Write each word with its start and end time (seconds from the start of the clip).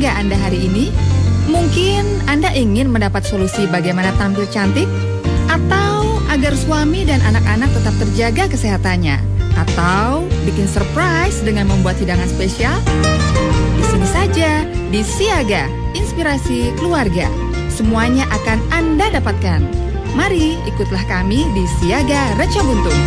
keluarga 0.00 0.16
Anda 0.16 0.36
hari 0.40 0.64
ini? 0.64 0.88
Mungkin 1.52 2.24
Anda 2.24 2.48
ingin 2.56 2.88
mendapat 2.88 3.20
solusi 3.20 3.68
bagaimana 3.68 4.08
tampil 4.16 4.48
cantik 4.48 4.88
atau 5.44 6.16
agar 6.32 6.56
suami 6.56 7.04
dan 7.04 7.20
anak-anak 7.20 7.68
tetap 7.68 7.94
terjaga 8.00 8.44
kesehatannya 8.48 9.20
atau 9.60 10.24
bikin 10.48 10.64
surprise 10.64 11.44
dengan 11.44 11.68
membuat 11.68 12.00
hidangan 12.00 12.32
spesial? 12.32 12.72
Di 13.76 13.84
sini 13.92 14.08
saja 14.08 14.64
di 14.88 15.04
Siaga 15.04 15.68
Inspirasi 15.92 16.72
Keluarga. 16.80 17.28
Semuanya 17.68 18.24
akan 18.32 18.56
Anda 18.72 19.20
dapatkan. 19.20 19.60
Mari 20.16 20.56
ikutlah 20.64 21.04
kami 21.12 21.44
di 21.52 21.68
Siaga 21.76 22.40
Reca 22.40 22.64
Buntung. 22.64 23.00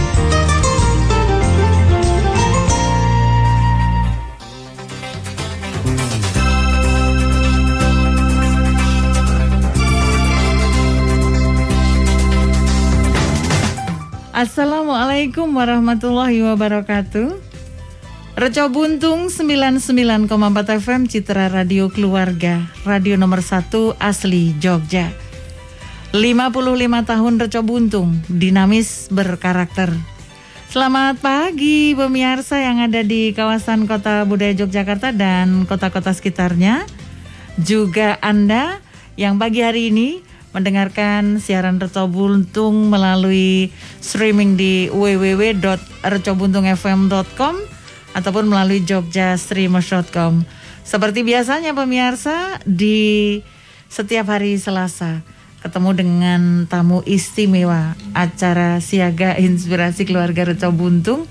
Assalamualaikum 14.43 15.55
warahmatullahi 15.55 16.43
wabarakatuh. 16.43 17.31
Reco 18.35 18.65
Buntung 18.75 19.31
99,4 19.31 20.27
FM 20.83 21.07
Citra 21.07 21.47
Radio 21.47 21.87
Keluarga, 21.87 22.67
radio 22.83 23.15
nomor 23.15 23.39
1 23.39 23.71
asli 24.03 24.51
Jogja. 24.59 25.15
55 26.11 26.59
tahun 27.07 27.33
Reco 27.39 27.61
Buntung, 27.63 28.19
dinamis 28.27 29.07
berkarakter. 29.15 29.95
Selamat 30.67 31.23
pagi 31.23 31.95
pemirsa 31.95 32.59
yang 32.59 32.83
ada 32.83 32.99
di 32.99 33.31
kawasan 33.31 33.87
Kota 33.87 34.27
Budaya 34.27 34.51
Yogyakarta 34.59 35.15
dan 35.15 35.63
kota-kota 35.63 36.11
sekitarnya. 36.11 36.83
Juga 37.55 38.19
Anda 38.19 38.83
yang 39.15 39.39
pagi 39.39 39.63
hari 39.63 39.87
ini 39.87 40.32
mendengarkan 40.53 41.41
siaran 41.41 41.81
Reco 41.81 42.05
Buntung 42.07 42.93
melalui 42.93 43.73
streaming 43.99 44.55
di 44.55 44.87
www.recobuntungfm.com 44.93 47.55
ataupun 48.13 48.45
melalui 48.45 48.85
jogjastreamers.com. 48.85 50.45
Seperti 50.85 51.25
biasanya 51.25 51.73
pemirsa 51.73 52.61
di 52.69 53.41
setiap 53.89 54.29
hari 54.29 54.61
Selasa 54.61 55.25
ketemu 55.65 55.89
dengan 55.95 56.67
tamu 56.67 56.99
istimewa 57.07 57.95
acara 58.11 58.83
Siaga 58.83 59.39
Inspirasi 59.39 60.03
Keluarga 60.03 60.43
Reco 60.43 60.75
Buntung 60.75 61.23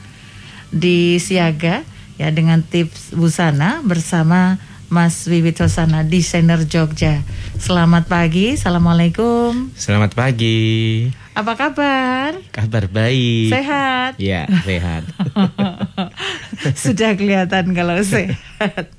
di 0.73 1.21
Siaga 1.21 1.85
ya 2.17 2.33
dengan 2.33 2.65
tips 2.65 3.13
busana 3.13 3.85
bersama 3.85 4.57
Mas 4.93 5.25
Wiwit 5.25 5.57
Hosana, 5.57 6.05
desainer 6.05 6.69
Jogja. 6.69 7.25
Selamat 7.57 8.13
pagi, 8.13 8.61
Assalamualaikum. 8.61 9.73
Selamat 9.73 10.13
pagi. 10.13 11.09
Apa 11.33 11.57
kabar? 11.57 12.37
Kabar 12.53 12.93
baik. 12.93 13.49
Sehat? 13.49 14.21
Ya, 14.21 14.45
sehat. 14.69 15.09
Sudah 16.85 17.17
kelihatan 17.17 17.73
kalau 17.73 17.97
sehat. 18.05 18.93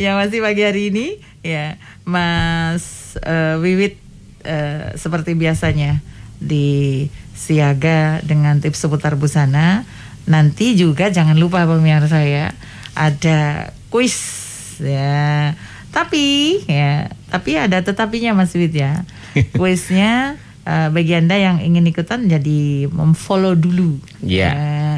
Ya 0.00 0.16
masih 0.16 0.40
pagi 0.40 0.64
hari 0.64 0.88
ini 0.88 1.20
ya 1.44 1.76
Mas 2.08 3.12
uh, 3.20 3.60
Wiwit 3.60 4.00
uh, 4.48 4.96
seperti 4.96 5.36
biasanya 5.36 6.00
di 6.40 7.04
siaga 7.36 8.24
dengan 8.24 8.64
tips 8.64 8.80
seputar 8.80 9.20
busana. 9.20 9.84
Nanti 10.24 10.72
juga 10.72 11.12
jangan 11.12 11.36
lupa 11.36 11.68
pemirsa 11.68 12.24
ya 12.24 12.56
ada 12.96 13.76
kuis 13.92 14.47
ya. 14.82 15.54
Tapi 15.88 16.58
ya, 16.68 17.08
tapi 17.32 17.56
ada 17.56 17.80
tetapinya 17.80 18.36
Mas 18.36 18.52
Wid 18.52 18.74
ya. 18.76 19.04
Kuisnya 19.58 20.36
uh, 20.68 20.88
bagi 20.92 21.16
Anda 21.16 21.36
yang 21.40 21.64
ingin 21.64 21.88
ikutan 21.88 22.28
jadi 22.28 22.90
memfollow 22.92 23.56
dulu. 23.56 23.98
Iya. 24.20 24.50
Ya, 24.52 24.92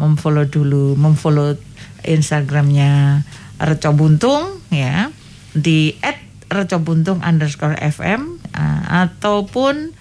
memfollow 0.00 0.48
dulu, 0.48 0.96
memfollow 0.96 1.60
Instagramnya 2.04 3.22
Reco 3.60 3.92
Buntung 3.92 4.64
ya 4.72 5.12
di 5.52 5.92
@recobuntung 6.50 7.20
underscore 7.22 7.76
FM 7.78 8.40
uh, 8.56 8.82
ataupun 9.06 9.92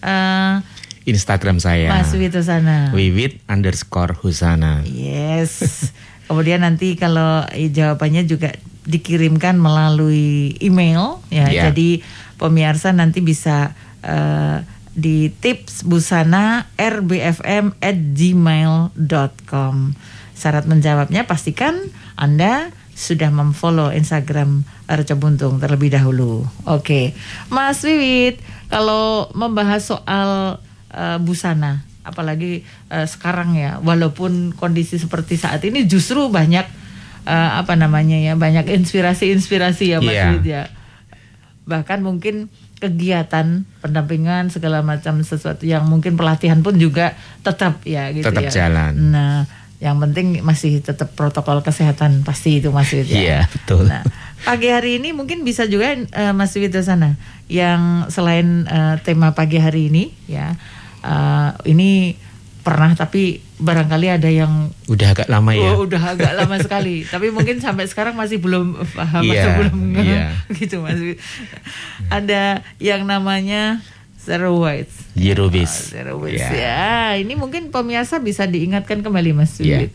uh, 0.00 0.62
Instagram 1.08 1.56
saya. 1.58 1.88
Mas 1.88 2.12
Wito 2.12 2.44
sana. 2.44 2.92
Wiwit 2.92 3.40
underscore 3.48 4.12
Husana. 4.20 4.84
Yes. 4.84 5.88
Kemudian 6.28 6.60
nanti 6.60 6.92
kalau 7.00 7.48
eh, 7.56 7.72
jawabannya 7.72 8.28
juga 8.28 8.52
dikirimkan 8.88 9.60
melalui 9.60 10.56
email 10.64 11.20
ya. 11.28 11.52
Ya. 11.52 11.68
Jadi 11.68 12.00
pemirsa 12.40 12.96
nanti 12.96 13.20
bisa 13.20 13.76
eh, 14.00 14.64
di 14.98 15.30
tips 15.30 15.86
busana 15.86 16.66
rbfm 16.74 17.76
at 17.78 17.98
gmail.com. 18.16 19.74
Syarat 20.34 20.64
menjawabnya 20.66 21.28
pastikan 21.28 21.76
Anda 22.18 22.74
sudah 22.98 23.30
memfollow 23.30 23.94
Instagram 23.94 24.66
Reco 24.90 25.14
Buntung 25.14 25.62
terlebih 25.62 25.94
dahulu. 25.94 26.42
Oke, 26.66 27.14
Mas 27.46 27.86
Wiwit, 27.86 28.42
kalau 28.66 29.30
membahas 29.38 29.86
soal 29.86 30.58
eh, 30.90 31.18
busana, 31.22 31.86
apalagi 32.02 32.66
eh, 32.90 33.06
sekarang 33.06 33.54
ya, 33.54 33.78
walaupun 33.78 34.56
kondisi 34.58 34.98
seperti 34.98 35.38
saat 35.38 35.62
ini 35.62 35.86
justru 35.86 36.26
banyak 36.26 36.77
eh, 37.28 37.50
apa 37.60 37.76
namanya 37.76 38.16
ya, 38.16 38.32
banyak 38.34 38.64
inspirasi-inspirasi 38.72 39.84
ya 39.92 39.98
Mas. 40.00 40.16
Wiwit 40.16 40.44
ya. 40.48 40.72
Bahkan 41.68 42.00
mungkin 42.00 42.48
kegiatan 42.78 43.66
pendampingan 43.82 44.48
segala 44.48 44.80
macam 44.80 45.20
sesuatu 45.20 45.66
yang 45.66 45.84
mungkin 45.84 46.16
pelatihan 46.16 46.62
pun 46.62 46.78
juga 46.78 47.12
tetap 47.42 47.82
ya 47.84 48.08
gitu 48.14 48.24
Tetap 48.24 48.48
ya. 48.48 48.50
jalan. 48.64 48.92
Nah, 49.12 49.44
yang 49.78 49.98
penting 49.98 50.42
masih 50.42 50.80
tetap 50.80 51.12
protokol 51.14 51.60
kesehatan 51.60 52.22
pasti 52.22 52.58
itu 52.58 52.70
Mas 52.72 52.88
Wid 52.90 53.10
ya. 53.10 53.18
Iya, 53.18 53.40
betul. 53.46 53.86
Nah, 53.86 54.02
pagi 54.42 54.70
hari 54.70 54.98
ini 54.98 55.10
mungkin 55.12 55.42
bisa 55.42 55.66
juga 55.66 55.92
eh, 55.94 56.32
Mas 56.32 56.54
Wid 56.54 56.70
di 56.70 56.82
sana 56.82 57.18
yang 57.50 58.06
selain 58.08 58.64
eh, 58.64 58.94
tema 59.02 59.34
pagi 59.34 59.58
hari 59.58 59.90
ini 59.90 60.10
ya. 60.26 60.54
eh, 61.02 61.50
ini 61.66 62.14
pernah 62.62 62.94
tapi 62.94 63.38
barangkali 63.58 64.06
ada 64.08 64.30
yang 64.30 64.70
Udah 64.86 65.12
agak 65.12 65.26
lama 65.26 65.50
ya. 65.52 65.74
Oh, 65.74 65.84
udah 65.84 66.14
agak 66.14 66.32
lama 66.32 66.56
sekali. 66.58 67.02
Tapi 67.12 67.28
mungkin 67.28 67.58
sampai 67.58 67.84
sekarang 67.84 68.14
masih 68.14 68.38
belum 68.38 68.78
paham 68.88 69.22
atau 69.22 69.34
Iya, 69.34 69.58
belum 69.58 69.76
ngeh. 69.92 70.04
iya. 70.04 70.22
gitu 70.58 70.78
Mas. 70.78 70.96
Wid. 70.96 71.18
Ada 72.08 72.62
yang 72.78 73.02
namanya 73.02 73.82
Zero 74.18 74.60
White. 74.60 74.92
Zero 75.12 75.46
Ah, 75.46 75.52
waste. 75.52 75.80
Zero 75.90 76.14
waste 76.18 76.46
Iya. 76.48 77.14
ya. 77.14 77.18
Ini 77.18 77.34
mungkin 77.34 77.68
pemirsa 77.68 78.18
bisa 78.18 78.44
diingatkan 78.44 79.00
kembali 79.00 79.34
Mas 79.34 79.58
Ya. 79.58 79.82
Wid. 79.82 79.90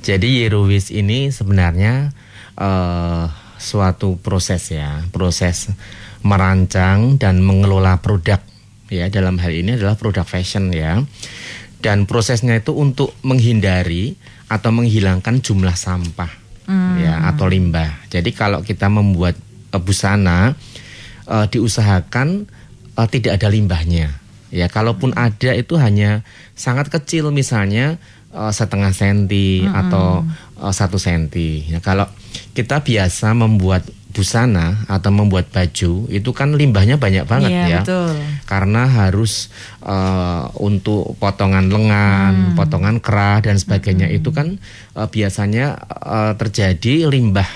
Jadi 0.00 0.42
Zero 0.42 0.66
waste 0.66 0.90
ini 0.92 1.30
sebenarnya 1.30 2.10
eh, 2.54 3.24
suatu 3.56 4.18
proses 4.18 4.68
ya, 4.68 5.02
proses 5.08 5.70
merancang 6.20 7.16
dan 7.16 7.38
mengelola 7.38 7.98
produk 7.98 8.40
ya 8.88 9.08
dalam 9.08 9.36
hal 9.36 9.50
ini 9.50 9.76
adalah 9.76 9.94
produk 9.94 10.24
fashion 10.24 10.70
ya. 10.70 11.04
Dan 11.84 12.08
prosesnya 12.08 12.56
itu 12.56 12.72
untuk 12.72 13.12
menghindari 13.20 14.16
atau 14.48 14.72
menghilangkan 14.72 15.44
jumlah 15.44 15.76
sampah 15.76 16.44
ya 16.96 17.28
atau 17.28 17.46
limbah. 17.48 18.08
Jadi 18.08 18.32
kalau 18.32 18.64
kita 18.64 18.88
membuat 18.88 19.36
eh, 19.72 19.80
busana 19.80 20.56
eh, 21.28 21.46
diusahakan 21.48 22.48
eh, 22.96 23.08
tidak 23.12 23.40
ada 23.40 23.48
limbahnya. 23.52 24.08
Ya, 24.54 24.70
kalaupun 24.70 25.10
ada 25.18 25.50
itu 25.50 25.74
hanya 25.82 26.22
sangat 26.54 26.86
kecil 26.86 27.34
misalnya 27.34 28.00
eh, 28.32 28.52
setengah 28.54 28.94
senti 28.94 29.66
atau 29.66 30.24
eh, 30.60 30.72
satu 30.72 30.96
senti. 30.96 31.68
Ya, 31.68 31.84
kalau 31.84 32.08
kita 32.56 32.80
biasa 32.80 33.34
membuat 33.36 33.84
busana 34.14 34.86
atau 34.86 35.10
membuat 35.10 35.50
baju 35.50 36.06
itu 36.06 36.30
kan 36.30 36.54
limbahnya 36.54 36.94
banyak 36.96 37.26
banget 37.26 37.50
Iya, 37.50 37.64
ya. 37.66 37.78
betul. 37.82 38.14
karena 38.46 38.86
harus 38.86 39.50
eh, 39.82 40.44
untuk 40.62 41.18
potongan 41.18 41.66
lengan, 41.66 42.54
potongan 42.54 43.02
kerah 43.02 43.42
dan 43.42 43.58
sebagainya 43.58 44.06
itu 44.08 44.30
kan 44.30 44.56
eh, 44.94 45.08
biasanya 45.10 45.74
eh, 45.90 46.32
terjadi 46.38 47.10
limbah 47.10 47.50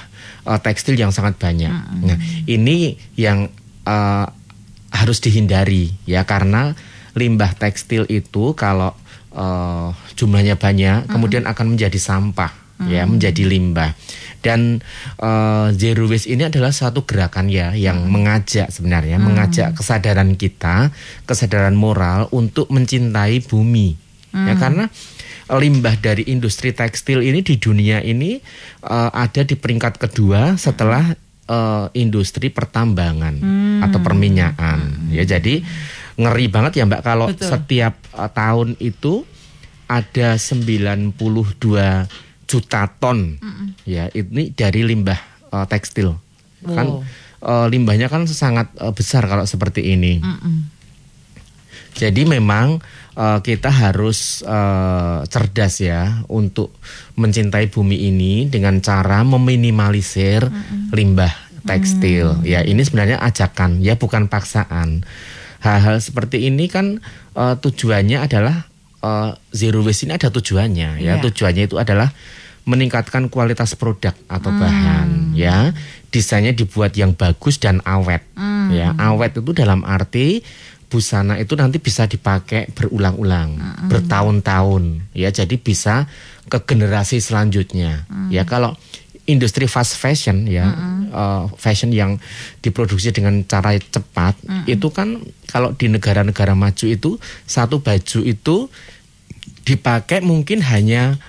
eh, 0.44 0.58
tekstil 0.58 0.98
yang 0.98 1.14
sangat 1.14 1.38
banyak. 1.38 1.70
Nah, 2.02 2.18
ini 2.44 2.98
yang 3.14 3.46
eh, 3.86 4.26
harus 4.90 5.22
dihindari 5.22 5.94
ya 6.04 6.26
karena 6.26 6.74
limbah 7.14 7.54
tekstil 7.54 8.02
itu 8.10 8.52
kalau 8.52 8.92
eh, 9.30 9.88
jumlahnya 10.18 10.58
banyak 10.58 11.06
kemudian 11.06 11.46
akan 11.46 11.78
menjadi 11.78 11.96
sampah 11.96 12.50
ya 12.86 13.02
menjadi 13.08 13.42
limbah 13.42 13.90
dan 14.38 14.78
eh, 15.18 15.66
zero 15.74 16.06
waste 16.06 16.30
ini 16.30 16.46
adalah 16.46 16.70
satu 16.70 17.02
gerakan 17.02 17.50
ya 17.50 17.74
yang 17.74 18.06
mengajak 18.06 18.70
sebenarnya 18.70 19.18
mengajak 19.18 19.74
kesadaran 19.74 20.38
kita 20.38 20.94
kesadaran 21.26 21.74
moral 21.74 22.30
untuk 22.30 22.70
mencintai 22.70 23.42
bumi 23.42 23.98
ya 24.30 24.54
karena 24.54 24.86
limbah 25.56 25.96
dari 25.96 26.28
industri 26.28 26.76
tekstil 26.76 27.24
ini 27.24 27.40
di 27.40 27.56
dunia 27.56 28.04
ini 28.04 28.36
uh, 28.84 29.08
ada 29.16 29.40
di 29.48 29.56
peringkat 29.56 29.96
kedua 29.96 30.60
setelah 30.60 31.16
uh, 31.48 31.88
industri 31.96 32.52
pertambangan 32.52 33.40
hmm. 33.40 33.80
atau 33.88 33.98
perminyakan. 34.04 35.08
Hmm. 35.08 35.08
Ya 35.08 35.24
jadi 35.24 35.64
ngeri 36.20 36.52
banget 36.52 36.76
ya 36.76 36.84
Mbak 36.84 37.02
kalau 37.02 37.32
Betul. 37.32 37.48
setiap 37.48 37.96
uh, 38.12 38.28
tahun 38.28 38.76
itu 38.76 39.24
ada 39.88 40.36
92 40.36 41.16
juta 42.48 42.88
ton 42.96 43.36
hmm. 43.36 43.84
ya 43.84 44.08
ini 44.16 44.50
dari 44.56 44.80
limbah 44.82 45.20
uh, 45.52 45.68
tekstil. 45.68 46.16
Kan, 46.64 46.66
wow. 46.66 46.74
Kan 46.74 46.88
uh, 47.44 47.66
limbahnya 47.68 48.08
kan 48.08 48.24
sangat 48.26 48.72
uh, 48.80 48.90
besar 48.90 49.28
kalau 49.28 49.44
seperti 49.44 49.94
ini. 49.94 50.18
Hmm. 50.18 50.72
Jadi 51.98 52.22
memang 52.24 52.78
uh, 53.18 53.38
kita 53.42 53.68
harus 53.74 54.46
uh, 54.46 55.26
cerdas 55.26 55.82
ya 55.82 56.22
untuk 56.30 56.70
mencintai 57.18 57.66
bumi 57.68 58.06
ini 58.06 58.46
dengan 58.46 58.78
cara 58.78 59.26
meminimalisir 59.26 60.46
mm 60.46 60.54
-hmm. 60.54 60.82
limbah 60.94 61.34
tekstil. 61.66 62.38
Mm. 62.38 62.44
Ya, 62.46 62.60
ini 62.62 62.86
sebenarnya 62.86 63.18
ajakan 63.18 63.82
ya 63.82 63.98
bukan 63.98 64.30
paksaan. 64.30 65.02
Hal-hal 65.58 65.98
seperti 65.98 66.46
ini 66.46 66.70
kan 66.70 67.02
uh, 67.34 67.58
tujuannya 67.58 68.22
adalah 68.22 68.70
uh, 69.08 69.28
zero 69.56 69.80
waste 69.80 70.04
ini 70.04 70.20
ada 70.20 70.28
tujuannya 70.28 71.00
ya. 71.00 71.16
Yeah. 71.16 71.24
Tujuannya 71.24 71.64
itu 71.64 71.80
adalah 71.80 72.12
meningkatkan 72.68 73.32
kualitas 73.32 73.72
produk 73.80 74.12
atau 74.28 74.52
mm. 74.52 74.58
bahan 74.60 75.08
ya. 75.32 75.72
Desainnya 76.12 76.52
dibuat 76.52 76.92
yang 76.96 77.16
bagus 77.16 77.56
dan 77.56 77.80
awet. 77.88 78.20
Mm. 78.36 78.68
Ya, 78.76 78.92
awet 79.00 79.32
itu 79.40 79.56
dalam 79.56 79.84
arti 79.88 80.44
busana 80.88 81.36
itu 81.36 81.52
nanti 81.52 81.76
bisa 81.78 82.08
dipakai 82.08 82.72
berulang-ulang, 82.72 83.60
mm 83.60 83.60
-hmm. 83.60 83.88
bertahun-tahun, 83.92 85.12
ya. 85.12 85.28
Jadi 85.28 85.60
bisa 85.60 86.08
ke 86.48 86.58
generasi 86.64 87.20
selanjutnya. 87.20 88.08
Mm 88.08 88.16
-hmm. 88.16 88.28
Ya 88.32 88.42
kalau 88.48 88.72
industri 89.28 89.68
fast 89.68 90.00
fashion 90.00 90.48
ya, 90.48 90.64
mm 90.64 90.74
-hmm. 90.74 91.00
uh, 91.12 91.44
fashion 91.60 91.92
yang 91.92 92.16
diproduksi 92.64 93.12
dengan 93.12 93.44
cara 93.44 93.76
cepat, 93.76 94.40
mm 94.40 94.48
-hmm. 94.48 94.74
itu 94.74 94.88
kan 94.88 95.20
kalau 95.44 95.76
di 95.76 95.92
negara-negara 95.92 96.56
maju 96.56 96.86
itu 96.88 97.20
satu 97.44 97.84
baju 97.84 98.24
itu 98.24 98.56
dipakai 99.68 100.24
mungkin 100.24 100.64
hanya 100.64 101.20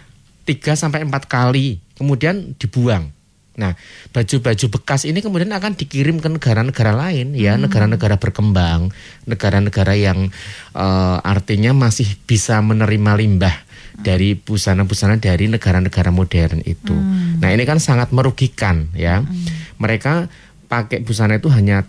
3 0.47 0.79
sampai 0.79 1.03
empat 1.03 1.27
kali, 1.27 1.83
kemudian 1.99 2.55
dibuang. 2.55 3.11
Nah, 3.59 3.75
baju-baju 4.15 4.65
bekas 4.79 5.03
ini 5.03 5.19
kemudian 5.19 5.51
akan 5.51 5.75
dikirim 5.75 6.23
ke 6.23 6.31
negara-negara 6.31 6.95
lain 6.95 7.35
ya, 7.35 7.59
hmm. 7.59 7.67
negara-negara 7.67 8.15
hmm. 8.15 8.23
berkembang, 8.23 8.81
negara-negara 9.27 9.99
yang 9.99 10.31
uh, 10.71 11.19
artinya 11.19 11.75
masih 11.75 12.07
bisa 12.23 12.63
menerima 12.63 13.19
limbah 13.19 13.51
dari 13.99 14.39
busana-busana 14.39 15.19
dari 15.19 15.51
negara-negara 15.51 16.07
modern 16.07 16.63
itu. 16.63 16.95
Hmm. 16.95 17.43
Nah, 17.43 17.51
ini 17.51 17.67
kan 17.67 17.83
sangat 17.83 18.15
merugikan 18.15 18.87
ya. 18.95 19.27
Hmm. 19.27 19.45
Mereka 19.75 20.31
pakai 20.71 21.03
busana 21.03 21.35
itu 21.35 21.51
hanya 21.51 21.83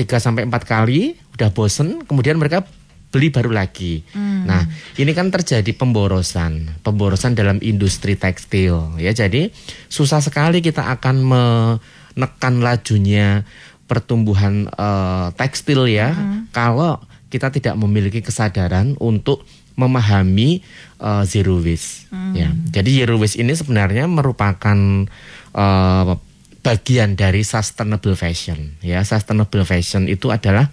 3 0.00 0.16
sampai 0.16 0.48
4 0.48 0.64
kali, 0.64 1.20
udah 1.36 1.52
bosen, 1.52 2.08
kemudian 2.08 2.40
mereka 2.40 2.64
beli 3.12 3.28
baru 3.28 3.52
lagi. 3.52 4.00
Hmm. 4.16 4.48
Nah, 4.48 4.64
ini 4.96 5.12
kan 5.12 5.28
terjadi 5.28 5.68
pemborosan, 5.76 6.80
pemborosan 6.80 7.36
dalam 7.36 7.60
industri 7.60 8.16
tekstil 8.16 8.96
ya. 8.96 9.12
Jadi 9.12 9.52
susah 9.92 10.24
sekali 10.24 10.64
kita 10.64 10.88
akan 10.96 11.16
menekan 11.20 12.64
lajunya 12.64 13.44
pertumbuhan 13.84 14.72
uh, 14.72 15.28
tekstil 15.36 15.84
ya 15.84 16.16
hmm. 16.16 16.48
kalau 16.56 16.96
kita 17.28 17.52
tidak 17.52 17.76
memiliki 17.76 18.24
kesadaran 18.24 18.96
untuk 18.96 19.44
memahami 19.76 20.64
uh, 21.00 21.24
zero 21.28 21.60
waste 21.60 22.08
hmm. 22.08 22.32
ya. 22.32 22.48
Jadi 22.72 23.04
zero 23.04 23.20
waste 23.20 23.36
ini 23.36 23.52
sebenarnya 23.52 24.08
merupakan 24.08 24.76
uh, 25.52 26.16
bagian 26.64 27.12
dari 27.18 27.44
sustainable 27.44 28.16
fashion 28.16 28.80
ya. 28.80 29.04
Sustainable 29.04 29.68
fashion 29.68 30.08
itu 30.08 30.32
adalah 30.32 30.72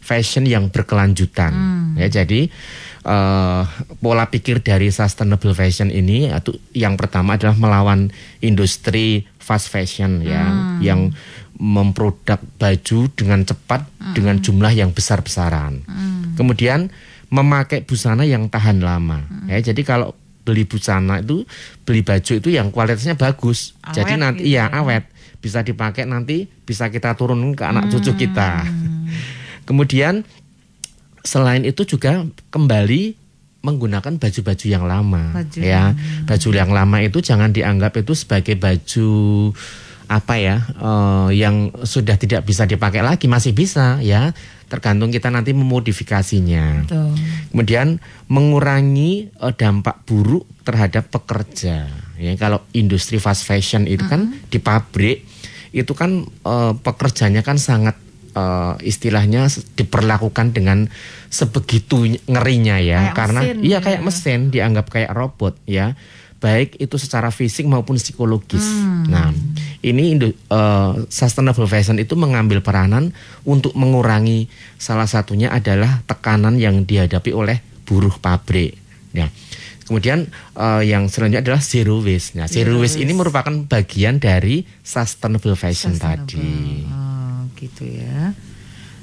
fashion 0.00 0.48
yang 0.48 0.72
berkelanjutan. 0.72 1.52
Hmm. 1.52 1.94
Ya, 2.00 2.08
jadi 2.10 2.48
uh, 3.04 3.62
pola 4.00 4.28
pikir 4.28 4.60
dari 4.64 4.88
sustainable 4.90 5.54
fashion 5.54 5.88
ini 5.92 6.32
atau 6.32 6.56
yang 6.76 6.96
pertama 6.96 7.36
adalah 7.36 7.56
melawan 7.56 8.10
industri 8.40 9.28
fast 9.40 9.72
fashion 9.72 10.20
ya 10.24 10.44
hmm. 10.44 10.78
yang 10.84 11.00
memproduk 11.60 12.40
baju 12.56 12.98
dengan 13.12 13.44
cepat 13.44 13.84
hmm. 13.84 14.14
dengan 14.16 14.36
jumlah 14.40 14.72
yang 14.72 14.90
besar-besaran. 14.96 15.84
Hmm. 15.84 16.32
Kemudian 16.34 16.88
memakai 17.30 17.84
busana 17.84 18.24
yang 18.24 18.48
tahan 18.48 18.80
lama. 18.80 19.22
Hmm. 19.28 19.46
Ya, 19.46 19.60
jadi 19.60 19.84
kalau 19.84 20.16
beli 20.40 20.64
busana 20.64 21.20
itu 21.20 21.44
beli 21.84 22.00
baju 22.00 22.32
itu 22.40 22.48
yang 22.48 22.72
kualitasnya 22.72 23.14
bagus. 23.14 23.76
Awet 23.84 23.94
jadi 24.00 24.12
nanti 24.16 24.42
gitu 24.48 24.56
iya 24.56 24.66
ya 24.72 24.80
awet 24.80 25.04
bisa 25.40 25.64
dipakai 25.64 26.04
nanti 26.04 26.48
bisa 26.64 26.88
kita 26.92 27.16
turun 27.16 27.52
ke 27.52 27.64
anak 27.64 27.88
hmm. 27.88 27.92
cucu 27.92 28.12
kita. 28.26 28.64
Kemudian 29.70 30.26
selain 31.22 31.62
itu 31.62 31.86
juga 31.86 32.26
kembali 32.50 33.14
menggunakan 33.62 34.18
baju-baju 34.18 34.66
yang 34.66 34.82
lama 34.88 35.36
baju. 35.36 35.58
ya. 35.62 35.94
Baju 36.26 36.48
yang 36.50 36.74
lama 36.74 36.98
itu 37.06 37.22
jangan 37.22 37.54
dianggap 37.54 38.02
itu 38.02 38.18
sebagai 38.18 38.58
baju 38.58 39.10
apa 40.10 40.34
ya 40.42 40.58
uh, 40.82 41.30
yang 41.30 41.70
sudah 41.86 42.18
tidak 42.18 42.42
bisa 42.42 42.66
dipakai 42.66 42.98
lagi 42.98 43.30
masih 43.30 43.54
bisa 43.54 44.02
ya 44.02 44.34
tergantung 44.66 45.14
kita 45.14 45.30
nanti 45.30 45.54
memodifikasinya 45.54 46.82
Betul. 46.82 47.14
kemudian 47.54 48.02
mengurangi 48.26 49.30
uh, 49.38 49.54
dampak 49.54 50.02
buruk 50.10 50.50
terhadap 50.66 51.14
pekerja 51.14 51.86
ya 52.18 52.32
kalau 52.34 52.58
industri 52.74 53.22
fast 53.22 53.46
fashion 53.46 53.86
itu 53.86 54.02
uh 54.02 54.10
-huh. 54.10 54.12
kan 54.18 54.20
di 54.50 54.58
pabrik 54.58 55.22
itu 55.70 55.94
kan 55.94 56.26
uh, 56.42 56.74
pekerjanya 56.74 57.46
kan 57.46 57.54
sangat 57.54 57.94
uh, 58.34 58.74
istilahnya 58.82 59.46
diperlakukan 59.78 60.54
dengan 60.54 60.90
sebegitu 61.30 62.18
ngerinya 62.26 62.82
ya 62.82 63.10
kayak 63.10 63.16
karena 63.16 63.40
mesin, 63.46 63.56
iya 63.62 63.78
ya. 63.78 63.84
kayak 63.84 64.00
mesin 64.02 64.38
dianggap 64.50 64.86
kayak 64.90 65.10
robot 65.14 65.54
ya 65.64 65.94
baik 66.40 66.80
itu 66.80 66.96
secara 66.96 67.28
fisik 67.28 67.68
maupun 67.68 68.00
psikologis. 68.00 68.64
Hmm. 68.64 69.04
Nah, 69.12 69.28
ini 69.84 70.16
uh, 70.48 71.04
sustainable 71.12 71.68
fashion 71.68 72.00
itu 72.00 72.16
mengambil 72.16 72.64
peranan 72.64 73.12
untuk 73.44 73.76
mengurangi 73.76 74.48
salah 74.80 75.04
satunya 75.04 75.52
adalah 75.52 76.00
tekanan 76.08 76.56
yang 76.56 76.88
dihadapi 76.88 77.30
oleh 77.36 77.60
buruh 77.84 78.16
pabrik. 78.16 78.74
Ya. 79.12 79.28
Kemudian 79.84 80.32
uh, 80.56 80.80
yang 80.80 81.12
selanjutnya 81.12 81.44
adalah 81.44 81.60
zero 81.60 82.00
waste. 82.00 82.40
Nah, 82.40 82.48
zero, 82.48 82.72
zero 82.72 82.80
waste, 82.80 82.96
waste 82.96 83.04
ini 83.04 83.12
merupakan 83.12 83.52
bagian 83.68 84.16
dari 84.16 84.64
sustainable 84.80 85.54
fashion 85.60 85.92
sustainable. 85.92 86.24
tadi. 86.24 86.88
Oh 86.88 87.09
gitu 87.60 87.84
ya. 87.84 88.32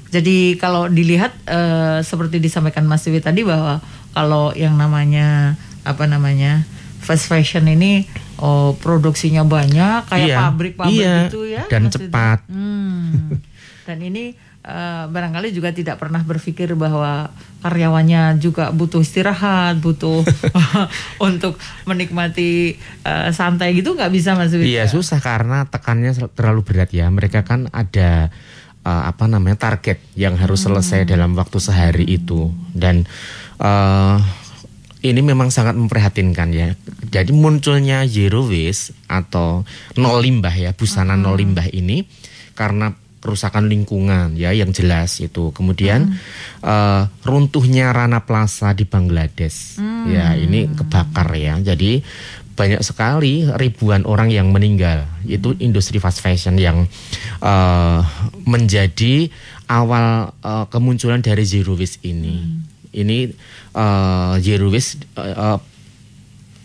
Jadi 0.08 0.56
kalau 0.56 0.88
dilihat 0.88 1.36
uh, 1.46 2.00
seperti 2.00 2.40
disampaikan 2.40 2.88
Mas 2.88 3.04
Dewi 3.04 3.20
tadi 3.20 3.44
bahwa 3.44 3.78
kalau 4.16 4.56
yang 4.56 4.74
namanya 4.74 5.54
apa 5.84 6.08
namanya 6.08 6.64
fast 6.98 7.28
fashion 7.28 7.68
ini 7.68 8.08
oh 8.40 8.74
produksinya 8.76 9.44
banyak 9.44 10.08
kayak 10.08 10.28
iya, 10.32 10.36
pabrik-pabrik 10.42 10.96
iya, 10.98 11.16
itu 11.28 11.40
ya 11.46 11.64
dan 11.68 11.92
cepat. 11.92 12.44
Hmm. 12.48 13.36
Dan 13.88 14.04
ini 14.04 14.36
uh, 14.68 15.04
barangkali 15.08 15.48
juga 15.56 15.72
tidak 15.72 15.96
pernah 15.96 16.20
berpikir 16.20 16.76
bahwa 16.76 17.32
karyawannya 17.64 18.36
juga 18.38 18.70
butuh 18.70 19.00
istirahat, 19.00 19.80
butuh 19.80 20.22
untuk 21.28 21.56
menikmati 21.88 22.76
uh, 23.02 23.32
santai 23.32 23.74
gitu 23.74 23.96
nggak 23.96 24.12
bisa 24.12 24.36
Mas. 24.36 24.52
Iya 24.52 24.84
susah 24.86 25.18
karena 25.24 25.64
tekannya 25.66 26.12
terlalu 26.36 26.60
berat 26.62 26.92
ya. 26.92 27.08
Mereka 27.08 27.42
kan 27.48 27.72
ada 27.72 28.28
uh, 28.84 29.02
apa 29.08 29.24
namanya 29.26 29.56
target 29.56 29.98
yang 30.14 30.36
harus 30.36 30.62
selesai 30.68 31.08
hmm. 31.08 31.10
dalam 31.10 31.32
waktu 31.34 31.58
sehari 31.58 32.04
itu 32.06 32.52
dan 32.76 33.08
uh, 33.58 34.20
ini 34.98 35.22
memang 35.22 35.48
sangat 35.48 35.78
memprihatinkan 35.78 36.48
ya. 36.52 36.68
Jadi 37.08 37.30
munculnya 37.32 38.04
zero 38.04 38.44
waste 38.44 38.94
atau 39.06 39.64
nol 39.96 40.20
limbah 40.20 40.52
ya 40.52 40.70
busana 40.74 41.14
hmm. 41.16 41.22
nol 41.22 41.36
limbah 41.38 41.66
ini 41.70 42.04
karena 42.58 42.90
kerusakan 43.28 43.68
lingkungan 43.68 44.32
ya 44.40 44.56
yang 44.56 44.72
jelas 44.72 45.20
itu. 45.20 45.52
Kemudian 45.52 46.08
hmm. 46.08 46.64
uh, 46.64 47.04
runtuhnya 47.28 47.92
Rana 47.92 48.24
Plaza 48.24 48.72
di 48.72 48.88
Bangladesh 48.88 49.76
hmm. 49.76 50.08
ya 50.08 50.32
ini 50.32 50.72
kebakar 50.72 51.28
ya. 51.36 51.60
Jadi 51.60 52.00
banyak 52.56 52.80
sekali 52.80 53.44
ribuan 53.44 54.08
orang 54.08 54.32
yang 54.32 54.48
meninggal. 54.48 55.04
Itu 55.28 55.52
industri 55.60 56.00
fast 56.00 56.24
fashion 56.24 56.56
yang 56.56 56.88
uh, 57.44 58.00
menjadi 58.48 59.28
awal 59.68 60.32
uh, 60.40 60.64
kemunculan 60.72 61.20
dari 61.20 61.44
zero 61.44 61.76
waste 61.76 62.00
ini. 62.08 62.40
Hmm. 62.40 62.64
Ini 62.88 63.28
uh, 63.76 64.40
zero 64.40 64.72
waste 64.72 65.04
uh, 65.20 65.36
uh, 65.36 65.58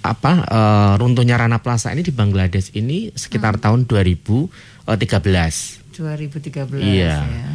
apa 0.03 0.33
uh, 0.47 0.93
runtuhnya 0.99 1.35
Rana 1.35 1.59
Plaza 1.59 1.91
ini 1.91 2.03
di 2.03 2.15
Bangladesh 2.15 2.71
ini 2.75 3.11
sekitar 3.11 3.59
hmm. 3.59 3.63
tahun 3.67 3.79
2013. 3.85 5.82
2013 5.93 6.81
iya. 6.81 7.21
ya. 7.21 7.47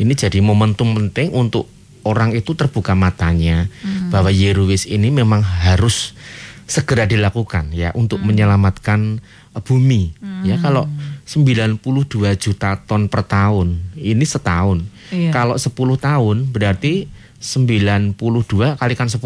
Ini 0.00 0.12
jadi 0.16 0.40
momentum 0.40 0.96
penting 0.96 1.30
untuk 1.36 1.68
orang 2.02 2.34
itu 2.34 2.56
terbuka 2.56 2.96
matanya 2.96 3.68
hmm. 3.84 4.10
bahwa 4.10 4.32
waste 4.66 4.90
ini 4.90 5.12
memang 5.12 5.44
harus 5.44 6.16
segera 6.66 7.04
dilakukan 7.04 7.74
ya 7.76 7.92
untuk 7.92 8.24
menyelamatkan 8.24 9.20
uh, 9.52 9.60
bumi. 9.60 10.16
Ya 10.42 10.58
kalau 10.58 10.88
92 11.28 11.78
juta 12.40 12.80
ton 12.82 13.06
per 13.06 13.22
tahun, 13.28 13.78
ini 13.94 14.24
setahun. 14.24 14.82
Iya. 15.12 15.30
Kalau 15.30 15.54
10 15.54 15.68
tahun 16.00 16.36
berarti 16.50 17.06
92 17.38 18.16
kalikan 18.80 19.08
10 19.10 19.20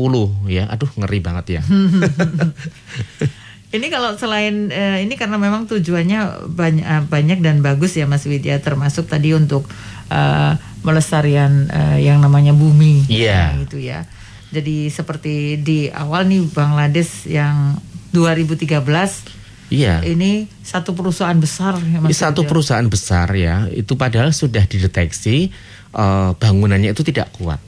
ya. 0.50 0.64
Aduh 0.68 0.90
ngeri 0.98 1.18
banget 1.22 1.60
ya. 1.60 1.62
Ini 3.76 3.86
kalau 3.86 4.16
selain 4.16 4.68
eh, 4.68 5.04
ini 5.04 5.14
karena 5.14 5.36
memang 5.36 5.64
tujuannya 5.64 6.48
banyak 6.48 6.82
eh, 6.82 7.04
banyak 7.04 7.38
dan 7.38 7.60
bagus 7.60 7.94
ya 7.94 8.04
Mas 8.04 8.24
Widya 8.24 8.56
termasuk 8.58 9.04
tadi 9.06 9.30
untuk 9.30 9.68
eh, 10.08 10.52
melestarian 10.80 11.68
eh, 11.68 11.98
yang 12.02 12.18
namanya 12.18 12.50
bumi 12.50 13.04
Iya. 13.06 13.52
Nah, 13.52 13.60
gitu 13.62 13.78
ya. 13.78 14.08
Jadi 14.46 14.88
seperti 14.88 15.58
di 15.58 15.90
awal 15.90 16.24
nih 16.24 16.48
Bangladesh 16.48 17.26
yang 17.26 17.76
2013 18.10 19.36
Iya. 19.66 19.98
ini 20.06 20.46
satu 20.62 20.94
perusahaan 20.94 21.34
besar 21.34 21.74
ya 21.82 21.98
Mas 21.98 22.14
satu 22.14 22.40
Widya. 22.40 22.50
perusahaan 22.54 22.86
besar 22.86 23.34
ya, 23.34 23.66
itu 23.68 23.98
padahal 23.98 24.30
sudah 24.30 24.62
dideteksi 24.62 25.50
eh, 25.90 26.30
bangunannya 26.32 26.94
itu 26.94 27.02
tidak 27.02 27.34
kuat, 27.34 27.58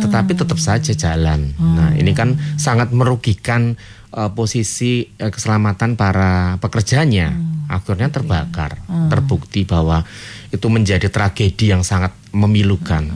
tetapi 0.00 0.32
tetap 0.32 0.56
saja 0.56 0.96
jalan. 0.96 1.52
Nah 1.52 1.92
ini 1.92 2.16
kan 2.16 2.40
sangat 2.56 2.88
merugikan 2.90 3.76
eh, 4.12 4.30
posisi 4.36 5.08
eh, 5.16 5.32
keselamatan 5.32 5.96
para 5.96 6.60
pekerjanya, 6.60 7.32
akhirnya 7.66 8.12
terbakar, 8.12 8.78
terbukti 9.08 9.64
bahwa 9.64 10.04
itu 10.52 10.68
menjadi 10.68 11.08
tragedi 11.08 11.72
yang 11.72 11.80
sangat 11.80 12.12
memilukan. 12.36 13.08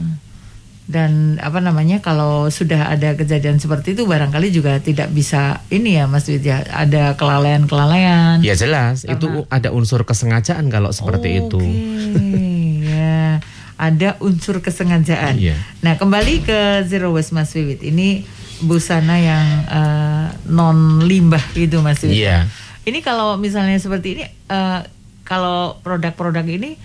Dan 0.87 1.35
apa 1.43 1.59
namanya 1.59 1.99
kalau 1.99 2.47
sudah 2.47 2.87
ada 2.87 3.11
kejadian 3.19 3.59
seperti 3.59 3.91
itu 3.91 4.07
barangkali 4.07 4.55
juga 4.55 4.79
tidak 4.79 5.11
bisa 5.11 5.59
ini 5.67 5.99
ya 5.99 6.07
Mas 6.07 6.31
Widya 6.31 6.63
ada 6.71 7.11
kelalaian-kelalaian. 7.19 8.39
Ya 8.39 8.55
jelas, 8.55 9.03
itu 9.03 9.43
ada 9.51 9.75
unsur 9.75 10.07
kesengajaan 10.07 10.71
kalau 10.71 10.95
seperti 10.95 11.43
itu. 11.43 11.59
Oke, 11.59 12.87
ya 12.87 13.43
ada 13.75 14.15
unsur 14.23 14.63
kesengajaan. 14.63 15.35
Iya. 15.35 15.59
Nah 15.83 15.99
kembali 15.99 16.47
ke 16.47 16.87
zero 16.87 17.11
waste 17.11 17.35
Mas 17.35 17.51
Wiwit 17.51 17.83
ini 17.83 18.23
busana 18.63 19.15
yang 19.19 19.47
eh, 19.67 20.27
non 20.49 21.03
limbah 21.05 21.43
gitu 21.53 21.83
Mas. 21.85 22.01
Iya. 22.01 22.49
Ini 22.87 23.03
kalau 23.03 23.35
misalnya 23.35 23.75
seperti 23.77 24.17
ini, 24.17 24.23
eh, 24.27 24.79
kalau 25.27 25.75
produk-produk 25.83 26.47
ini 26.47 26.79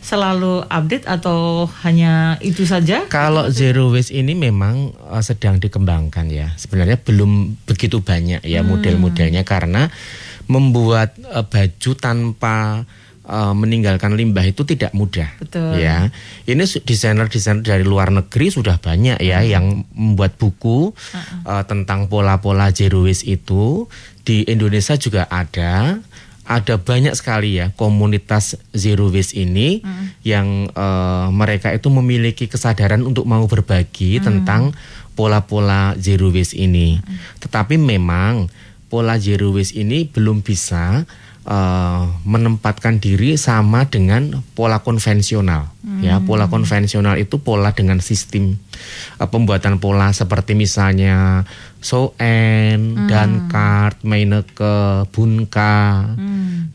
selalu 0.00 0.64
update 0.66 1.04
atau 1.04 1.68
hanya 1.84 2.40
itu 2.40 2.64
saja? 2.64 3.04
Kalau 3.12 3.52
zero 3.52 3.92
waste 3.92 4.16
ini 4.16 4.32
memang 4.32 4.96
uh, 5.06 5.20
sedang 5.20 5.60
dikembangkan 5.60 6.32
ya. 6.32 6.56
Sebenarnya 6.56 6.96
belum 6.96 7.60
begitu 7.68 8.00
banyak 8.00 8.40
ya 8.42 8.64
model-modelnya 8.64 9.44
karena 9.44 9.92
membuat 10.48 11.20
uh, 11.28 11.44
baju 11.44 11.90
tanpa 12.00 12.88
uh, 13.30 13.54
meninggalkan 13.54 14.18
limbah 14.18 14.42
itu 14.42 14.66
tidak 14.66 14.90
mudah. 14.90 15.30
Betul. 15.38 15.78
Ya. 15.78 16.10
Ini 16.50 16.66
desainer-desainer 16.82 17.62
dari 17.62 17.86
luar 17.86 18.10
negeri 18.10 18.50
sudah 18.50 18.82
banyak 18.82 19.22
ya 19.22 19.46
yang 19.46 19.86
membuat 19.94 20.34
buku 20.36 20.90
uh, 21.46 21.62
tentang 21.64 22.10
pola-pola 22.10 22.74
zero 22.74 23.06
waste 23.06 23.30
itu. 23.30 23.86
Di 24.26 24.44
Indonesia 24.50 24.98
juga 24.98 25.30
ada 25.30 26.02
ada 26.50 26.82
banyak 26.82 27.14
sekali 27.14 27.62
ya 27.62 27.70
komunitas 27.78 28.58
zero 28.74 29.06
waste 29.06 29.38
ini 29.38 29.86
yang 30.26 30.66
eh, 30.66 31.28
mereka 31.30 31.70
itu 31.70 31.86
memiliki 31.94 32.50
kesadaran 32.50 33.06
untuk 33.06 33.22
mau 33.22 33.46
berbagi 33.46 34.18
tentang 34.18 34.74
pola-pola 35.14 35.94
zero 35.94 36.34
waste 36.34 36.58
ini. 36.58 36.98
Tetapi 37.38 37.78
memang 37.78 38.50
pola 38.90 39.14
zero 39.22 39.54
waste 39.54 39.78
ini 39.78 40.10
belum 40.10 40.42
bisa 40.42 41.06
eh, 41.46 42.02
menempatkan 42.24 43.00
diri 43.00 43.36
sama 43.40 43.88
dengan 43.88 44.44
pola 44.52 44.84
konvensional. 44.84 45.72
Ya, 46.00 46.20
pola 46.20 46.48
konvensional 46.48 47.20
itu 47.20 47.40
pola 47.40 47.72
dengan 47.72 48.00
sistem 48.00 48.56
eh, 49.20 49.28
pembuatan 49.28 49.80
pola 49.80 50.12
seperti 50.12 50.56
misalnya 50.56 51.44
Soen, 51.80 53.08
Dankart, 53.08 54.04
Meineke, 54.04 55.08
Bunka, 55.12 56.12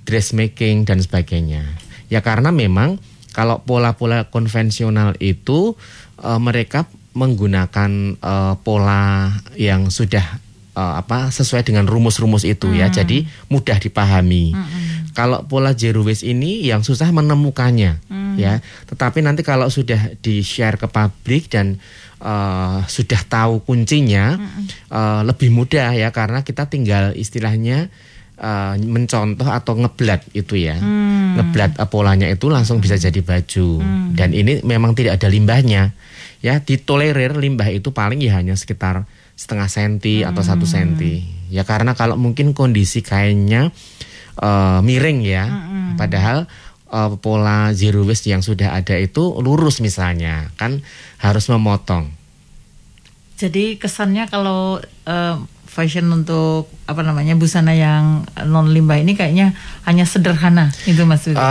dressmaking 0.05 0.85
dan 0.85 1.01
sebagainya. 1.01 1.65
Ya 2.09 2.21
karena 2.21 2.53
memang 2.53 3.01
kalau 3.35 3.59
pola-pola 3.65 4.31
konvensional 4.31 5.17
itu 5.19 5.75
eh, 6.23 6.39
mereka 6.39 6.87
menggunakan 7.15 7.91
eh, 8.19 8.53
pola 8.61 9.31
yang 9.55 9.89
sudah 9.89 10.44
eh, 10.75 10.93
apa 10.99 11.31
sesuai 11.31 11.63
dengan 11.63 11.87
rumus-rumus 11.87 12.43
itu 12.43 12.75
ya. 12.75 12.91
Jadi 12.91 13.25
mudah 13.47 13.79
dipahami. 13.79 14.53
Kalau 15.15 15.47
pola 15.47 15.71
zero 15.71 16.03
waste 16.03 16.27
ini 16.27 16.67
yang 16.67 16.83
susah 16.83 17.07
menemukannya 17.15 18.03
ya. 18.35 18.59
Tetapi 18.91 19.23
nanti 19.23 19.41
kalau 19.41 19.71
sudah 19.71 20.11
di-share 20.19 20.75
ke 20.75 20.91
publik 20.91 21.47
dan 21.47 21.79
eh, 22.19 22.77
sudah 22.85 23.21
tahu 23.23 23.63
kuncinya 23.63 24.35
eh, 24.91 25.21
lebih 25.23 25.49
mudah 25.55 25.95
ya 25.95 26.11
karena 26.11 26.43
kita 26.43 26.67
tinggal 26.67 27.15
istilahnya 27.15 27.87
eh, 28.35 28.75
mencontoh 28.83 29.47
atau 29.47 29.73
ngeblat 29.79 30.27
itu 30.35 30.59
ya. 30.59 30.75
Ngeblat 31.39 31.79
eh, 31.79 31.87
polanya 31.87 32.27
itu 32.27 32.51
langsung 32.51 32.83
bisa 32.83 32.99
jadi 32.99 33.23
baju. 33.23 33.79
Dan 34.13 34.35
ini 34.35 34.59
memang 34.67 34.93
tidak 34.93 35.23
ada 35.23 35.31
limbahnya. 35.31 35.95
Ya, 36.43 36.61
ditolerir 36.61 37.33
limbah 37.33 37.73
itu 37.73 37.89
paling 37.89 38.21
ya 38.21 38.37
hanya 38.37 38.53
sekitar 38.53 39.09
setengah 39.35 39.67
senti 39.67 40.23
atau 40.23 40.41
satu 40.41 40.63
senti. 40.63 41.21
Ya 41.51 41.67
karena 41.67 41.93
kalau 41.93 42.15
mungkin 42.15 42.55
kondisi 42.55 43.03
kainnya 43.03 43.69
eh, 44.39 44.79
miring 44.81 45.19
ya. 45.21 45.45
Padahal 45.95 46.47
eh, 46.91 47.11
pola 47.19 47.71
zero 47.75 48.03
waste 48.07 48.31
yang 48.31 48.43
sudah 48.43 48.75
ada 48.75 48.95
itu 48.99 49.35
lurus 49.39 49.83
misalnya, 49.83 50.51
kan 50.55 50.81
harus 51.19 51.45
memotong. 51.51 52.11
Jadi 53.35 53.75
kesannya 53.75 54.31
kalau 54.31 54.79
eh, 55.03 55.35
fashion 55.75 56.07
untuk 56.07 56.71
apa 56.87 57.03
namanya 57.03 57.35
busana 57.35 57.75
yang 57.75 58.23
non 58.47 58.71
limbah 58.71 58.95
ini 58.95 59.19
kayaknya 59.19 59.51
hanya 59.83 60.07
sederhana 60.07 60.71
itu 60.87 61.03
Mas 61.03 61.27
Wiwit. 61.27 61.43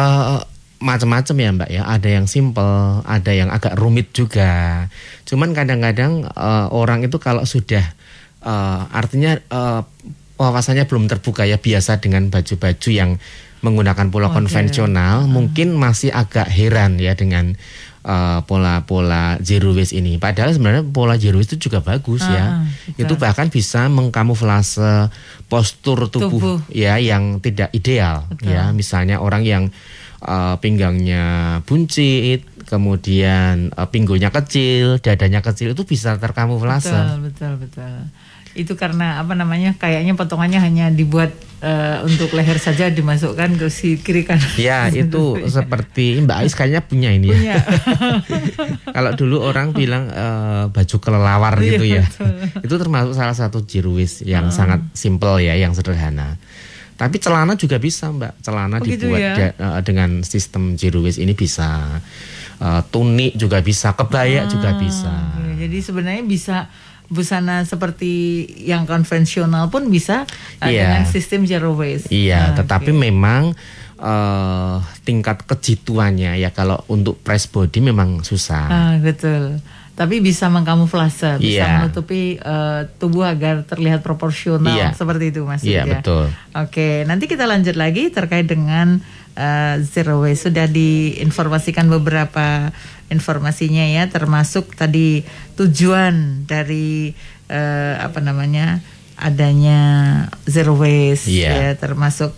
Macam-macam 0.83 1.37
ya 1.38 1.50
Mbak 1.54 1.71
ya. 1.71 1.83
Ada 1.87 2.09
yang 2.21 2.26
simple, 2.26 3.02
ada 3.07 3.33
yang 3.33 3.49
agak 3.49 3.78
rumit 3.78 4.11
juga. 4.11 4.87
Cuman 5.25 5.54
kadang-kadang 5.54 6.26
eh, 6.28 6.66
orang 6.75 7.07
itu 7.07 7.16
kalau 7.23 7.47
sudah 7.47 7.85
eh, 8.45 8.81
artinya 8.93 9.38
eh, 9.38 9.81
wawasannya 10.35 10.85
belum 10.90 11.07
terbuka 11.07 11.47
ya 11.47 11.57
biasa 11.62 12.02
dengan 12.02 12.26
baju-baju 12.28 12.90
yang 12.90 13.16
menggunakan 13.64 14.12
pola 14.12 14.28
Model. 14.28 14.37
konvensional, 14.45 15.25
mungkin 15.25 15.73
masih 15.73 16.12
agak 16.12 16.52
heran 16.52 17.00
ya 17.00 17.16
dengan 17.16 17.57
pola-pola 18.45 19.40
zero 19.40 19.73
waste 19.73 19.97
ini. 19.97 20.21
Padahal 20.21 20.52
sebenarnya 20.52 20.85
pola 20.85 21.16
zero 21.16 21.40
waste 21.40 21.57
itu 21.57 21.73
juga 21.73 21.81
bagus 21.81 22.21
ya. 22.21 22.61
Ah, 22.61 22.69
betul. 22.93 23.00
Itu 23.00 23.14
bahkan 23.16 23.49
bisa 23.49 23.88
mengkamuflase 23.88 25.09
postur 25.49 26.12
tubuh, 26.12 26.28
Tubuh. 26.28 26.59
ya 26.69 27.00
yang 27.00 27.40
tidak 27.40 27.73
ideal 27.73 28.28
Betul. 28.28 28.52
ya. 28.52 28.69
Misalnya 28.76 29.25
orang 29.25 29.49
yang 29.49 29.73
uh, 30.25 30.57
pinggangnya 30.59 31.25
buncit, 31.69 32.45
kemudian 32.64 33.71
uh, 33.73 33.87
pinggulnya 33.87 34.33
kecil, 34.33 34.99
dadanya 34.99 35.45
kecil 35.45 35.76
itu 35.76 35.85
bisa 35.85 36.16
terkamuflase. 36.16 36.90
Betul, 36.90 37.16
betul, 37.21 37.52
betul. 37.61 37.95
Itu 38.54 38.78
karena 38.78 39.19
apa 39.19 39.35
namanya? 39.35 39.75
Kayaknya 39.75 40.14
potongannya 40.14 40.62
hanya 40.62 40.87
dibuat 40.87 41.35
eh, 41.59 41.99
untuk 42.07 42.31
leher 42.38 42.54
saja 42.62 42.87
dimasukkan 42.87 43.59
ke 43.59 43.66
si 43.66 43.99
kiri 43.99 44.23
kanan. 44.23 44.47
Ya 44.54 44.87
itu 44.95 45.43
seperti 45.50 46.23
Mbak 46.23 46.37
Ais 46.38 46.54
kayaknya 46.54 46.87
punya 46.87 47.11
ini 47.11 47.35
ya. 47.35 47.59
Kalau 48.95 49.11
dulu 49.19 49.43
orang 49.43 49.75
bilang 49.75 50.07
eh, 50.07 50.64
baju 50.71 50.97
kelelawar 51.02 51.59
Iya, 51.59 51.66
gitu 51.66 51.85
ya. 51.99 52.07
betul. 52.07 52.62
itu 52.62 52.75
termasuk 52.78 53.12
salah 53.19 53.35
satu 53.35 53.59
jiruis 53.66 54.23
yang 54.23 54.54
sangat 54.54 54.87
simple 54.95 55.43
ya, 55.43 55.59
yang 55.59 55.75
sederhana. 55.75 56.38
Tapi 56.94 57.16
celana 57.18 57.54
juga 57.54 57.76
bisa 57.76 58.06
Mbak. 58.06 58.32
Celana 58.40 58.78
Oh, 58.78 58.84
gitu 58.84 59.08
dibuat 59.08 59.20
ya? 59.20 59.34
da- 59.34 59.56
eh, 59.56 59.80
dengan 59.82 60.22
sistem 60.22 60.74
jiruis 60.74 61.16
ini 61.16 61.32
bisa. 61.32 61.98
Eh, 62.54 62.82
tunik 62.88 63.34
juga 63.34 63.58
bisa, 63.58 63.92
kebaya 63.92 64.46
juga 64.46 64.72
bisa. 64.74 65.10
Oke, 65.34 65.58
jadi 65.60 65.78
sebenarnya 65.80 66.22
bisa 66.22 66.70
busana 67.04 67.60
seperti 67.62 68.12
yang 68.64 68.84
konvensional 68.84 69.68
pun 69.68 69.86
bisa 69.86 70.24
eh, 70.58 70.70
Iya. 70.70 70.82
dengan 70.86 71.02
sistem 71.04 71.44
zero 71.44 71.74
waste. 71.74 72.08
Iya, 72.08 72.54
Ah, 72.54 72.54
tetapi 72.56 72.88
oke. 72.88 73.00
memang 73.00 73.52
eh, 73.96 74.76
tingkat 75.02 75.42
kejituannya 75.44 76.36
ya 76.36 76.50
kalau 76.50 76.82
untuk 76.86 77.18
press 77.18 77.46
body 77.46 77.80
memang 77.80 78.20
susah. 78.20 78.66
Ah, 78.66 78.94
betul. 78.96 79.58
Tapi 79.94 80.18
bisa 80.18 80.50
mengkamuflase, 80.50 81.38
bisa 81.38 81.62
Iya. 81.62 81.78
menutupi 81.78 82.34
eh, 82.34 82.80
tubuh 82.98 83.22
agar 83.22 83.62
terlihat 83.62 84.02
proporsional 84.02 84.74
Iya. 84.74 84.90
seperti 84.90 85.30
itu 85.30 85.46
Mas. 85.46 85.62
Iya, 85.62 85.86
ya. 85.86 86.02
betul. 86.02 86.34
Oke, 86.50 87.06
nanti 87.06 87.30
kita 87.30 87.46
lanjut 87.46 87.78
lagi 87.78 88.10
terkait 88.10 88.44
dengan 88.44 88.98
eh, 89.34 89.76
zero 89.82 90.22
waste. 90.22 90.50
Sudah 90.50 90.66
diinformasikan 90.66 91.86
beberapa 91.86 92.70
informasinya 93.06 93.82
ya, 93.82 94.06
termasuk 94.06 94.74
tadi 94.74 95.22
tujuan 95.54 96.46
dari 96.46 97.14
eh, 97.46 97.94
apa 97.98 98.18
namanya 98.18 98.78
adanya 99.14 99.78
zero 100.46 100.74
waste 100.74 101.30
Iya. 101.30 101.50
ya 101.54 101.70
termasuk 101.78 102.34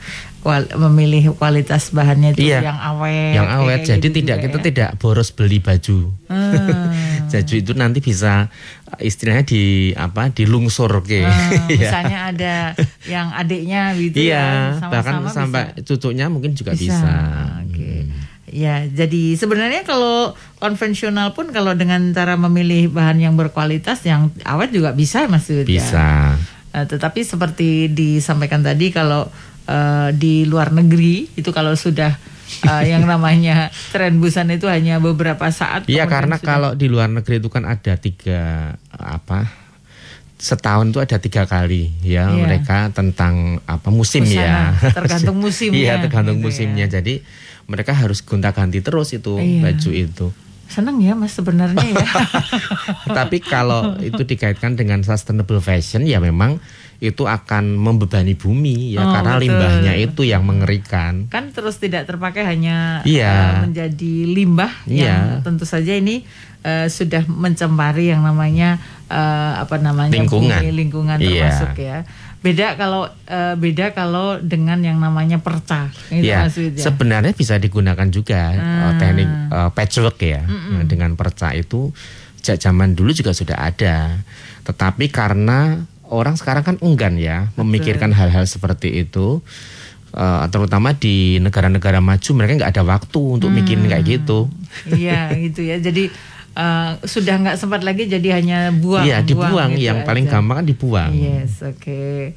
kual- 0.46 0.70
memilih 0.78 1.34
kualitas 1.34 1.90
bahannya 1.90 2.30
itu 2.30 2.46
Iya. 2.46 2.62
yang 2.64 2.78
awet 2.78 3.34
yang 3.34 3.48
awet 3.50 3.82
jadi 3.82 3.98
gitu 4.00 4.14
tidak 4.14 4.36
juga 4.36 4.44
kita 4.46 4.56
ya. 4.56 4.64
tidak 4.64 4.90
boros 4.96 5.30
beli 5.30 5.58
baju 5.58 6.14
Hmm. 6.26 7.26
baju 7.32 7.54
itu 7.56 7.72
nanti 7.74 7.98
bisa 7.98 8.46
eh, 8.92 9.04
istilahnya 9.04 9.42
di 9.44 9.62
apa 9.92 10.30
dilungsur 10.30 11.02
ke 11.02 11.20
Ah, 11.20 11.34
Ya. 11.66 11.74
misalnya 11.76 12.18
ada 12.28 12.54
yang 13.04 13.26
adiknya 13.30 13.90
gitu 13.92 14.16
iya 14.22 14.72
ya, 14.72 14.88
bahkan 14.88 15.20
sama-sama 15.20 15.34
sampai 15.34 15.62
bisa. 15.72 15.82
cucunya 15.84 16.26
mungkin 16.26 16.54
juga 16.54 16.72
bisa, 16.72 17.10
Oke. 17.60 18.06
Hmm. 18.06 18.24
Ya, 18.48 18.86
jadi 18.86 19.34
sebenarnya 19.34 19.82
kalau 19.82 20.32
konvensional 20.56 21.30
pun 21.32 21.50
kalau 21.50 21.74
dengan 21.74 22.10
cara 22.10 22.38
memilih 22.38 22.88
bahan 22.88 23.18
yang 23.20 23.34
berkualitas 23.34 24.00
yang 24.02 24.30
awet 24.42 24.70
juga 24.70 24.90
bisa 24.92 25.26
maksudnya. 25.26 25.66
bisa 25.66 26.08
Eh, 26.72 26.84
tetapi 26.84 27.20
seperti 27.22 27.68
disampaikan 27.88 28.60
tadi 28.60 28.88
kalau 28.90 29.32
eh, 29.66 30.08
di 30.12 30.42
luar 30.42 30.70
negeri 30.70 31.28
itu 31.34 31.50
kalau 31.50 31.74
sudah 31.74 32.14
eh, 32.62 32.84
yang 32.86 33.02
namanya 33.02 33.68
tren 33.90 34.16
busan 34.16 34.50
itu 34.50 34.66
hanya 34.66 34.96
beberapa 34.98 35.50
saat. 35.50 35.84
Iya 35.86 36.06
karena 36.06 36.36
sudah- 36.36 36.46
kalau 36.46 36.70
di 36.72 36.86
luar 36.86 37.08
negeri 37.08 37.38
itu 37.38 37.48
kan 37.48 37.64
ada 37.64 37.94
tiga 37.96 38.72
apa 38.90 39.66
setahun 40.36 40.92
itu 40.92 41.00
ada 41.00 41.16
tiga 41.16 41.42
kali 41.44 41.96
ya 42.02 42.28
Iya. 42.28 42.44
mereka 42.44 42.92
tentang 42.92 43.56
apa 43.64 43.88
musim 43.88 44.20
ya 44.22 44.76
Busana, 44.76 44.92
tergantung 44.92 45.36
musimnya, 45.44 45.80
iya 45.80 45.94
tergantung 45.96 46.38
gitu 46.38 46.46
musimnya 46.46 46.86
ya. 46.86 47.00
jadi 47.00 47.24
mereka 47.66 47.96
harus 47.96 48.20
gonta-ganti 48.20 48.78
terus 48.78 49.10
itu 49.10 49.40
Iya. 49.40 49.60
baju 49.64 49.90
itu 49.90 50.26
seneng 50.66 51.00
ya 51.00 51.16
mas 51.16 51.32
sebenarnya 51.32 51.80
ya. 51.80 52.04
tapi 53.16 53.40
kalau 53.40 53.96
itu 53.98 54.22
dikaitkan 54.22 54.76
dengan 54.76 55.00
sustainable 55.00 55.58
fashion 55.58 56.04
ya 56.04 56.20
memang 56.20 56.60
itu 56.98 57.22
akan 57.22 57.76
membebani 57.76 58.32
bumi 58.32 58.92
ya 58.92 59.02
Oh, 59.02 59.12
karena 59.12 59.32
betul. 59.34 59.44
limbahnya 59.44 59.92
itu 59.94 60.22
yang 60.22 60.42
mengerikan 60.42 61.28
kan 61.28 61.50
terus 61.50 61.76
tidak 61.76 62.04
terpakai 62.04 62.42
hanya 62.42 63.00
Iya. 63.02 63.28
eh, 63.28 63.52
menjadi 63.62 64.14
limbah 64.26 64.72
yang 64.84 65.38
Iya. 65.38 65.42
tentu 65.42 65.64
saja 65.64 65.92
ini 65.92 66.24
eh, 66.62 66.88
sudah 66.88 67.22
mencemari 67.26 68.08
yang 68.08 68.20
namanya 68.20 68.80
eh, 69.06 69.52
apa 69.56 69.76
namanya 69.76 70.16
Lingkungan. 70.16 70.56
bumi, 70.56 70.66
lingkungan 70.72 71.16
Iya. 71.16 71.52
termasuk 71.52 71.76
ya 71.76 71.98
beda 72.36 72.74
kalau 72.74 73.02
eh, 73.24 73.54
beda 73.54 73.90
kalau 73.90 74.38
dengan 74.38 74.78
yang 74.78 74.96
namanya 74.96 75.36
perca 75.36 75.90
itu 76.08 76.22
Ya, 76.22 76.42
maksudnya 76.42 76.78
sebenarnya 76.80 77.32
bisa 77.32 77.54
digunakan 77.56 78.08
juga 78.08 78.54
Ah. 78.54 78.94
teknik 78.96 79.26
eh, 79.26 79.70
patchwork 79.70 80.18
ya 80.18 80.42
Nah, 80.42 80.82
dengan 80.82 81.12
perca 81.12 81.52
itu 81.52 81.92
sejak 82.36 82.62
zaman 82.62 82.94
dulu 82.94 83.10
juga 83.10 83.30
sudah 83.30 83.58
ada. 83.60 84.22
Tetapi 84.62 85.10
karena 85.10 85.82
orang 86.08 86.34
sekarang 86.34 86.62
kan 86.62 86.76
enggan 86.80 87.14
ya 87.14 87.46
memikirkan 87.54 88.10
hal-hal 88.10 88.44
seperti 88.44 89.00
itu, 89.00 89.40
eh, 90.10 90.44
terutama 90.48 90.92
di 90.92 91.38
negara-negara 91.38 91.98
maju 91.98 92.32
mereka 92.32 92.52
nggak 92.56 92.70
ada 92.70 92.82
waktu 92.82 93.18
untuk 93.32 93.48
mikirin 93.48 93.84
kayak 93.84 94.04
gitu. 94.04 94.48
iya 94.86 95.32
gitu 95.32 95.60
ya 95.60 95.76
jadi 95.76 96.08
eh, 96.52 96.90
sudah 97.02 97.34
nggak 97.38 97.56
sempat 97.56 97.80
lagi 97.80 98.06
jadi 98.06 98.36
hanya 98.36 98.70
buang 98.70 99.02
Iya, 99.02 99.20
dibuang. 99.20 99.74
gitu 99.74 99.84
Yang 99.84 99.98
paling 100.04 100.24
aja. 100.24 100.32
gampang 100.32 100.56
kan 100.56 100.64
dibuang. 100.64 101.10
Yes, 101.12 101.60
oke. 101.60 102.32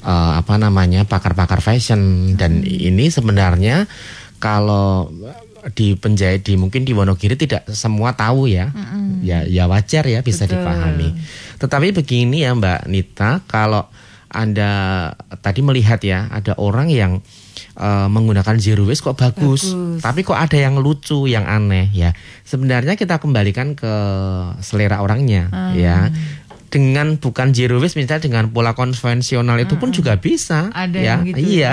eh, 0.00 0.32
apa 0.40 0.56
namanya 0.56 1.04
pakar-pakar 1.04 1.60
fashion. 1.60 2.32
Dan 2.40 2.64
ini 2.64 3.12
sebenarnya 3.12 3.84
kalau 4.40 5.12
di 5.76 5.92
penjahit 6.00 6.48
di 6.48 6.56
mungkin 6.56 6.88
di 6.88 6.96
Wonogiri 6.96 7.36
tidak 7.36 7.68
semua 7.76 8.16
tahu 8.16 8.48
ya, 8.48 8.72
ya 9.20 9.44
ya 9.44 9.68
wajar 9.68 10.08
ya 10.08 10.24
bisa 10.24 10.48
Betul. 10.48 10.64
dipahami. 10.64 11.12
Tetapi 11.60 11.92
begini 11.92 12.48
ya 12.48 12.56
Mbak 12.56 12.88
Nita, 12.88 13.44
kalau 13.44 13.84
anda 14.32 15.12
tadi 15.44 15.60
melihat 15.60 16.00
ya 16.00 16.32
ada 16.32 16.56
orang 16.56 16.88
yang 16.88 17.20
eh, 17.78 18.08
menggunakan 18.08 18.58
zero 18.58 18.82
waste 18.82 19.00
kok 19.00 19.14
bagus, 19.14 19.70
Bagus. 19.70 20.02
tapi 20.02 20.20
kok 20.20 20.34
ada 20.34 20.54
yang 20.54 20.76
lucu, 20.76 21.24
yang 21.24 21.46
aneh 21.46 21.86
ya. 21.88 22.10
Sebenarnya 22.42 22.94
kita 22.94 23.16
kembalikan 23.16 23.72
ke 23.72 23.92
selera 24.58 24.98
orangnya 24.98 25.46
Ah. 25.48 25.70
ya. 25.72 26.10
Dengan 26.68 27.16
bukan 27.16 27.50
zero 27.50 27.78
waste 27.78 27.96
misalnya 27.96 28.20
dengan 28.20 28.44
pola 28.48 28.74
konvensional 28.74 29.56
itu 29.56 29.74
pun 29.74 29.88
juga 29.88 30.18
bisa 30.18 30.68
Ah, 30.68 30.84
Ada 30.84 30.98
ya. 30.98 31.06
yang 31.06 31.20
gitu 31.24 31.38
iya. 31.40 31.72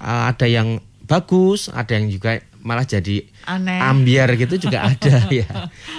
Eh, 0.00 0.22
ada 0.30 0.46
yang 0.46 0.68
bagus, 1.04 1.68
ada 1.68 1.92
yang 1.92 2.06
juga 2.06 2.38
malah 2.60 2.84
jadi 2.84 3.24
Aneh. 3.44 3.80
ambiar 3.82 4.32
gitu 4.34 4.56
juga 4.58 4.84
ada 4.90 5.26
ya. 5.28 5.48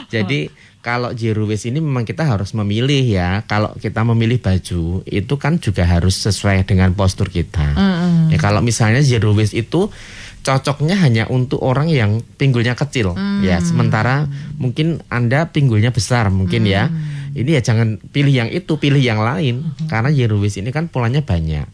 Jadi 0.08 0.50
kalau 0.82 1.14
zero 1.14 1.46
waste 1.46 1.70
ini 1.70 1.78
memang 1.78 2.04
kita 2.10 2.26
harus 2.26 2.58
memilih 2.58 3.06
ya. 3.06 3.46
Kalau 3.46 3.78
kita 3.78 4.02
memilih 4.02 4.42
baju 4.42 5.06
itu 5.06 5.34
kan 5.38 5.62
juga 5.62 5.86
harus 5.86 6.18
sesuai 6.18 6.66
dengan 6.66 6.92
postur 6.98 7.30
kita. 7.30 7.78
Mm-mm. 7.78 8.34
Ya 8.34 8.38
kalau 8.42 8.66
misalnya 8.66 9.06
zero 9.06 9.38
waste 9.38 9.54
itu 9.54 9.94
cocoknya 10.42 10.98
hanya 10.98 11.30
untuk 11.30 11.62
orang 11.62 11.86
yang 11.86 12.26
pinggulnya 12.42 12.74
kecil 12.74 13.14
ya. 13.46 13.62
Sementara 13.62 14.26
mungkin 14.58 15.06
Anda 15.08 15.54
pinggulnya 15.54 15.94
besar 15.94 16.34
mungkin 16.34 16.66
ya. 16.66 16.90
Ini 17.32 17.48
ya 17.48 17.62
jangan 17.64 18.02
pilih 18.12 18.34
yang 18.34 18.50
itu, 18.52 18.76
pilih 18.76 19.00
yang 19.00 19.22
lain 19.22 19.64
karena 19.86 20.10
zero 20.10 20.42
waste 20.42 20.66
ini 20.66 20.74
kan 20.74 20.90
polanya 20.90 21.22
banyak. 21.22 21.70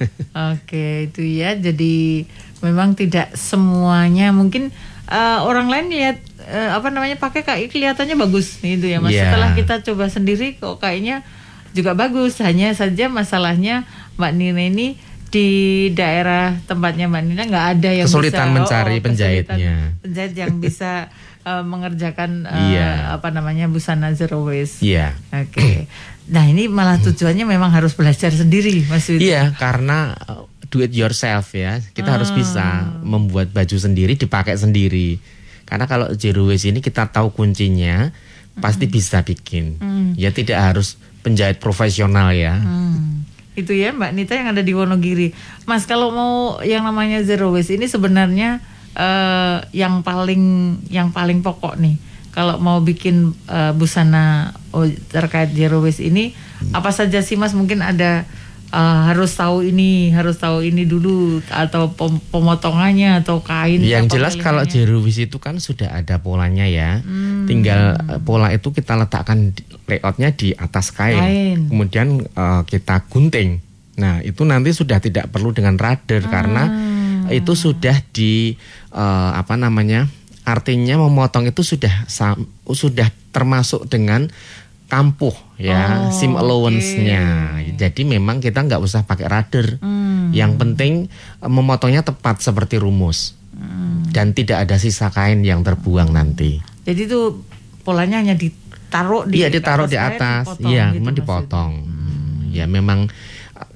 Oke, 0.52 1.06
itu 1.06 1.22
ya. 1.22 1.54
Jadi 1.54 2.26
memang 2.66 2.98
tidak 2.98 3.30
semuanya 3.38 4.34
mungkin 4.34 4.74
eh, 5.06 5.38
orang 5.40 5.70
lain 5.70 5.86
lihat 5.94 6.18
eh, 6.50 6.70
apa 6.74 6.90
namanya 6.90 7.14
pakai 7.14 7.40
kayak 7.40 7.70
kelihatannya 7.70 8.18
bagus 8.18 8.58
itu 8.60 8.84
ya 8.84 8.98
Mas. 8.98 9.14
Iya. 9.14 9.30
Setelah 9.30 9.48
kita 9.54 9.74
coba 9.86 10.04
sendiri 10.10 10.58
kok 10.58 10.82
kayaknya 10.82 11.22
juga 11.70 11.94
bagus. 11.94 12.42
Hanya 12.42 12.74
saja 12.74 13.06
masalahnya 13.06 13.86
Mbak 14.18 14.32
Nina 14.34 14.62
ini 14.66 14.88
di 15.30 15.48
daerah 15.94 16.58
tempatnya 16.66 17.06
Mbak 17.06 17.22
Nina 17.22 17.42
nggak 17.46 17.66
ada 17.78 17.90
yang 17.94 18.10
Kesulitan 18.10 18.50
bisa, 18.50 18.56
mencari 18.58 18.98
kesulitan 18.98 19.04
penjahitnya. 19.06 19.76
penjahit 20.02 20.34
yang 20.34 20.54
bisa 20.58 20.90
eh, 21.40 21.62
mengerjakan 21.62 22.30
eh, 22.44 22.74
Iya. 22.74 23.14
apa 23.14 23.30
namanya 23.30 23.70
busana 23.70 24.10
zero 24.12 24.42
waste. 24.42 24.82
Iya. 24.82 25.14
Oke. 25.30 25.86
Nah 26.30 26.46
ini 26.46 26.66
malah 26.66 26.98
tujuannya 26.98 27.42
memang 27.42 27.70
harus 27.70 27.94
belajar 27.94 28.30
sendiri, 28.30 28.86
Mas. 28.86 29.10
Iya, 29.10 29.50
karena 29.58 30.14
uh, 30.14 30.46
do 30.70 30.78
it 30.78 30.94
yourself 30.94 31.50
ya. 31.54 31.82
Kita 31.90 32.14
harus 32.14 32.30
bisa 32.30 32.86
membuat 33.02 33.50
baju 33.50 33.74
sendiri, 33.74 34.14
dipakai 34.14 34.54
sendiri. 34.54 35.18
Karena 35.70 35.86
kalau 35.86 36.10
zero 36.18 36.50
waste 36.50 36.74
ini 36.74 36.82
kita 36.82 37.14
tahu 37.14 37.30
kuncinya, 37.30 38.10
pasti 38.58 38.90
bisa 38.90 39.22
bikin. 39.22 39.78
Ya 40.18 40.34
tidak 40.34 40.58
harus 40.58 40.98
penjahit 41.22 41.62
profesional 41.62 42.34
ya. 42.34 42.58
Hmm. 42.58 43.22
Itu 43.54 43.70
ya 43.70 43.94
Mbak 43.94 44.12
Nita 44.18 44.34
yang 44.34 44.50
ada 44.50 44.66
di 44.66 44.74
Wonogiri. 44.74 45.30
Mas 45.70 45.86
kalau 45.86 46.10
mau 46.10 46.58
yang 46.66 46.82
namanya 46.82 47.22
zero 47.22 47.54
waste 47.54 47.78
ini 47.78 47.86
sebenarnya 47.86 48.58
eh, 48.98 49.58
yang 49.70 50.02
paling 50.02 50.42
yang 50.90 51.14
paling 51.14 51.46
pokok 51.46 51.78
nih. 51.78 51.94
Kalau 52.34 52.58
mau 52.58 52.82
bikin 52.82 53.30
eh, 53.46 53.72
busana 53.74 54.54
terkait 55.10 55.50
zero 55.50 55.82
waste 55.82 56.02
ini 56.06 56.30
Apa 56.70 56.94
saja 56.94 57.24
sih 57.24 57.34
Mas 57.40 57.56
mungkin 57.56 57.80
ada 57.80 58.28
uh, 58.70 59.10
harus 59.10 59.34
tahu 59.34 59.66
ini, 59.66 60.10
harus 60.14 60.38
tahu 60.38 60.64
ini 60.64 60.86
dulu 60.86 61.42
atau 61.50 61.90
pem 61.92 62.18
pemotongannya 62.30 63.22
atau 63.22 63.42
kain. 63.42 63.82
Yang 63.82 64.16
jelas 64.18 64.34
kalau 64.38 64.62
jeruwis 64.64 65.18
itu 65.18 65.36
kan 65.42 65.58
sudah 65.58 65.94
ada 65.94 66.22
polanya 66.22 66.64
ya. 66.66 67.02
Hmm. 67.02 67.46
Tinggal 67.46 67.98
uh, 67.98 68.18
pola 68.22 68.50
itu 68.54 68.70
kita 68.70 68.96
letakkan 68.96 69.52
layoutnya 69.90 70.32
di 70.34 70.54
atas 70.54 70.94
kain. 70.94 71.20
kain. 71.20 71.58
Kemudian 71.68 72.24
uh, 72.34 72.62
kita 72.64 73.06
gunting. 73.10 73.60
Nah 73.98 74.24
itu 74.24 74.46
nanti 74.48 74.72
sudah 74.72 75.02
tidak 75.02 75.28
perlu 75.28 75.52
dengan 75.52 75.76
radar 75.76 76.24
hmm. 76.24 76.32
karena 76.32 76.64
itu 77.30 77.54
sudah 77.54 77.94
di 78.10 78.58
uh, 78.90 79.30
apa 79.38 79.54
namanya 79.54 80.10
artinya 80.42 80.98
memotong 80.98 81.46
itu 81.46 81.62
sudah 81.62 82.08
sudah 82.66 83.08
termasuk 83.30 83.86
dengan 83.86 84.26
kampuh 84.90 85.32
ya 85.54 86.10
oh, 86.10 86.10
sim 86.10 86.34
allowance-nya. 86.34 87.54
Okay. 87.62 87.78
Jadi 87.78 88.02
memang 88.02 88.42
kita 88.42 88.66
nggak 88.66 88.82
usah 88.82 89.06
pakai 89.06 89.30
radar. 89.30 89.78
Hmm. 89.78 90.34
Yang 90.34 90.52
penting 90.58 90.92
eh, 91.38 91.50
memotongnya 91.50 92.02
tepat 92.02 92.42
seperti 92.42 92.82
rumus. 92.82 93.38
Hmm. 93.54 94.02
Dan 94.10 94.34
tidak 94.34 94.66
ada 94.66 94.76
sisa 94.82 95.14
kain 95.14 95.46
yang 95.46 95.62
terbuang 95.62 96.10
nanti. 96.10 96.58
Jadi 96.82 97.06
itu 97.06 97.38
polanya 97.86 98.18
hanya 98.18 98.34
ditaruh 98.34 99.30
di 99.30 99.46
Iya, 99.46 99.48
ditaruh 99.54 99.86
di 99.86 99.94
atas. 99.94 100.58
Iya, 100.58 100.90
gitu 100.90 100.98
memang 100.98 101.14
dipotong. 101.14 101.72
Hmm. 101.86 102.50
Ya 102.50 102.66
memang 102.66 103.06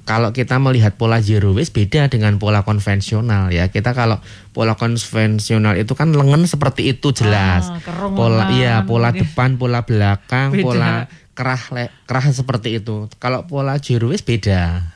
kalau 0.05 0.29
kita 0.29 0.61
melihat 0.61 0.93
pola 1.01 1.17
zero 1.17 1.57
waste 1.57 1.73
beda 1.73 2.13
dengan 2.13 2.37
pola 2.37 2.61
konvensional 2.61 3.49
ya. 3.49 3.73
Kita 3.73 3.97
kalau 3.97 4.21
pola 4.53 4.77
konvensional 4.77 5.73
itu 5.81 5.97
kan 5.97 6.13
lengan 6.13 6.45
seperti 6.45 6.93
itu 6.93 7.09
jelas. 7.09 7.73
Ah, 7.73 8.13
pola 8.13 8.53
iya, 8.53 8.85
pola 8.85 9.09
depan, 9.09 9.57
pola 9.57 9.81
belakang, 9.81 10.53
beda. 10.53 10.61
pola 10.61 10.91
kerah 11.33 11.63
le, 11.73 11.85
kerah 12.05 12.25
seperti 12.29 12.77
itu. 12.79 13.09
Kalau 13.17 13.49
pola 13.49 13.81
zero 13.81 14.13
waste 14.13 14.29
beda. 14.29 14.93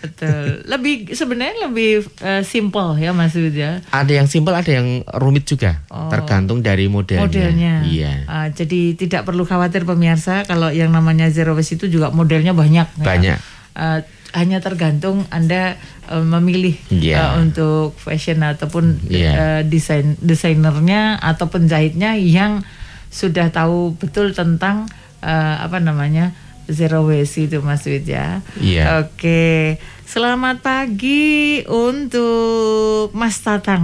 Betul. 0.00 0.64
Lebih 0.64 1.12
sebenarnya 1.12 1.68
lebih 1.68 2.08
uh, 2.24 2.42
simple 2.42 2.96
ya 2.98 3.12
Mas 3.14 3.36
ya. 3.36 3.84
Ada 3.92 4.12
yang 4.18 4.26
simple, 4.26 4.56
ada 4.56 4.72
yang 4.72 5.06
rumit 5.20 5.46
juga. 5.46 5.84
Oh. 5.92 6.10
Tergantung 6.10 6.64
dari 6.64 6.90
modelnya. 6.90 7.22
Modelnya. 7.22 7.74
Iya. 7.86 8.12
Uh, 8.26 8.48
jadi 8.50 8.98
tidak 8.98 9.28
perlu 9.28 9.46
khawatir 9.46 9.86
pemirsa 9.86 10.42
kalau 10.42 10.72
yang 10.74 10.90
namanya 10.90 11.30
zero 11.30 11.54
waste 11.54 11.78
itu 11.78 11.86
juga 11.86 12.10
modelnya 12.10 12.50
banyak. 12.50 12.88
Ya. 12.98 13.04
Banyak. 13.06 13.38
Ya. 13.38 13.59
Uh, 13.80 14.04
hanya 14.36 14.62
tergantung 14.62 15.26
anda 15.34 15.74
uh, 16.06 16.22
memilih 16.22 16.78
yeah. 16.92 17.34
uh, 17.34 17.42
untuk 17.42 17.98
fashion 17.98 18.44
ataupun 18.46 19.00
yeah. 19.10 19.16
Iya. 19.16 19.32
uh, 19.32 19.60
desain 19.66 20.14
desainernya 20.22 21.18
atau 21.18 21.50
penjahitnya 21.50 22.14
yang 22.20 22.62
sudah 23.10 23.50
tahu 23.50 23.98
betul 23.98 24.30
tentang 24.30 24.86
uh, 25.24 25.54
apa 25.64 25.82
namanya 25.82 26.30
zero 26.70 27.02
waste 27.10 27.50
itu 27.50 27.58
Mas 27.58 27.82
Wid 27.82 28.06
ya. 28.06 28.46
Yeah. 28.62 29.02
Oke, 29.02 29.82
selamat 30.06 30.62
pagi 30.62 31.66
untuk 31.66 33.10
Mas 33.10 33.42
Tatang. 33.42 33.82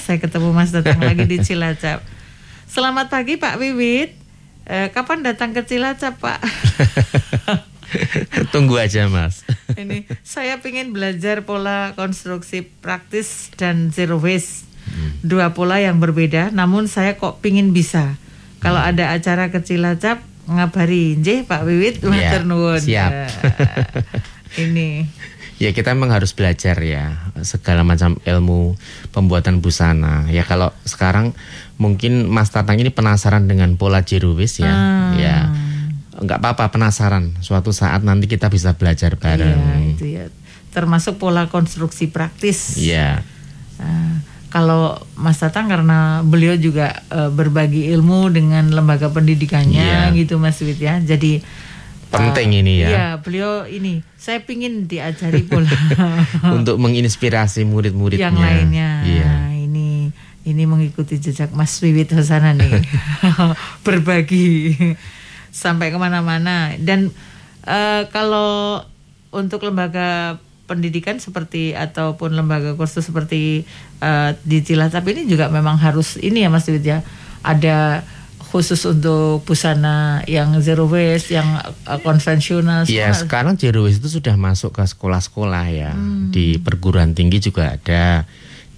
Saya 0.00 0.16
ketemu 0.16 0.56
Mas 0.56 0.72
Tatang 0.72 1.04
lagi 1.04 1.28
di 1.28 1.42
Cilacap. 1.44 2.00
Selamat 2.64 3.12
pagi 3.12 3.36
Pak 3.36 3.60
Wiwit. 3.60 4.16
Kapan 4.64 5.20
datang 5.20 5.52
ke 5.52 5.60
Cilacap 5.68 6.16
Pak? 6.16 6.40
Tunggu 8.54 8.78
aja 8.80 9.06
mas. 9.08 9.44
Ini 9.80 10.08
saya 10.22 10.58
ingin 10.60 10.92
belajar 10.92 11.44
pola 11.46 11.92
konstruksi 11.96 12.66
praktis 12.82 13.52
dan 13.56 13.90
zero 13.94 14.20
waste. 14.20 14.66
Hmm. 14.84 15.16
Dua 15.24 15.56
pola 15.56 15.80
yang 15.80 15.96
berbeda, 15.96 16.52
namun 16.52 16.86
saya 16.86 17.16
kok 17.16 17.40
pingin 17.40 17.72
bisa. 17.72 18.20
Kalau 18.60 18.80
hmm. 18.80 18.90
ada 18.92 19.04
acara 19.16 19.48
kecil 19.48 19.84
acap 19.88 20.20
ngabari, 20.44 21.16
J 21.24 21.48
Pak 21.48 21.64
Wiwit, 21.64 22.04
ya, 22.04 22.36
Siap. 22.84 22.84
Ya, 22.84 23.08
ini. 24.64 25.08
Ya 25.56 25.70
kita 25.70 25.94
memang 25.94 26.10
harus 26.12 26.34
belajar 26.34 26.76
ya 26.82 27.30
segala 27.46 27.86
macam 27.86 28.20
ilmu 28.26 28.76
pembuatan 29.14 29.62
busana. 29.64 30.28
Ya 30.28 30.44
kalau 30.44 30.74
sekarang 30.84 31.32
mungkin 31.78 32.28
Mas 32.28 32.50
Tatang 32.52 32.76
ini 32.82 32.90
penasaran 32.90 33.46
dengan 33.48 33.78
pola 33.80 34.04
zero 34.04 34.36
waste 34.36 34.66
ya. 34.66 34.74
Hmm. 34.74 35.14
Ya 35.16 35.36
nggak 36.14 36.38
apa-apa 36.38 36.70
penasaran 36.70 37.34
suatu 37.42 37.74
saat 37.74 38.06
nanti 38.06 38.30
kita 38.30 38.46
bisa 38.46 38.74
belajar 38.78 39.18
bareng. 39.18 39.58
Iya, 39.58 39.90
itu 39.90 40.04
ya. 40.06 40.24
Termasuk 40.70 41.18
pola 41.18 41.50
konstruksi 41.50 42.10
praktis. 42.10 42.78
Iya. 42.78 43.22
Uh, 43.78 44.22
kalau 44.54 45.02
Mas 45.18 45.42
Tatang 45.42 45.66
karena 45.66 46.22
beliau 46.22 46.54
juga 46.54 47.02
uh, 47.10 47.26
berbagi 47.34 47.90
ilmu 47.90 48.30
dengan 48.30 48.70
lembaga 48.70 49.10
pendidikannya 49.10 50.14
iya. 50.14 50.14
gitu 50.14 50.38
Mas 50.38 50.62
Wit 50.62 50.78
ya. 50.78 51.02
Jadi 51.02 51.42
penting 52.14 52.48
uh, 52.54 52.60
ini 52.62 52.74
ya. 52.86 52.88
Iya, 52.88 53.06
beliau 53.18 53.66
ini 53.66 54.06
saya 54.14 54.38
pingin 54.46 54.86
diajari 54.86 55.42
pola 55.42 55.74
untuk 56.58 56.78
menginspirasi 56.78 57.66
murid-muridnya. 57.66 58.30
Yang 58.30 58.38
lainnya. 58.38 58.90
Iya. 59.02 59.32
Ini 59.66 59.88
ini 60.44 60.62
mengikuti 60.68 61.18
jejak 61.18 61.50
Mas 61.50 61.74
Wiwit 61.82 62.14
Hosana 62.14 62.54
nih. 62.54 62.78
berbagi 63.86 64.78
sampai 65.54 65.94
ke 65.94 65.98
mana-mana 66.02 66.74
dan 66.82 67.14
uh, 67.62 68.02
kalau 68.10 68.82
untuk 69.30 69.62
lembaga 69.62 70.42
pendidikan 70.66 71.22
seperti 71.22 71.78
ataupun 71.78 72.34
lembaga 72.34 72.74
kursus 72.74 73.06
seperti 73.06 73.62
uh, 74.02 74.34
di 74.42 74.66
Cilacap 74.66 75.06
ini 75.06 75.30
juga 75.30 75.46
memang 75.52 75.78
harus 75.78 76.18
ini 76.18 76.42
ya 76.42 76.50
Mas 76.50 76.66
Widya 76.66 77.06
ada 77.44 78.02
khusus 78.54 78.78
untuk 78.86 79.42
busana 79.42 80.22
yang 80.30 80.54
zero 80.62 80.86
waste, 80.86 81.34
yang 81.34 81.58
uh, 81.90 81.98
konvensional. 82.06 82.86
Iya, 82.86 83.10
sekarang 83.10 83.58
zero 83.58 83.82
waste 83.82 83.98
itu 83.98 84.22
sudah 84.22 84.38
masuk 84.38 84.78
ke 84.78 84.86
sekolah-sekolah 84.86 85.66
ya. 85.74 85.90
Hmm. 85.90 86.30
Di 86.30 86.62
perguruan 86.62 87.18
tinggi 87.18 87.42
juga 87.42 87.74
ada. 87.74 88.22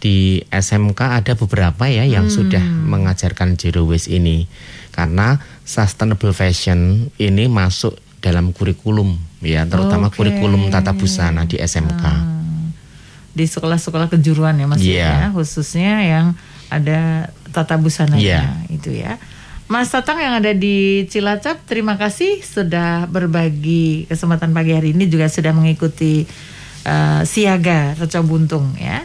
Di 0.00 0.40
SMK 0.48 1.00
ada 1.20 1.32
beberapa 1.36 1.92
ya 1.92 2.08
yang 2.08 2.32
hmm. 2.32 2.32
sudah 2.32 2.64
mengajarkan 2.64 3.60
zero 3.60 3.84
waste 3.84 4.08
ini 4.08 4.48
karena 4.96 5.36
sustainable 5.68 6.32
fashion 6.32 7.12
ini 7.20 7.52
masuk 7.52 8.00
dalam 8.24 8.56
kurikulum 8.56 9.20
ya 9.44 9.68
terutama 9.68 10.08
okay. 10.08 10.16
kurikulum 10.24 10.72
tata 10.72 10.96
busana 10.96 11.44
di 11.44 11.60
SMK. 11.60 12.02
Hmm. 12.02 12.72
Di 13.36 13.44
sekolah-sekolah 13.44 14.08
kejuruan 14.08 14.56
ya 14.56 14.64
Mas 14.64 14.80
yeah. 14.80 15.28
ya 15.28 15.36
khususnya 15.36 16.00
yang 16.00 16.26
ada 16.72 17.28
tata 17.52 17.76
busana 17.76 18.16
yeah. 18.16 18.64
itu 18.72 18.96
ya. 18.96 19.20
Mas 19.66 19.90
Tatang 19.90 20.22
yang 20.22 20.38
ada 20.38 20.54
di 20.54 21.10
Cilacap, 21.10 21.66
terima 21.66 21.98
kasih 21.98 22.38
sudah 22.38 23.10
berbagi 23.10 24.06
kesempatan 24.06 24.54
pagi 24.54 24.70
hari 24.70 24.94
ini 24.94 25.10
juga 25.10 25.26
sudah 25.26 25.50
mengikuti 25.50 26.22
uh, 26.86 27.26
siaga 27.26 27.98
Reco 27.98 28.22
Buntung 28.22 28.78
ya. 28.78 29.02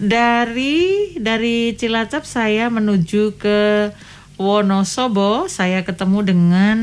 Dari 0.00 1.12
dari 1.20 1.76
Cilacap 1.76 2.24
saya 2.24 2.72
menuju 2.72 3.36
ke 3.36 3.92
Wonosobo 4.40 5.52
saya 5.52 5.84
ketemu 5.84 6.24
dengan 6.24 6.76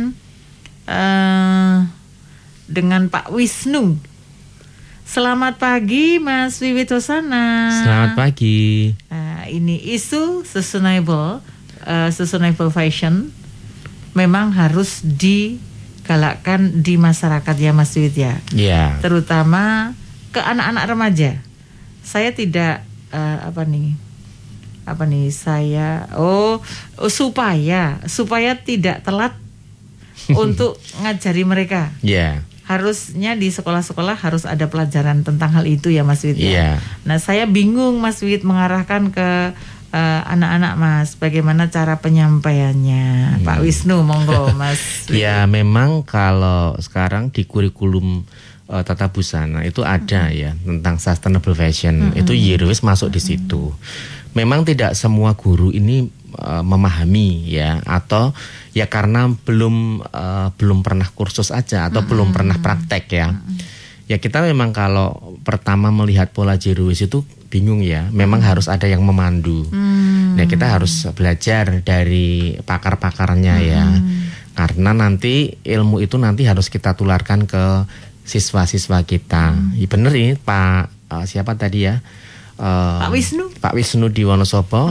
uh, 0.85 1.89
dengan 2.69 3.09
Pak 3.09 3.33
Wisnu. 3.33 3.97
Selamat 5.01 5.57
pagi 5.57 6.21
Mas 6.21 6.61
Wiwitosana. 6.61 7.73
Selamat 7.81 8.13
pagi. 8.13 8.93
Uh, 9.09 9.49
ini 9.49 9.81
isu 9.89 10.45
sustainable 10.45 11.41
uh, 11.81 12.13
sustainable 12.13 12.69
fashion 12.69 13.33
memang 14.13 14.53
harus 14.53 15.01
digalakkan 15.01 16.85
di 16.85 16.93
masyarakat 17.01 17.55
ya 17.57 17.73
Mas 17.73 17.89
Wiwit 17.97 18.21
ya. 18.21 18.37
Yeah. 18.53 19.01
Terutama 19.01 19.97
ke 20.29 20.45
anak-anak 20.45 20.93
remaja. 20.93 21.41
Saya 22.05 22.29
tidak 22.37 22.85
uh, 23.09 23.49
apa 23.49 23.65
nih 23.65 24.06
apa 24.87 25.03
nih 25.03 25.27
saya 25.35 26.07
oh, 26.15 26.63
oh 26.95 27.11
supaya 27.11 27.99
supaya 28.07 28.55
tidak 28.55 29.03
telat 29.03 29.35
untuk 30.43 30.79
ngajari 31.03 31.43
mereka. 31.43 31.91
Iya. 32.01 32.15
Yeah. 32.19 32.33
Harusnya 32.67 33.31
di 33.39 33.47
sekolah-sekolah 33.47 34.19
harus 34.19 34.43
ada 34.43 34.67
pelajaran 34.67 35.23
tentang 35.23 35.55
hal 35.55 35.63
itu 35.63 35.87
ya 35.87 36.03
Mas 36.03 36.23
Wid. 36.27 36.35
Ya. 36.35 36.51
Yeah. 36.51 36.75
Nah 37.07 37.15
saya 37.19 37.47
bingung 37.47 37.99
Mas 38.03 38.19
Wid 38.19 38.43
mengarahkan 38.43 39.15
ke 39.15 39.55
eh, 39.95 40.21
anak-anak 40.27 40.73
uh, 40.75 40.79
Mas, 40.79 41.15
bagaimana 41.15 41.71
cara 41.71 42.03
penyampaiannya, 42.03 43.39
hmm. 43.39 43.43
Pak 43.47 43.63
Wisnu, 43.63 44.03
monggo 44.03 44.51
Mas. 44.59 45.07
ya 45.07 45.47
memang 45.47 46.03
kalau 46.03 46.75
sekarang 46.83 47.31
di 47.31 47.47
kurikulum 47.47 48.27
uh, 48.67 48.83
tata 48.83 49.15
busana 49.15 49.63
itu 49.63 49.87
ada 49.87 50.27
hmm. 50.27 50.35
ya 50.35 50.51
tentang 50.59 50.99
sustainable 50.99 51.55
fashion, 51.55 52.11
hmm. 52.11 52.19
itu 52.19 52.35
Yeruis 52.35 52.83
masuk 52.83 53.15
di 53.15 53.23
situ. 53.23 53.71
Hmm 53.71 54.16
memang 54.35 54.67
tidak 54.67 54.95
semua 54.97 55.35
guru 55.35 55.71
ini 55.71 56.07
uh, 56.39 56.63
memahami 56.63 57.47
ya 57.47 57.79
atau 57.83 58.35
ya 58.75 58.87
karena 58.87 59.31
belum 59.31 60.03
uh, 60.03 60.49
belum 60.55 60.83
pernah 60.83 61.07
kursus 61.11 61.53
aja 61.53 61.87
atau 61.87 62.03
-hmm. 62.03 62.09
belum 62.09 62.29
pernah 62.35 62.57
praktek 62.59 63.05
ya. 63.11 63.29
-hmm. 63.31 63.75
Ya 64.07 64.17
kita 64.23 64.39
memang 64.39 64.71
kalau 64.71 65.35
pertama 65.43 65.91
melihat 65.91 66.31
pola 66.31 66.55
jeruis 66.55 67.03
itu 67.03 67.27
bingung 67.51 67.83
ya. 67.83 68.07
Memang 68.11 68.39
-hmm. 68.39 68.49
harus 68.49 68.67
ada 68.71 68.87
yang 68.87 69.03
memandu. 69.03 69.67
-hmm. 69.67 70.39
Nah 70.39 70.45
kita 70.47 70.67
harus 70.67 71.07
belajar 71.11 71.83
dari 71.83 72.55
pakar-pakarnya 72.63 73.55
-hmm. 73.59 73.67
ya. 73.67 73.85
Karena 74.57 74.89
nanti 74.89 75.53
ilmu 75.61 76.01
itu 76.01 76.17
nanti 76.17 76.41
harus 76.49 76.73
kita 76.73 76.97
tularkan 76.97 77.45
ke 77.45 77.85
siswa-siswa 78.27 79.07
kita. 79.07 79.55
Hmm. 79.55 79.71
Ya, 79.79 79.87
bener 79.87 80.11
ini 80.11 80.35
Pak 80.35 80.91
uh, 81.07 81.23
siapa 81.23 81.55
tadi 81.55 81.87
ya? 81.87 82.03
Uh, 82.57 82.99
Pak 83.05 83.11
Wisnu. 83.13 83.45
Pak 83.61 83.73
Wisnu 83.77 84.09
di 84.09 84.25
Wonosobo 84.25 84.89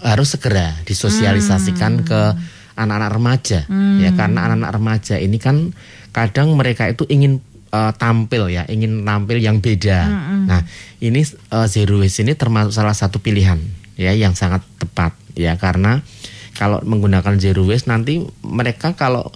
harus 0.00 0.28
segera 0.32 0.78
disosialisasikan 0.86 2.06
ke 2.06 2.20
anak-anak 2.78 3.10
remaja. 3.12 3.60
Ya 4.00 4.10
karena 4.16 4.48
anak-anak 4.48 4.70
remaja 4.78 5.14
ini 5.20 5.36
kan 5.36 5.76
kadang 6.14 6.54
mereka 6.56 6.88
itu 6.88 7.04
ingin 7.10 7.42
uh, 7.74 7.92
tampil 7.94 8.48
ya, 8.48 8.64
ingin 8.70 9.04
tampil 9.04 9.38
yang 9.42 9.60
beda. 9.60 10.08
Nah, 10.46 10.62
ini 11.02 11.22
uh, 11.52 11.66
zero 11.68 12.00
waste 12.00 12.24
ini 12.24 12.32
termasuk 12.34 12.72
salah 12.74 12.96
satu 12.96 13.20
pilihan 13.20 13.60
ya 14.00 14.14
yang 14.16 14.32
sangat 14.32 14.64
tepat 14.80 15.12
ya. 15.36 15.54
Karena 15.60 16.00
kalau 16.56 16.80
menggunakan 16.82 17.36
zero 17.36 17.66
waste 17.66 17.90
nanti 17.90 18.24
mereka 18.40 18.96
kalau 18.96 19.28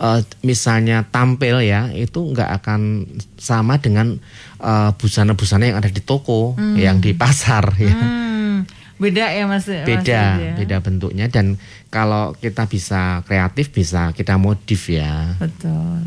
uh, 0.00 0.20
misalnya 0.44 1.08
tampil 1.08 1.60
ya 1.64 1.90
itu 1.92 2.20
nggak 2.20 2.50
akan 2.62 3.06
sama 3.36 3.80
dengan 3.80 4.20
uh, 4.60 4.92
busana-busana 4.94 5.66
yang 5.66 5.76
ada 5.76 5.88
di 5.88 5.98
toko, 5.98 6.54
yang 6.76 7.00
di 7.00 7.12
pasar 7.12 7.72
ya. 7.80 7.90
Hmm, 7.90 8.68
beda 8.96 9.32
ya 9.32 9.44
Mas. 9.44 9.64
Mas 9.64 9.82
Beda, 9.82 10.22
Yud 10.36 10.40
ya? 10.40 10.52
beda 10.56 10.76
bentuknya 10.78 11.26
dan 11.26 11.56
kalau 11.88 12.32
kita 12.34 12.64
bisa 12.64 13.24
kreatif 13.24 13.72
bisa 13.72 14.12
kita 14.12 14.36
modif 14.36 14.86
ya. 14.86 15.34
Betul. 15.36 16.04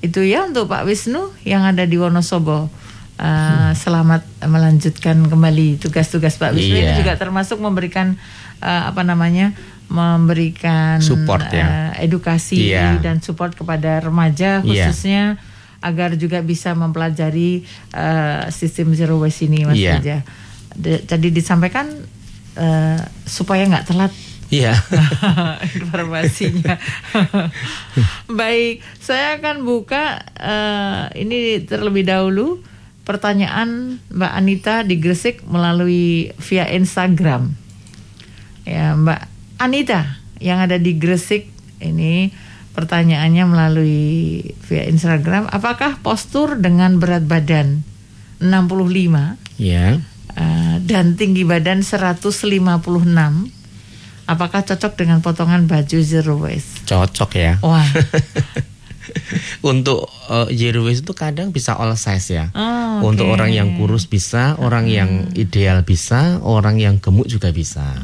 Itu 0.00 0.22
ya 0.22 0.46
untuk 0.46 0.64
Pak 0.64 0.86
Wisnu 0.86 1.34
yang 1.44 1.62
ada 1.62 1.84
di 1.84 1.94
Wonosobo. 1.94 2.70
Uh, 3.20 3.28
Hmm. 3.28 3.76
Selamat 3.76 4.24
melanjutkan 4.40 5.20
kembali 5.20 5.76
tugas-tugas 5.76 6.40
Pak 6.40 6.56
Wisnu 6.56 6.80
Iya. 6.80 6.96
juga 6.96 7.12
termasuk 7.14 7.60
memberikan 7.60 8.16
uh, 8.58 8.88
apa 8.88 9.04
namanya 9.04 9.52
memberikan 9.92 11.04
Support 11.04 11.52
ya. 11.52 11.66
uh, 11.66 11.92
edukasi 12.00 12.72
Iya. 12.72 12.96
dan 12.98 13.20
support 13.20 13.52
kepada 13.52 14.00
remaja 14.00 14.64
Iya. 14.64 14.88
Agar 15.80 16.12
juga 16.14 16.40
bisa 16.40 16.72
mempelajari 16.72 17.64
uh, 17.92 18.48
sistem 18.48 18.92
zero 18.92 19.16
waste 19.16 19.48
ini 19.48 19.64
Mas 19.64 19.76
Iya. 19.76 19.96
Raja. 19.96 20.16
De- 20.76 21.02
Jadi 21.02 21.28
disampaikan 21.30 21.88
uh, 22.54 23.00
supaya 23.24 23.64
nggak 23.64 23.86
telat 23.86 24.12
Iya. 24.50 24.74
informasinya. 25.78 26.74
Baik, 28.40 28.82
saya 28.98 29.38
akan 29.38 29.62
buka 29.62 30.26
eh, 30.34 31.22
ini 31.22 31.62
terlebih 31.62 32.02
dahulu 32.02 32.58
pertanyaan 33.06 34.02
Mbak 34.10 34.32
Anita 34.34 34.74
di 34.82 34.98
Gresik 34.98 35.46
melalui 35.46 36.34
via 36.42 36.66
Instagram. 36.66 37.54
Ya, 38.66 38.98
Mbak 38.98 39.20
Anita 39.58 40.18
yang 40.42 40.58
ada 40.58 40.82
di 40.82 40.98
Gresik 40.98 41.46
ini 41.78 42.34
pertanyaannya 42.76 43.44
melalui 43.46 44.00
via 44.66 44.84
Instagram, 44.86 45.50
apakah 45.50 45.98
postur 46.00 46.56
dengan 46.58 47.02
berat 47.02 47.26
badan 47.26 47.82
65 48.40 49.36
ya. 49.60 49.98
eh, 50.38 50.76
dan 50.80 51.18
tinggi 51.18 51.44
badan 51.44 51.82
156 51.84 53.60
apakah 54.30 54.62
cocok 54.62 54.92
dengan 54.94 55.18
potongan 55.18 55.66
baju 55.66 55.98
zero 56.06 56.38
waste? 56.38 56.86
Cocok 56.86 57.30
ya. 57.34 57.58
Wah. 57.66 57.82
Untuk 59.70 60.06
uh, 60.30 60.46
zero 60.54 60.86
waste 60.86 61.02
itu 61.02 61.14
kadang 61.18 61.50
bisa 61.50 61.74
all 61.74 61.98
size 61.98 62.30
ya. 62.30 62.46
Oh, 62.54 63.10
Untuk 63.10 63.26
oke. 63.26 63.34
orang 63.34 63.50
yang 63.50 63.74
kurus 63.74 64.06
bisa, 64.06 64.54
orang 64.62 64.86
yang 64.86 65.34
ideal 65.34 65.82
bisa, 65.82 66.38
orang 66.46 66.78
yang 66.78 67.02
gemuk 67.02 67.26
juga 67.26 67.50
bisa. 67.50 67.98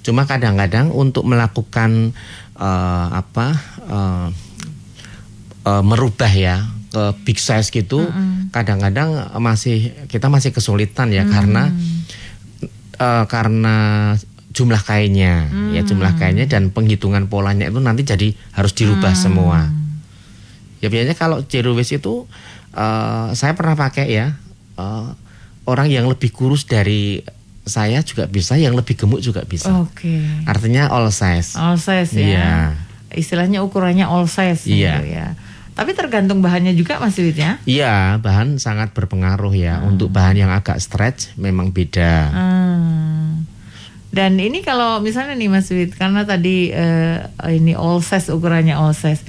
Cuma 0.00 0.24
kadang-kadang 0.24 0.96
untuk 0.96 1.28
melakukan 1.28 2.16
uh, 2.60 3.06
apa 3.16 3.46
uh, 3.88 4.26
uh, 5.64 5.82
merubah 5.82 6.28
ya 6.28 6.68
ke 6.90 7.04
big 7.22 7.38
size 7.38 7.70
gitu, 7.70 8.02
kadang-kadang 8.50 9.30
masih 9.38 9.94
kita 10.10 10.26
masih 10.26 10.50
kesulitan 10.50 11.14
ya 11.14 11.22
karena 11.22 11.70
uh, 12.98 13.24
karena 13.30 13.76
jumlah 14.50 14.82
kainnya 14.82 15.46
ya 15.70 15.86
jumlah 15.86 16.18
kainnya 16.18 16.50
dan 16.50 16.74
penghitungan 16.74 17.30
polanya 17.30 17.70
itu 17.70 17.78
nanti 17.78 18.02
jadi 18.02 18.34
harus 18.50 18.74
dirubah 18.74 19.14
semua. 19.14 19.70
Ya 20.82 20.88
biasanya 20.90 21.14
kalau 21.14 21.44
zero 21.46 21.76
waste 21.76 22.00
itu 22.00 22.26
eh, 22.74 23.28
saya 23.36 23.52
pernah 23.54 23.76
pakai 23.78 24.06
ya 24.10 24.34
eh, 24.80 25.08
orang 25.68 25.86
yang 25.92 26.10
lebih 26.10 26.34
kurus 26.34 26.66
dari 26.66 27.22
saya 27.64 28.00
juga 28.02 28.26
bisa, 28.26 28.56
yang 28.56 28.72
lebih 28.74 28.96
gemuk 28.96 29.20
juga 29.20 29.44
bisa. 29.44 29.70
Oke. 29.84 30.20
Artinya 30.48 30.88
all 30.90 31.12
size. 31.12 31.54
All 31.54 31.76
size 31.76 32.12
ya. 32.16 32.24
Iya. 32.26 32.52
Istilahnya 33.14 33.60
ukurannya 33.62 34.06
all 34.06 34.26
size 34.30 34.66
Iya. 34.66 35.00
gitu 35.00 35.06
ya. 35.10 35.26
Tapi 35.74 35.96
tergantung 35.96 36.44
bahannya 36.44 36.76
juga 36.76 37.00
Mas 37.00 37.16
Wid 37.16 37.40
ya. 37.40 37.56
Iya, 37.64 38.20
bahan 38.20 38.60
sangat 38.60 38.92
berpengaruh 38.92 39.54
ya. 39.56 39.80
Untuk 39.80 40.12
bahan 40.12 40.36
yang 40.36 40.52
agak 40.52 40.76
stretch 40.76 41.32
memang 41.40 41.72
beda. 41.72 42.28
Hmm. 42.28 43.48
Dan 44.10 44.36
ini 44.42 44.60
kalau 44.60 44.98
misalnya 44.98 45.38
nih 45.38 45.48
Mas 45.48 45.70
Wid, 45.70 45.94
karena 45.94 46.26
tadi 46.26 46.68
eh, 46.74 47.22
ini 47.54 47.72
all 47.78 48.02
size 48.02 48.28
ukurannya 48.34 48.74
all 48.76 48.92
size. 48.92 49.22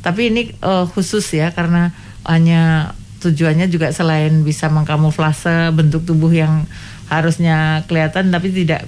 Tapi 0.00 0.30
ini 0.32 0.42
eh, 0.54 0.84
khusus 0.94 1.26
ya 1.34 1.50
karena 1.52 1.90
hanya 2.24 2.94
tujuannya 3.18 3.66
juga 3.68 3.90
selain 3.90 4.46
bisa 4.46 4.70
mengkamuflase 4.70 5.74
bentuk 5.74 6.06
tubuh 6.06 6.30
yang 6.30 6.64
harusnya 7.08 7.88
kelihatan 7.88 8.28
tapi 8.28 8.52
tidak 8.52 8.84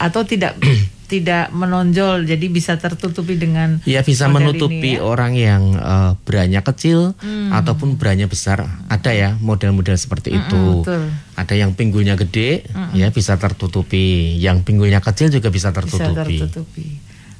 atau 0.00 0.24
tidak 0.24 0.56
tidak 1.08 1.48
menonjol 1.56 2.28
jadi 2.28 2.46
bisa 2.52 2.76
tertutupi 2.76 3.40
dengan 3.40 3.80
Ya 3.88 4.04
bisa 4.04 4.28
menutupi 4.28 4.92
ini 4.92 5.00
ya. 5.00 5.08
orang 5.08 5.32
yang 5.32 5.72
eh, 5.72 6.12
berannya 6.28 6.60
kecil 6.60 7.16
ataupun 7.48 7.96
berannya 7.96 8.28
besar. 8.28 8.60
Ada 8.92 9.16
ya 9.16 9.30
model-model 9.40 9.96
seperti 9.96 10.36
itu. 10.36 10.84
betul. 10.84 11.08
Ada 11.32 11.54
yang 11.56 11.72
pinggulnya 11.72 12.12
gede, 12.20 12.68
ya 12.92 13.08
bisa 13.08 13.40
tertutupi. 13.40 14.36
Yang 14.36 14.68
pinggulnya 14.68 15.00
kecil 15.00 15.32
juga 15.32 15.48
bisa 15.48 15.72
bisa 15.72 15.80
tertutupi. 15.80 16.44
tertutupi. 16.44 16.86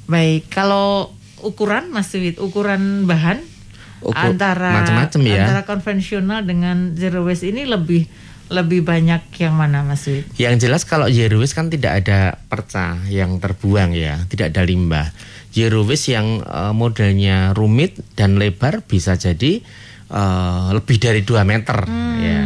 Baik, 0.09 0.49
kalau 0.49 1.13
ukuran 1.45 1.93
Mas 1.93 2.09
Wid, 2.17 2.41
ukuran 2.41 3.05
bahan 3.05 3.45
antara 4.15 4.83
macam-macam 4.83 5.21
ya. 5.27 5.43
antara 5.43 5.61
konvensional 5.67 6.47
dengan 6.47 6.95
zero 6.95 7.27
waste 7.27 7.51
ini 7.51 7.67
lebih 7.67 8.07
lebih 8.49 8.81
banyak 8.81 9.29
yang 9.37 9.53
mana 9.53 9.85
Mas 9.85 10.09
Wid? 10.09 10.25
Yang 10.41 10.65
jelas 10.65 10.81
kalau 10.83 11.05
zero 11.07 11.37
waste 11.37 11.53
kan 11.53 11.69
tidak 11.69 12.01
ada 12.03 12.41
perca 12.49 12.97
yang 13.07 13.37
terbuang 13.37 13.93
ya, 13.93 14.25
tidak 14.25 14.57
ada 14.57 14.65
limbah. 14.65 15.13
Zero 15.53 15.85
waste 15.85 16.17
yang 16.17 16.41
eh, 16.41 16.73
modelnya 16.73 17.53
rumit 17.53 18.01
dan 18.17 18.41
lebar 18.41 18.81
bisa 18.81 19.13
jadi 19.15 19.61
eh, 20.09 20.67
lebih 20.73 20.97
dari 20.97 21.21
2 21.21 21.45
meter 21.45 21.77
ya. 22.19 22.41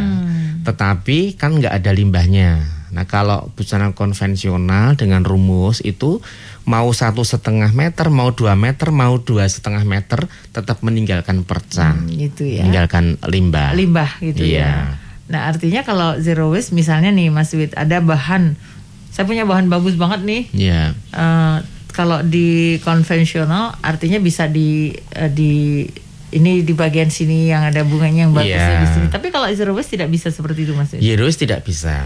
Tetapi 0.64 1.40
kan 1.40 1.56
nggak 1.56 1.72
ada 1.72 1.90
limbahnya. 1.92 2.73
Nah 2.94 3.04
kalau 3.04 3.50
busana 3.52 3.90
konvensional 3.90 4.94
dengan 4.94 5.20
rumus 5.20 5.82
itu 5.82 6.22
mau 6.62 6.86
satu 6.88 7.20
setengah 7.20 7.68
meter, 7.70 8.06
mau 8.08 8.30
dua 8.30 8.54
meter, 8.54 8.88
mau 8.88 9.18
dua 9.18 9.44
setengah 9.44 9.82
meter, 9.82 10.24
tetap 10.48 10.78
meninggalkan 10.80 11.42
perca, 11.42 11.92
Hmm, 11.92 12.06
gitu 12.08 12.46
ya. 12.46 12.62
meninggalkan 12.62 13.18
limbah. 13.26 13.74
Limbah 13.74 14.10
gitu 14.22 14.46
Iya. 14.46 14.62
ya. 14.62 14.72
Nah, 15.24 15.48
artinya 15.48 15.82
kalau 15.82 16.16
zero 16.18 16.48
waste 16.48 16.70
misalnya 16.70 17.10
nih 17.10 17.28
Mas 17.28 17.50
Wid 17.50 17.74
ada 17.74 17.98
bahan 17.98 18.54
saya 19.10 19.24
punya 19.24 19.42
bahan 19.42 19.66
bagus 19.66 19.94
banget 19.94 20.22
nih. 20.22 20.42
Ya. 20.54 20.94
Eh, 21.10 21.58
kalau 21.90 22.22
di 22.22 22.78
konvensional 22.82 23.74
artinya 23.80 24.18
bisa 24.18 24.46
di 24.46 24.90
eh, 25.12 25.30
di 25.30 25.82
ini 26.30 26.66
di 26.66 26.74
bagian 26.74 27.08
sini 27.08 27.46
yang 27.46 27.62
ada 27.62 27.86
bunganya 27.86 28.26
yang 28.26 28.34
bagusnya 28.34 28.58
Iya. 28.74 28.82
di 28.82 28.88
sini. 28.90 29.06
Tapi 29.06 29.30
kalau 29.30 29.46
zero 29.50 29.70
waste 29.70 29.94
tidak 29.94 30.10
bisa 30.10 30.28
seperti 30.28 30.66
itu 30.66 30.74
Mas. 30.74 30.90
Wid. 30.90 30.98
Zero 30.98 31.22
waste 31.24 31.42
tidak 31.42 31.62
bisa. 31.62 32.02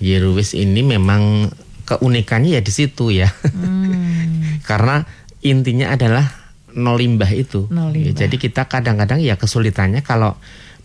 Waste 0.00 0.56
ini 0.56 0.80
memang 0.80 1.52
keunikannya 1.84 2.56
ya 2.56 2.62
di 2.64 2.72
situ 2.72 3.12
ya. 3.12 3.28
Hmm. 3.28 4.60
Karena 4.68 5.04
intinya 5.44 5.92
adalah 5.92 6.24
nol 6.72 6.96
limbah 6.96 7.28
itu. 7.34 7.68
Nol 7.68 7.92
limbah. 7.92 8.14
Ya, 8.16 8.26
jadi 8.26 8.36
kita 8.40 8.66
kadang-kadang 8.70 9.20
ya 9.20 9.36
kesulitannya 9.36 10.00
kalau 10.00 10.38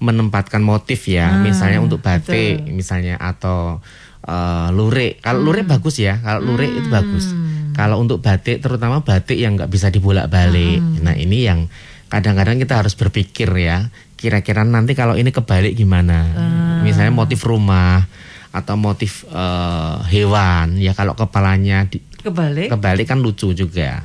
menempatkan 0.04 0.60
motif 0.60 1.08
ya, 1.08 1.32
Ah, 1.32 1.40
misalnya 1.40 1.80
untuk 1.80 2.04
batik 2.04 2.60
betul. 2.60 2.76
misalnya 2.76 3.16
atau 3.16 3.80
eh, 4.28 4.68
lurik. 4.76 5.24
Kalau 5.24 5.40
lurik 5.40 5.64
bagus 5.70 6.02
ya, 6.02 6.20
kalau 6.20 6.42
lurik 6.44 6.72
itu 6.74 6.90
bagus. 6.92 7.32
Kalau 7.76 8.00
untuk 8.00 8.20
batik 8.20 8.60
terutama 8.64 9.04
batik 9.04 9.36
yang 9.40 9.56
nggak 9.56 9.72
bisa 9.72 9.88
dibolak-balik. 9.92 10.80
Nah, 11.04 11.16
ini 11.16 11.44
yang 11.48 11.68
kadang-kadang 12.08 12.56
kita 12.60 12.80
harus 12.80 12.96
berpikir 12.96 13.52
ya, 13.56 13.92
kira-kira 14.16 14.64
nanti 14.64 14.96
kalau 14.96 15.20
ini 15.20 15.30
kebalik 15.32 15.76
gimana? 15.76 16.24
Misalnya 16.82 17.12
motif 17.12 17.44
rumah 17.44 18.08
atau 18.56 18.76
motif 18.76 19.28
eh, 19.28 19.96
hewan 20.10 20.80
ya 20.80 20.96
kalau 20.96 21.12
kepalanya 21.12 21.84
di, 21.84 22.00
Kebalik. 22.18 22.72
kebalik 22.72 23.06
kan 23.06 23.20
lucu 23.20 23.52
juga. 23.52 24.02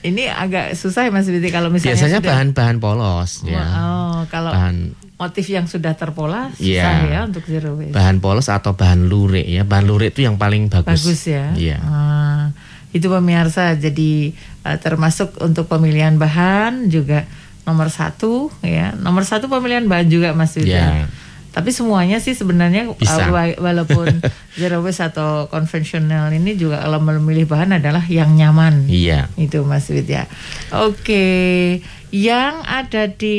Ini 0.00 0.26
agak 0.28 0.72
susah 0.74 1.06
ya 1.06 1.10
Mas 1.10 1.28
Widi 1.28 1.48
kalau 1.48 1.68
misalnya 1.68 1.92
Biasanya 1.92 2.20
bahan-bahan 2.20 2.76
polos 2.76 3.44
ya. 3.44 3.60
Oh, 3.60 4.20
kalau 4.26 4.48
Bahan 4.48 4.96
motif 5.14 5.44
yang 5.46 5.68
sudah 5.68 5.92
terpola 5.92 6.48
susah 6.56 7.04
Iya. 7.04 7.12
ya 7.12 7.20
untuk 7.22 7.44
zero 7.44 7.76
waste. 7.76 7.92
bahan 7.92 8.16
polos 8.18 8.48
atau 8.48 8.72
bahan 8.72 9.06
lurik 9.06 9.44
ya. 9.44 9.60
Bahan 9.62 9.84
lurik 9.84 10.16
itu 10.16 10.24
yang 10.24 10.40
paling 10.40 10.66
bagus. 10.66 10.88
Bagus 11.04 11.20
ya. 11.28 11.52
Iya. 11.52 11.78
Ah, 11.80 12.44
Itu 12.90 13.06
pemirsa 13.06 13.76
jadi 13.76 14.32
uh, 14.64 14.74
termasuk 14.76 15.36
untuk 15.38 15.68
pemilihan 15.68 16.16
bahan 16.16 16.88
juga 16.88 17.28
nomor 17.62 17.86
satu 17.86 18.48
ya 18.60 18.96
nomor 18.96 19.22
satu 19.22 19.46
pemilihan 19.46 19.84
bahan 19.84 20.08
juga 20.08 20.32
Mas 20.32 20.56
Wid 20.56 20.64
Ya. 20.66 21.06
Tapi 21.50 21.70
semuanya 21.70 22.18
sih 22.18 22.32
sebenarnya 22.32 22.94
Bisa. 22.94 23.26
uh, 23.26 23.34
wa- 23.34 23.58
walaupun 23.58 24.22
zero 24.60 24.80
waste 24.80 25.02
atau 25.02 25.46
konvensional 25.46 26.30
ini 26.30 26.54
juga 26.54 26.78
kalau 26.78 27.02
memilih 27.02 27.44
bahan 27.44 27.74
adalah 27.76 28.06
yang 28.06 28.32
nyaman. 28.32 28.86
Iya. 28.86 29.26
Itu 29.34 29.66
Mas 29.66 29.90
Wid 29.90 30.06
ya. 30.06 30.30
Oke, 30.70 31.82
yang 32.10 32.62
ada 32.62 33.06
di 33.06 33.38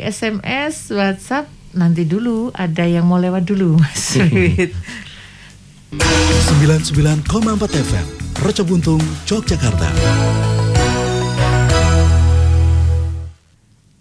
SMS, 0.00 0.88
WhatsApp 0.90 1.46
nanti 1.70 2.02
dulu 2.02 2.48
ada 2.50 2.82
yang 2.82 3.04
mau 3.04 3.20
lewat 3.20 3.44
dulu 3.44 3.76
Mas 3.76 4.16
Wid. 4.32 4.72
99,4 5.90 7.26
FM 7.66 8.06
Reco 8.40 8.62
Buntung, 8.62 9.02
Yogyakarta 9.26 9.90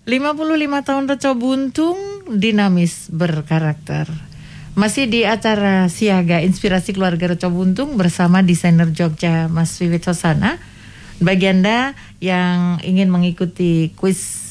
55 0.06 0.88
tahun 0.88 1.04
Reco 1.06 1.32
Buntung 1.34 1.98
dinamis 2.38 3.10
berkarakter. 3.10 4.06
Masih 4.78 5.10
di 5.10 5.26
acara 5.26 5.90
Siaga 5.90 6.40
Inspirasi 6.46 6.94
Keluarga 6.94 7.34
Reco 7.34 7.50
Buntung 7.50 7.98
bersama 7.98 8.46
desainer 8.46 8.94
Jogja 8.94 9.50
Mas 9.50 9.76
Wiwit 9.82 10.06
Sosana. 10.06 10.62
Bagi 11.20 11.52
Anda 11.52 11.98
yang 12.24 12.80
ingin 12.86 13.12
mengikuti 13.12 13.92
kuis 14.00 14.48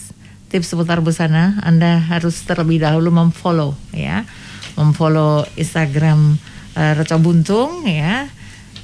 tips 0.52 0.74
seputar 0.74 1.00
busana, 1.00 1.56
Anda 1.64 1.96
harus 1.96 2.44
terlebih 2.44 2.84
dahulu 2.84 3.08
memfollow 3.08 3.72
ya. 3.94 4.28
Memfollow 4.76 5.48
Instagram 5.56 6.36
eh, 6.76 6.92
Reco 6.98 7.16
Buntung 7.22 7.88
ya 7.88 8.28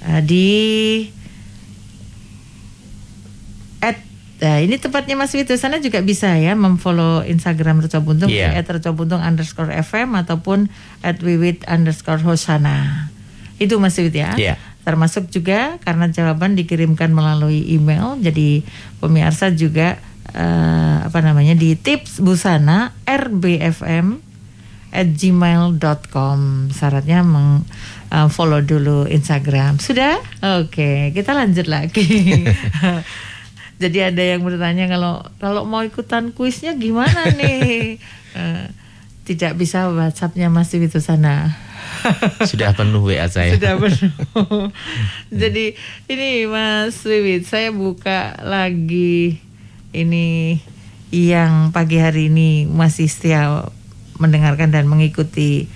eh, 0.06 0.22
di 0.24 0.48
at 3.84 4.00
Nah, 4.44 4.60
ini 4.60 4.76
tempatnya 4.76 5.16
Mas 5.16 5.32
Wito 5.32 5.56
sana 5.56 5.80
juga 5.80 6.04
bisa 6.04 6.36
ya 6.36 6.52
memfollow 6.52 7.24
Instagram 7.24 7.80
Reco 7.80 8.04
Buntung 8.04 8.28
Iya. 8.28 8.52
at 8.52 8.68
Reco 8.68 8.92
Buntung 8.92 9.24
underscore 9.24 9.72
FM 9.72 10.12
ataupun 10.20 10.68
at 11.00 11.24
Wiwit 11.24 11.64
underscore 11.64 12.20
Hosana. 12.20 13.08
Itu 13.56 13.80
Mas 13.80 13.96
Wit 13.96 14.12
ya. 14.12 14.36
Iya. 14.36 14.60
Termasuk 14.84 15.32
juga 15.32 15.80
karena 15.80 16.12
jawaban 16.12 16.60
dikirimkan 16.60 17.08
melalui 17.08 17.64
email, 17.72 18.20
jadi 18.20 18.60
pemirsa 19.00 19.48
juga 19.48 19.96
eh, 20.36 20.96
apa 21.08 21.24
namanya 21.24 21.56
di 21.56 21.72
tips 21.72 22.20
busana 22.20 22.92
rbfm 23.08 24.20
at 24.94 25.08
gmail.com 25.10 26.38
syaratnya 26.70 27.26
meng 27.26 27.66
uh, 28.14 28.30
follow 28.30 28.62
dulu 28.62 29.10
Instagram 29.10 29.82
sudah 29.82 30.22
oke 30.38 31.10
kita 31.10 31.34
lanjut 31.34 31.66
lagi 31.66 32.46
jadi 33.78 34.14
ada 34.14 34.22
yang 34.22 34.42
bertanya 34.46 34.86
kalau 34.86 35.24
kalau 35.42 35.62
mau 35.66 35.82
ikutan 35.82 36.30
kuisnya 36.30 36.74
gimana 36.76 37.30
nih 37.34 37.96
Eh, 38.34 38.66
tidak 39.22 39.54
bisa 39.54 39.86
WhatsAppnya 39.94 40.50
masih 40.50 40.90
itu 40.90 40.98
sana 40.98 41.54
Sudah 42.50 42.74
penuh 42.74 43.00
WA 43.00 43.30
saya. 43.30 43.54
sudah 43.56 43.78
penuh. 43.78 44.10
Jadi 45.46 45.78
ini 46.10 46.44
Mas 46.50 47.00
Wiwit, 47.06 47.48
saya 47.48 47.70
buka 47.72 48.36
lagi 48.42 49.38
ini 49.94 50.58
yang 51.14 51.70
pagi 51.70 52.02
hari 52.02 52.28
ini 52.28 52.66
masih 52.66 53.06
setia 53.06 53.70
mendengarkan 54.18 54.74
dan 54.74 54.90
mengikuti 54.90 55.70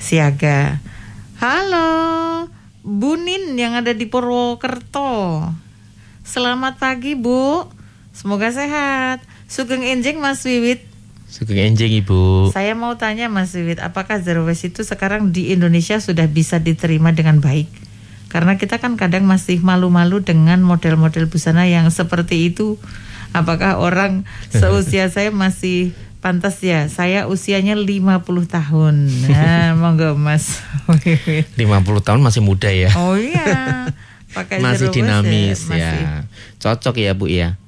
siaga. 0.00 0.80
Halo, 1.38 2.48
Bunin 2.80 3.56
yang 3.60 3.76
ada 3.76 3.92
di 3.92 4.08
Purwokerto. 4.08 5.44
Selamat 6.22 6.76
pagi 6.78 7.16
Bu, 7.16 7.66
semoga 8.12 8.52
sehat. 8.52 9.24
Sugeng 9.50 9.82
Enjing 9.82 10.22
Mas 10.22 10.46
Wiwit, 10.46 10.86
Sugeng 11.30 11.58
enjing 11.74 11.90
Ibu. 12.02 12.50
saya 12.50 12.74
mau 12.74 12.94
tanya 12.98 13.26
Mas 13.26 13.54
Wiwit, 13.54 13.78
apakah 13.78 14.18
zero 14.18 14.42
waste 14.42 14.70
itu 14.70 14.82
sekarang 14.82 15.30
di 15.30 15.50
Indonesia 15.50 15.98
sudah 15.98 16.26
bisa 16.26 16.58
diterima 16.58 17.10
dengan 17.14 17.38
baik? 17.38 17.70
Karena 18.30 18.54
kita 18.54 18.78
kan 18.78 18.94
kadang 18.94 19.26
masih 19.26 19.58
malu-malu 19.58 20.22
dengan 20.22 20.62
model-model 20.62 21.26
busana 21.26 21.66
yang 21.66 21.90
seperti 21.90 22.50
itu. 22.50 22.78
Apakah 23.30 23.78
orang 23.78 24.22
seusia 24.54 25.10
saya 25.10 25.34
masih 25.34 25.94
pantas 26.18 26.58
ya? 26.62 26.86
Saya 26.86 27.26
usianya 27.26 27.74
50 27.74 27.86
tahun. 28.46 28.94
Nah, 29.30 29.74
monggo 29.82 30.14
Mas 30.14 30.62
Wiwit. 30.86 31.46
50 31.58 32.06
tahun 32.06 32.20
masih 32.22 32.42
muda 32.42 32.70
ya. 32.70 32.90
Oh 32.94 33.18
iya. 33.18 33.90
Pakai 34.30 34.62
masih 34.62 34.94
dinamis 34.94 35.66
ya, 35.66 35.90
masih. 35.90 36.04
cocok 36.62 36.94
ya 36.98 37.12
bu 37.16 37.26
ya. 37.26 37.58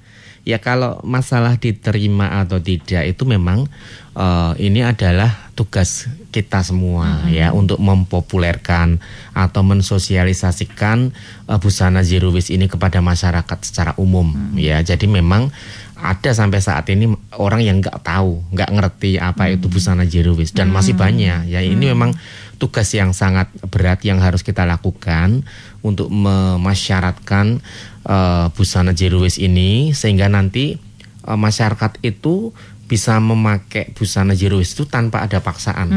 Ya 0.42 0.58
kalau 0.58 0.98
masalah 1.06 1.54
diterima 1.54 2.42
atau 2.42 2.58
tidak 2.58 3.06
itu 3.06 3.22
memang 3.22 3.70
eh, 4.18 4.52
ini 4.58 4.82
adalah 4.82 5.30
tugas 5.54 6.10
kita 6.34 6.66
semua 6.66 7.22
ya 7.30 7.54
untuk 7.54 7.78
mempopulerkan 7.78 8.98
atau 9.38 9.62
mensosialisasikan 9.62 11.14
eh, 11.46 11.58
busana 11.62 12.02
zero 12.02 12.34
waste 12.34 12.58
ini 12.58 12.66
kepada 12.66 12.98
masyarakat 12.98 13.58
secara 13.62 13.92
umum 13.94 14.34
ya. 14.58 14.82
Jadi 14.82 15.06
memang 15.06 15.54
ada 16.02 16.34
sampai 16.34 16.58
saat 16.58 16.90
ini 16.90 17.06
orang 17.38 17.62
yang 17.62 17.78
nggak 17.78 18.02
tahu 18.02 18.42
nggak 18.50 18.70
ngerti 18.74 19.22
apa 19.22 19.54
itu 19.54 19.70
busana 19.70 20.02
zero 20.02 20.34
waste 20.34 20.58
dan 20.58 20.74
masih 20.74 20.98
banyak. 20.98 21.46
Ya 21.46 21.62
ini 21.62 21.94
memang 21.94 22.10
tugas 22.58 22.90
yang 22.90 23.14
sangat 23.14 23.46
berat 23.70 24.02
yang 24.02 24.18
harus 24.18 24.42
kita 24.42 24.66
lakukan 24.66 25.46
untuk 25.86 26.10
memasyaratkan 26.10 27.62
eh, 28.02 28.46
busana 28.50 28.98
zero 28.98 29.22
waste 29.22 29.38
ini 29.38 29.94
sehingga 29.94 30.26
nanti 30.26 30.74
eh, 31.22 31.38
masyarakat 31.38 32.02
itu 32.02 32.50
bisa 32.90 33.22
memakai 33.22 33.94
busana 33.94 34.34
zero 34.34 34.58
waste 34.58 34.82
itu 34.82 34.84
tanpa 34.90 35.22
ada 35.22 35.38
paksaan. 35.38 35.88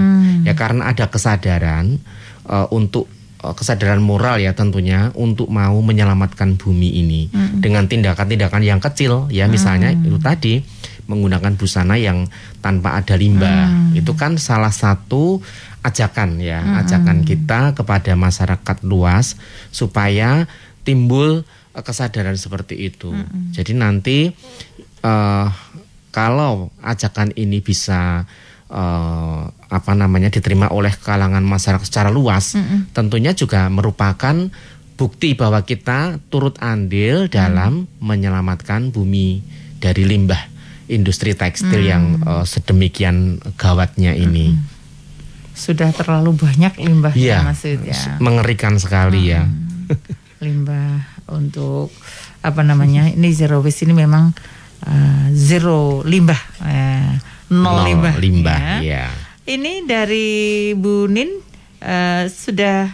Ya 0.46 0.54
karena 0.54 0.94
ada 0.94 1.10
kesadaran 1.10 1.98
eh, 2.46 2.68
untuk 2.70 3.10
kesadaran 3.54 4.02
moral 4.02 4.42
ya 4.42 4.58
tentunya 4.58 5.14
untuk 5.14 5.52
mau 5.54 5.78
menyelamatkan 5.84 6.58
bumi 6.58 6.90
ini. 7.04 7.22
Dengan 7.62 7.86
tindakan-tindakan 7.86 8.64
yang 8.66 8.82
kecil 8.82 9.30
ya 9.30 9.46
misalnya 9.46 9.94
itu 9.94 10.18
tadi 10.18 10.64
menggunakan 11.06 11.54
busana 11.54 12.00
yang 12.02 12.26
tanpa 12.66 12.98
ada 12.98 13.14
limbah. 13.14 13.94
Itu 13.94 14.18
kan 14.18 14.42
salah 14.42 14.74
satu 14.74 15.44
ajakan 15.86 16.42
ya 16.42 16.82
ajakan 16.82 17.22
kita 17.22 17.78
kepada 17.78 18.18
masyarakat 18.18 18.78
luas 18.82 19.38
supaya 19.70 20.50
timbul 20.82 21.46
eh, 21.78 21.84
kesadaran 21.86 22.34
seperti 22.34 22.90
itu. 22.90 23.14
Jadi 23.54 23.78
nanti 23.78 24.34
eh, 25.06 25.48
kalau 26.10 26.72
ajakan 26.82 27.36
ini 27.38 27.60
bisa 27.62 28.26
eh, 28.70 29.42
apa 29.50 29.92
namanya 29.94 30.30
diterima 30.32 30.72
oleh 30.72 30.94
kalangan 30.96 31.44
masyarakat 31.44 31.86
secara 31.86 32.10
luas, 32.10 32.56
tentunya 32.96 33.36
juga 33.36 33.68
merupakan 33.70 34.34
bukti 34.96 35.36
bahwa 35.36 35.60
kita 35.68 36.24
turut 36.32 36.56
andil 36.64 37.28
dalam 37.28 37.84
menyelamatkan 38.00 38.96
bumi 38.96 39.44
dari 39.84 40.08
limbah 40.08 40.40
industri 40.88 41.36
tekstil 41.36 41.82
yang 41.84 42.22
eh, 42.24 42.46
sedemikian 42.46 43.42
gawatnya 43.60 44.16
ini. 44.16 44.56
Sudah 45.56 45.92
terlalu 45.96 46.36
banyak 46.36 46.76
limbahnya 46.84 47.16
Iya, 47.16 47.48
Mas 47.48 47.64
Wiwit 47.64 47.88
ya. 47.88 48.20
mengerikan 48.20 48.76
sekali 48.76 49.32
ya. 49.32 49.48
limbah 50.44 51.00
untuk 51.32 51.90
apa 52.44 52.62
namanya 52.62 53.08
ini 53.10 53.32
zero 53.32 53.64
waste 53.64 53.88
ini 53.88 53.96
memang 53.98 54.36
uh, 54.86 55.28
zero 55.34 56.04
limbah 56.06 56.38
nol, 57.52 57.86
limbah 57.86 58.16
limbah, 58.18 58.60
ya. 58.60 58.78
ya. 58.82 59.06
ini 59.46 59.86
dari 59.86 60.72
Bu 60.74 61.06
Nin 61.06 61.30
uh, 61.84 62.24
sudah 62.30 62.94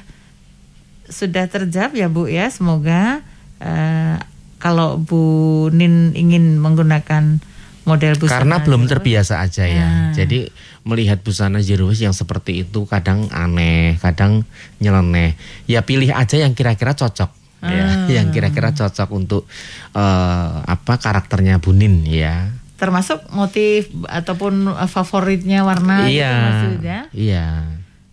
sudah 1.11 1.45
terjawab 1.47 1.91
ya 1.95 2.07
Bu 2.07 2.27
ya 2.27 2.47
semoga 2.51 3.23
uh, 3.59 4.15
kalau 4.61 5.01
Bu 5.01 5.67
Nin 5.73 6.15
ingin 6.15 6.61
menggunakan 6.61 7.41
model 7.85 8.13
busana 8.17 8.37
Karena 8.41 8.55
belum 8.61 8.85
terbiasa 8.85 9.41
aja 9.41 9.65
ya. 9.65 9.85
Ah. 9.85 10.13
Jadi 10.13 10.49
melihat 10.85 11.21
busana 11.25 11.61
waste 11.61 12.05
yang 12.05 12.15
seperti 12.15 12.65
itu 12.65 12.85
kadang 12.85 13.27
aneh, 13.33 13.97
kadang 13.97 14.45
nyeleneh. 14.77 15.33
Ya 15.65 15.81
pilih 15.81 16.13
aja 16.13 16.37
yang 16.37 16.53
kira-kira 16.53 16.93
cocok. 16.93 17.41
Ya, 17.61 18.09
yang 18.09 18.33
kira-kira 18.33 18.73
cocok 18.73 19.09
untuk 19.13 19.45
eh, 19.93 20.55
apa 20.65 20.97
karakternya 20.97 21.61
Bunin 21.61 22.01
ya. 22.09 22.49
Termasuk 22.81 23.29
motif 23.29 23.93
ataupun 24.09 24.73
uh, 24.73 24.89
favoritnya 24.89 25.61
warna 25.61 26.09
gitu 26.09 26.17
iya. 26.17 26.33
maksudnya 26.41 26.99
Iya. 27.13 27.45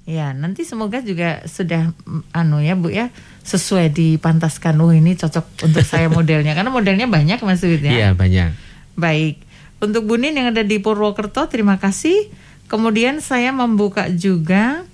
Ya, 0.09 0.33
nanti 0.33 0.65
semoga 0.65 1.05
juga 1.05 1.45
sudah 1.45 1.93
anu 2.33 2.65
ya 2.65 2.73
Bu 2.73 2.89
ya 2.89 3.13
sesuai 3.45 3.93
dipantaskan. 3.93 4.81
Oh, 4.81 4.89
ini 4.89 5.13
cocok 5.13 5.69
untuk 5.69 5.85
saya 5.85 6.09
modelnya 6.17 6.57
karena 6.57 6.73
modelnya 6.73 7.05
banyak 7.05 7.37
Mas 7.45 7.61
Wid 7.61 7.85
ya. 7.85 7.93
Iya, 7.93 8.09
banyak. 8.17 8.57
Baik. 8.97 9.45
Untuk 9.85 10.09
Bunin 10.09 10.33
yang 10.33 10.49
ada 10.57 10.65
di 10.65 10.81
Purwokerto, 10.81 11.45
terima 11.53 11.77
kasih. 11.77 12.33
Kemudian 12.73 13.21
saya 13.21 13.53
membuka 13.53 14.09
juga 14.09 14.89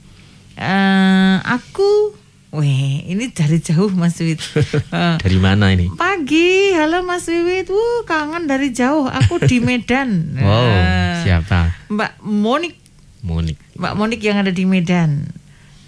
eh 0.58 1.38
aku 1.46 2.18
Weh, 2.54 3.02
ini 3.10 3.34
dari 3.34 3.58
jauh 3.58 3.90
Mas 3.90 4.14
Wiwit. 4.16 4.38
Eh, 4.94 5.16
Dari 5.18 5.38
mana 5.42 5.74
ini? 5.74 5.90
Pagi, 5.90 6.70
halo 6.70 7.02
Mas 7.02 7.26
Wiwit. 7.26 7.66
Wuh, 7.66 8.06
kangen 8.06 8.46
dari 8.46 8.70
jauh. 8.70 9.10
Aku 9.10 9.42
di 9.42 9.58
Medan. 9.58 10.30
Wow, 10.38 10.70
Eh, 10.70 11.14
siapa? 11.26 11.74
Mbak 11.90 12.22
Monik, 12.22 12.78
Monik. 13.26 13.58
Mbak 13.74 13.94
Monik 13.96 14.20
yang 14.22 14.38
ada 14.38 14.54
di 14.54 14.62
Medan. 14.64 15.26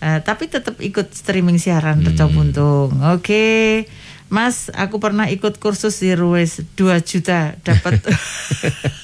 Eh, 0.03 0.19
tapi 0.21 0.51
tetap 0.51 0.77
ikut 0.79 1.15
streaming 1.15 1.57
siaran 1.57 2.03
Hmm. 2.03 2.07
Reco 2.11 2.27
Buntung. 2.29 2.99
Oke. 3.15 3.87
Mas, 4.27 4.67
aku 4.75 4.99
pernah 4.99 5.31
ikut 5.31 5.63
kursus 5.63 6.03
Zero 6.03 6.35
Waste 6.35 6.67
2 6.75 6.99
juta 7.01 7.55
dapat 7.63 8.03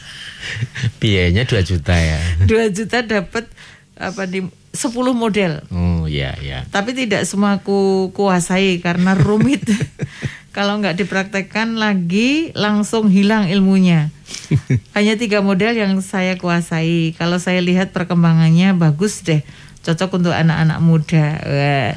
Biayanya 1.01 1.47
2 1.47 1.63
juta 1.63 1.95
ya. 1.95 2.19
2 2.43 2.51
juta 2.75 3.07
dapat 3.07 3.47
apa 3.95 4.27
di 4.27 4.43
10 4.73 5.12
model. 5.12 5.61
Oh 5.68 6.09
iya 6.09 6.33
iya. 6.41 6.64
Tapi 6.73 6.97
tidak 6.97 7.29
semua 7.29 7.61
aku 7.61 8.09
kuasai 8.16 8.81
karena 8.81 9.12
rumit. 9.12 9.61
Kalau 10.57 10.77
nggak 10.81 11.01
dipraktekkan 11.01 11.81
lagi 11.81 12.53
langsung 12.53 13.09
hilang 13.09 13.49
ilmunya. 13.49 14.12
Hanya 14.97 15.16
tiga 15.16 15.41
model 15.41 15.73
yang 15.77 16.01
saya 16.05 16.37
kuasai. 16.37 17.16
Kalau 17.16 17.41
saya 17.41 17.61
lihat 17.64 17.97
perkembangannya 17.97 18.77
bagus 18.77 19.25
deh, 19.25 19.41
cocok 19.83 20.20
untuk 20.20 20.33
anak-anak 20.37 20.79
muda. 20.85 21.27
Wah, 21.43 21.91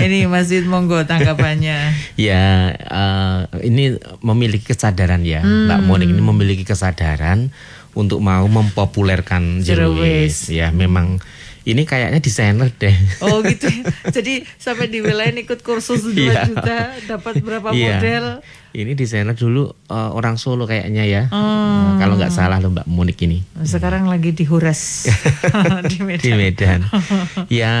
ini 0.00 0.28
Mas 0.28 0.48
Wid 0.52 0.68
monggo 0.68 1.02
tanggapannya. 1.04 1.92
Ya, 2.20 2.76
eh, 2.76 3.38
ini 3.66 3.96
memiliki 4.20 4.72
kesadaran 4.72 5.24
ya, 5.24 5.42
Mbak 5.42 5.78
Hmm. 5.80 5.88
Monik 5.88 6.08
ini 6.12 6.22
memiliki 6.22 6.64
kesadaran 6.68 7.50
untuk 7.96 8.20
mau 8.20 8.44
mempopulerkan 8.46 9.64
Zero 9.64 9.96
waste. 9.96 10.52
Ya, 10.54 10.68
memang 10.70 11.18
ini 11.64 11.82
kayaknya 11.82 12.18
desainer 12.18 12.68
deh. 12.70 12.96
Oh 13.20 13.38
gitu. 13.40 13.66
ya. 13.66 13.82
Jadi 14.10 14.42
sampai 14.56 14.86
di 14.86 14.98
wilayah 14.98 15.30
ikut 15.32 15.60
kursus 15.60 16.02
2 16.02 16.12
Iya. 16.12 16.42
juta 16.44 16.78
dapat 17.06 17.38
berapa 17.38 17.70
Iya. 17.70 17.98
model? 17.98 18.24
Ini 18.72 18.92
desainer 18.92 19.32
dulu 19.32 19.68
eh, 19.68 20.10
orang 20.10 20.34
Solo 20.34 20.64
kayaknya 20.64 21.04
ya. 21.04 21.22
Hmm. 21.28 21.38
Nah, 21.38 21.94
kalau 21.98 22.16
nggak 22.16 22.30
salah 22.30 22.56
loh 22.56 22.70
Mbak 22.70 22.86
Monik 22.86 23.20
ini 23.20 23.44
Sekarang 23.62 24.06
lagi 24.06 24.32
dihuras 24.32 25.06
di 25.90 26.00
Medan. 26.00 26.24
di 26.24 26.32
Medan. 26.32 26.80
ya 27.48 27.72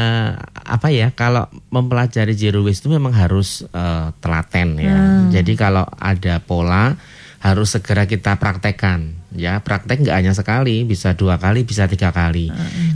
apa 0.54 0.88
ya 0.88 1.10
kalau 1.10 1.48
mempelajari 1.68 2.32
zero 2.32 2.60
waste 2.60 2.84
itu 2.84 2.92
memang 2.92 3.12
harus 3.12 3.64
eh, 3.64 4.08
telaten 4.18 4.76
ya. 4.76 4.92
Hmm. 4.92 5.30
Jadi 5.30 5.52
kalau 5.54 5.88
ada 5.92 6.38
pola 6.38 6.94
harus 7.40 7.74
segera 7.74 8.06
kita 8.06 8.38
praktekkan 8.38 9.18
ya 9.34 9.58
praktek 9.58 9.98
nggak 9.98 10.14
hanya 10.14 10.30
sekali 10.30 10.86
bisa 10.86 11.10
dua 11.10 11.42
kali 11.42 11.66
bisa 11.66 11.90
tiga 11.90 12.14
kali 12.14 12.46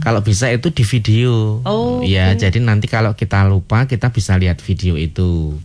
kalau 0.07 0.23
bisa 0.23 0.47
itu 0.49 0.71
di 0.71 0.87
video 0.87 1.59
Hmm. 1.59 1.67
Oh, 1.67 1.99
ya 2.01 2.31
jadi 2.33 2.63
nanti 2.63 2.87
kalau 2.87 3.13
kita 3.13 3.43
lupa 3.45 3.85
kita 3.85 4.09
bisa 4.09 4.39
lihat 4.39 4.59
video 4.61 4.95
itu 4.95 5.59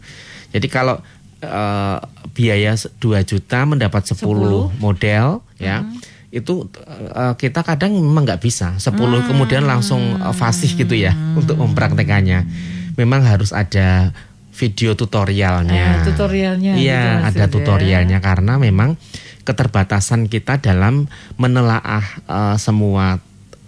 jadi 0.50 0.66
kalau 0.66 0.98
eh, 1.40 1.98
biaya 2.32 2.74
2 2.74 2.98
juta 3.24 3.60
mendapat 3.64 4.02
10, 4.04 4.18
10. 4.18 4.74
model 4.78 5.46
ya 5.58 5.82
Hmm. 5.82 6.02
itu 6.32 6.66
eh, 7.12 7.34
kita 7.36 7.62
kadang 7.62 7.94
memang 7.94 8.26
nggak 8.26 8.42
bisa 8.42 8.74
10 8.76 8.98
kemudian 9.24 9.62
langsung 9.64 10.02
eh, 10.16 10.34
fasih 10.34 10.74
gitu 10.74 10.94
ya 10.94 11.14
Hmm. 11.14 11.38
untuk 11.38 11.56
mempraktekannya 11.56 12.46
memang 12.94 13.22
harus 13.22 13.54
ada 13.54 14.10
video 14.52 14.94
tutorialnya 14.94 16.02
Eh, 16.02 16.04
tutorialnya 16.04 16.74
gitu 16.74 16.84
iya 16.84 17.22
ada 17.22 17.46
maksudnya. 17.46 17.46
tutorialnya 17.48 18.18
karena 18.20 18.58
memang 18.58 18.98
keterbatasan 19.42 20.26
kita 20.26 20.58
dalam 20.58 21.06
menelaah 21.36 22.04
eh, 22.24 22.58
semua 22.58 23.18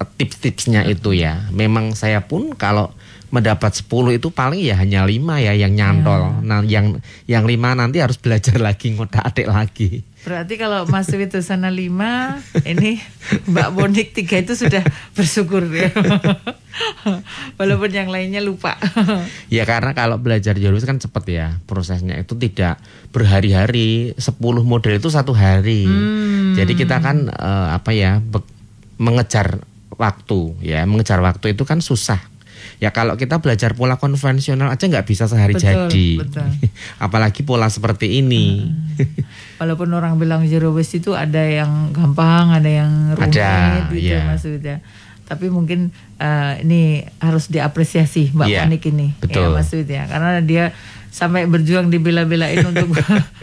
tips-tipsnya 0.06 0.86
itu 0.88 1.16
ya. 1.16 1.47
Memang 1.51 1.95
saya 1.97 2.24
pun 2.24 2.54
kalau 2.56 2.93
mendapat 3.34 3.74
10 3.74 4.22
itu 4.22 4.30
paling 4.30 4.62
ya 4.62 4.78
hanya 4.78 5.10
lima 5.10 5.41
ya 5.41 5.58
yang 5.58 5.74
nyantol. 5.74 6.45
Nah 6.45 6.62
yang 6.62 7.01
yang 7.26 7.49
lima 7.49 7.74
nanti 7.74 7.97
harus 7.97 8.22
belajar 8.22 8.62
lagi 8.62 8.93
ngotak 8.93 9.26
atik 9.26 9.49
lagi. 9.49 10.06
Berarti 10.24 10.56
kalau 10.56 10.88
Mas 10.88 11.12
Wid 11.12 11.36
sana 11.43 11.68
lima, 11.68 12.39
ini 12.64 13.01
Mbak 13.51 13.70
Bonik 13.76 14.16
tiga 14.16 14.39
itu 14.39 14.56
sudah 14.56 14.80
bersyukur 15.18 15.68
ya. 15.68 15.91
Walaupun 17.60 17.91
yang 17.91 18.08
lainnya 18.08 18.39
lupa. 18.39 18.80
Ya 19.51 19.68
karena 19.68 19.91
kalau 19.91 20.22
belajar 20.22 20.56
jurus 20.56 20.88
kan 20.88 21.01
cepet 21.01 21.24
ya 21.28 21.47
prosesnya. 21.68 22.16
Itu 22.22 22.39
tidak 22.39 22.80
berhari-hari. 23.12 24.16
10 24.16 24.39
model 24.64 24.93
itu 24.95 25.10
satu 25.12 25.36
hari. 25.36 25.84
Jadi 26.56 26.72
kita 26.78 27.04
kan 27.04 27.28
eh, 27.28 27.68
apa 27.76 27.91
ya 27.91 28.24
mengejar 28.95 29.60
waktu 29.95 30.39
ya 30.61 30.83
mengejar 30.85 31.19
waktu 31.21 31.53
itu 31.57 31.63
kan 31.63 31.79
susah. 31.79 32.19
Ya 32.79 32.91
kalau 32.91 33.15
kita 33.19 33.39
belajar 33.39 33.75
pola 33.75 33.95
konvensional 33.99 34.71
aja 34.71 34.87
nggak 34.87 35.07
bisa 35.07 35.27
sehari 35.27 35.55
Betul, 35.55 35.87
jadi. 35.87 36.07
betul. 36.19 36.47
Apalagi 37.05 37.41
pola 37.43 37.67
seperti 37.67 38.19
ini. 38.23 38.67
Walaupun 39.59 39.91
orang 39.95 40.19
bilang 40.19 40.43
zero 40.47 40.71
waste 40.75 40.99
itu 41.03 41.15
ada 41.15 41.43
yang 41.43 41.91
gampang, 41.95 42.51
ada 42.51 42.67
yang 42.67 42.91
rumit 43.15 43.39
Ada, 43.39 43.51
gitu 43.91 43.95
iya. 43.99 44.27
maksudnya. 44.27 44.77
Tapi 45.23 45.47
mungkin 45.47 45.95
eh, 46.19 46.53
ini 46.63 46.81
harus 47.23 47.47
diapresiasi 47.47 48.35
Mbak 48.35 48.47
Iya, 48.51 48.61
Monik 48.67 48.83
ini, 48.91 49.07
betul. 49.15 49.55
ya 49.55 49.63
Wid 49.63 49.87
ya, 49.87 50.03
karena 50.07 50.43
dia 50.43 50.65
sampai 51.13 51.45
berjuang 51.47 51.87
dibela-belain 51.93 52.65
untuk 52.65 52.89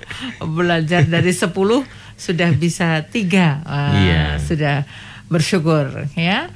belajar 0.58 1.06
dari 1.06 1.32
10 1.32 1.48
sudah 2.20 2.52
bisa 2.52 3.00
tiga, 3.08 3.64
Wah, 3.64 3.96
Iya. 3.96 4.24
sudah 4.44 4.76
bersyukur 5.32 6.04
ya. 6.12 6.52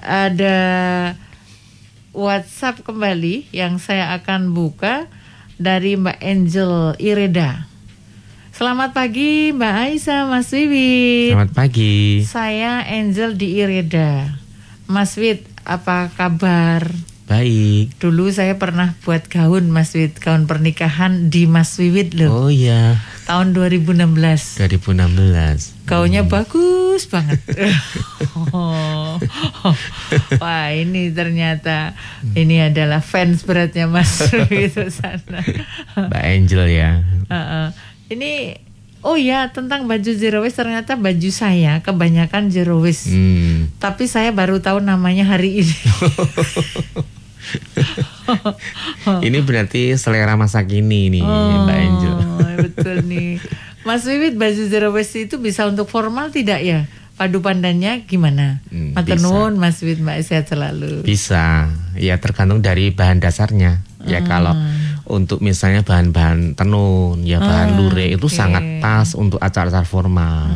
Ada 0.00 0.56
WhatsApp 2.16 2.80
kembali 2.80 3.52
yang 3.52 3.76
saya 3.76 4.16
akan 4.16 4.56
buka 4.56 5.12
dari 5.60 6.00
Mbak 6.00 6.18
Angel 6.24 6.72
Ireda. 6.96 7.68
Selamat 8.54 8.94
pagi 8.94 9.50
Mbak 9.50 9.74
Aisyah, 9.90 10.30
Mas 10.30 10.48
Wiwit. 10.54 11.34
Selamat 11.34 11.52
pagi. 11.52 12.22
Saya 12.22 12.86
Angel 12.86 13.34
di 13.34 13.58
Ireda. 13.58 14.30
Mas 14.86 15.18
Wid, 15.18 15.42
apa 15.66 16.08
kabar? 16.14 16.86
Baik. 17.34 17.98
Dulu 17.98 18.30
saya 18.30 18.54
pernah 18.62 18.94
buat 19.02 19.26
gaun 19.26 19.66
Mas 19.66 19.90
Wid, 19.98 20.22
gaun 20.22 20.46
pernikahan 20.46 21.34
di 21.34 21.50
Mas 21.50 21.74
Wiwit 21.82 22.14
loh. 22.14 22.46
Oh 22.46 22.46
iya, 22.46 23.02
Tahun 23.26 23.50
2016. 23.50 24.62
2016. 24.62 25.90
Gaunnya 25.90 26.22
bagus 26.22 27.10
banget. 27.10 27.42
Wah 30.42 30.70
ini 30.70 31.10
ternyata 31.10 31.98
ini 32.38 32.62
adalah 32.62 33.02
fans 33.02 33.42
beratnya 33.42 33.90
Mas 33.90 34.30
Wid 34.30 34.78
sana. 34.94 35.42
Mbak 35.98 36.22
Angel 36.22 36.70
ya. 36.70 37.02
Heeh. 37.26 37.66
Ini 38.14 38.62
oh 39.02 39.18
ya 39.18 39.50
tentang 39.50 39.90
baju 39.90 40.10
zero 40.14 40.46
waste 40.46 40.62
ternyata 40.62 40.94
baju 40.94 41.30
saya 41.34 41.82
kebanyakan 41.82 42.54
zero 42.54 42.78
waste. 42.78 43.10
Hmm. 43.10 43.74
Tapi 43.82 44.06
saya 44.06 44.30
baru 44.30 44.62
tahu 44.62 44.78
namanya 44.78 45.26
hari 45.26 45.66
ini. 45.66 45.74
Ini 49.26 49.38
berarti 49.44 49.94
selera 49.96 50.34
masa 50.34 50.64
kini 50.64 51.12
nih 51.12 51.24
Mbak 51.24 51.78
Angel. 51.78 52.16
Oh, 52.16 52.54
betul 52.60 52.96
nih. 53.04 53.36
Mas 53.84 54.08
Wiwit 54.08 54.40
baju 54.40 54.62
zero 54.64 54.88
waste 54.96 55.28
itu 55.28 55.36
bisa 55.36 55.68
untuk 55.68 55.86
formal 55.86 56.32
tidak 56.32 56.64
ya? 56.64 56.88
Padu 57.14 57.38
pandannya 57.38 58.08
gimana? 58.08 58.58
Hmm, 58.72 58.96
nuwun 59.20 59.60
Mas 59.60 59.78
Wiwit 59.84 60.00
Mbak 60.00 60.18
sehat 60.24 60.46
selalu. 60.48 61.04
Bisa, 61.04 61.68
ya 61.94 62.16
tergantung 62.18 62.64
dari 62.64 62.90
bahan 62.90 63.20
dasarnya. 63.20 63.84
Ya 64.04 64.20
Hmm. 64.20 64.28
kalau 64.28 64.54
untuk 65.04 65.44
misalnya 65.44 65.84
bahan-bahan 65.84 66.56
tenun, 66.56 67.22
ya 67.22 67.40
bahan 67.40 67.76
lurik 67.76 68.16
itu 68.16 68.26
oke. 68.26 68.34
sangat 68.34 68.64
pas 68.80 69.12
untuk 69.14 69.36
acara-acara 69.38 69.84
formal. 69.84 70.48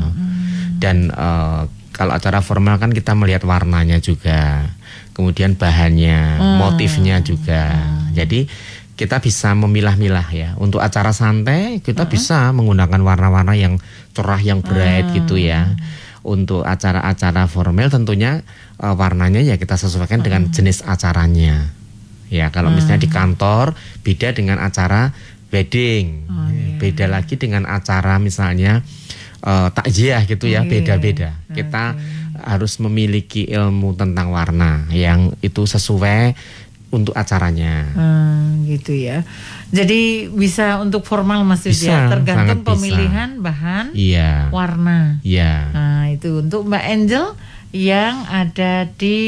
Dan 0.81 1.13
eh, 1.13 1.63
kalau 1.93 2.13
acara 2.17 2.41
formal 2.41 2.81
kan 2.81 2.91
kita 2.91 3.13
melihat 3.13 3.45
warnanya 3.45 4.01
juga, 4.01 4.73
kemudian 5.19 5.59
bahannya, 5.59 6.39
motifnya 6.63 7.19
juga. 7.19 7.75
Jadi 8.15 8.47
kita 8.95 9.19
bisa 9.19 9.51
memilah-milah 9.59 10.31
ya. 10.31 10.55
Untuk 10.63 10.79
acara 10.79 11.11
santai 11.11 11.83
kita 11.83 12.07
bisa 12.07 12.55
menggunakan 12.55 13.03
warna-warna 13.03 13.59
yang 13.59 13.83
cerah, 14.15 14.39
yang 14.39 14.63
bright 14.63 15.11
gitu 15.11 15.35
ya. 15.35 15.75
Untuk 16.23 16.63
acara-acara 16.63 17.51
formal 17.51 17.91
tentunya 17.91 18.47
eh, 18.79 18.95
warnanya 18.95 19.43
ya 19.43 19.59
kita 19.59 19.75
sesuaikan 19.75 20.23
dengan 20.23 20.55
jenis 20.55 20.87
acaranya. 20.87 21.75
Ya, 22.29 22.53
kalau 22.55 22.69
misalnya 22.71 23.03
di 23.03 23.11
kantor 23.11 23.75
beda 24.07 24.39
dengan 24.39 24.63
acara 24.63 25.11
wedding. 25.51 26.31
Beda 26.79 27.11
lagi 27.11 27.35
dengan 27.35 27.67
acara 27.67 28.23
misalnya 28.23 28.87
eh, 29.43 29.69
takziah 29.75 30.23
gitu 30.31 30.47
ya, 30.47 30.63
beda-beda. 30.63 31.35
Kita 31.51 31.99
harus 32.43 32.79
memiliki 32.79 33.45
ilmu 33.45 33.95
tentang 33.95 34.31
warna 34.31 34.87
yang 34.91 35.33
itu 35.41 35.65
sesuai 35.65 36.35
untuk 36.89 37.13
acaranya. 37.13 37.85
Hmm, 37.93 38.65
gitu 38.65 38.97
ya. 38.97 39.21
Jadi 39.69 40.33
bisa 40.33 40.81
untuk 40.81 41.05
formal 41.05 41.45
Mas 41.45 41.61
ya, 41.61 41.73
Bisa, 41.73 41.97
tergantung 42.09 42.35
sangat 42.49 42.59
bisa. 42.65 42.69
pemilihan 42.73 43.29
bahan 43.39 43.87
Iya. 43.93 44.49
warna. 44.49 45.21
Iya. 45.21 45.53
Nah, 45.69 46.05
itu 46.09 46.41
untuk 46.41 46.65
Mbak 46.65 46.85
Angel 46.89 47.27
yang 47.77 48.25
ada 48.25 48.89
di 48.89 49.19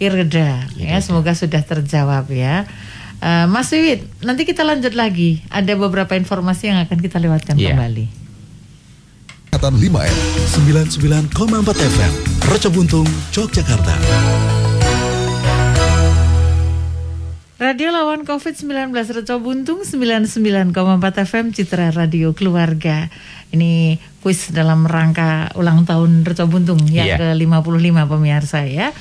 Ireda. 0.00 0.64
Ya, 0.80 0.96
semoga 1.04 1.36
sudah 1.36 1.60
terjawab 1.60 2.32
ya. 2.32 2.64
Eh, 3.20 3.44
Mas 3.44 3.68
Wiwit, 3.68 4.08
nanti 4.24 4.48
kita 4.48 4.64
lanjut 4.64 4.96
lagi. 4.96 5.44
Ada 5.52 5.76
beberapa 5.76 6.16
informasi 6.16 6.72
yang 6.72 6.80
akan 6.80 6.96
kita 6.96 7.20
lewatkan 7.20 7.60
Iya. 7.60 7.76
kembali. 7.76 8.06
Angkatan 9.50 9.82
5M 9.82 10.14
99,4 11.34 11.34
FM 11.74 12.12
Roco 12.46 12.68
Buntung, 12.70 13.08
Yogyakarta. 13.34 13.98
Radio 17.58 17.90
lawan 17.90 18.22
COVID-19 18.22 18.94
Reco 18.94 19.36
Buntung 19.42 19.82
99,4 19.82 20.70
FM 21.26 21.46
Citra 21.50 21.90
Radio 21.90 22.30
Keluarga. 22.30 23.10
Ini 23.50 23.98
kuis 24.22 24.54
dalam 24.54 24.86
rangka 24.86 25.50
ulang 25.58 25.82
tahun 25.82 26.22
Reco 26.22 26.46
Buntung 26.46 26.86
yang 26.86 27.18
Iya. 27.18 27.34
ke-55 27.34 28.06
pemirsa 28.06 28.70
ya. 28.70 28.94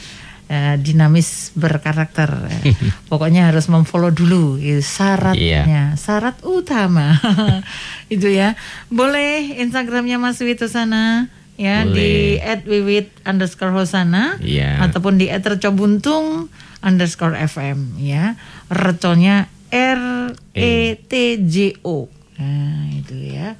Eh, 0.49 0.81
dinamis 0.81 1.53
berkarakter. 1.53 2.25
Pokoknya 3.13 3.53
harus 3.53 3.69
memfollow 3.69 4.09
dulu 4.09 4.57
gitu, 4.57 4.81
syaratnya, 4.81 5.93
syarat 5.93 6.41
utama. 6.41 7.13
Itu 8.09 8.25
ya. 8.33 8.57
Boleh 8.89 9.61
Instagramnya 9.61 10.17
Mas 10.17 10.41
Wito 10.41 10.65
sana 10.65 11.29
ya 11.53 11.85
di 11.85 12.41
Boleh. 12.41 12.65
@wiwit 12.65 13.13
underscore 13.29 13.77
hosana 13.77 14.41
Iya. 14.41 14.81
ataupun 14.89 15.21
di 15.21 15.29
@recobuntung 15.29 16.49
underscore 16.81 17.37
FM 17.37 18.01
ya. 18.01 18.33
Reconya 18.73 19.53
R 19.69 20.33
E 20.57 20.97
T 20.97 21.45
J 21.45 21.77
O. 21.85 22.09
Nah, 22.41 22.89
itu 22.89 23.13
ya. 23.21 23.53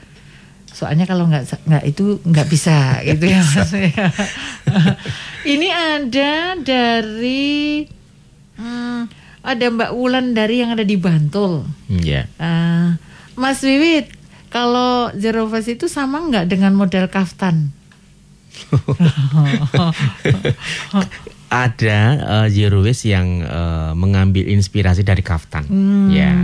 Soalnya 0.79 1.03
kalau 1.03 1.27
nggak 1.27 1.67
nggak 1.67 1.83
itu 1.83 2.23
nggak 2.23 2.47
bisa 2.47 2.95
gitu 3.07 3.25
ya 3.27 3.43
Mas. 3.43 3.71
Ini 5.53 5.67
ada 5.67 6.55
dari 6.55 7.83
hmm, 8.55 8.99
ada 9.43 9.65
Mbak 9.67 9.91
Wulan 9.91 10.31
dari 10.31 10.63
yang 10.63 10.71
ada 10.71 10.87
di 10.87 10.95
Bantul. 10.95 11.67
Ya. 11.91 12.31
Ah, 12.39 12.95
Mas 13.35 13.59
Wiwit, 13.59 14.07
kalau 14.47 15.11
zero 15.19 15.51
face 15.51 15.75
itu 15.75 15.91
sama 15.91 16.23
nggak 16.23 16.47
dengan 16.47 16.71
model 16.71 17.11
kaftan? 17.11 17.75
Ada 21.49 21.99
eh, 22.19 22.47
zero 22.53 22.85
waste 22.85 23.09
yang 23.09 23.41
eh, 23.41 23.91
mengambil 23.97 24.45
inspirasi 24.53 25.01
dari 25.01 25.25
kaftan. 25.25 25.65
Ya. 26.13 26.37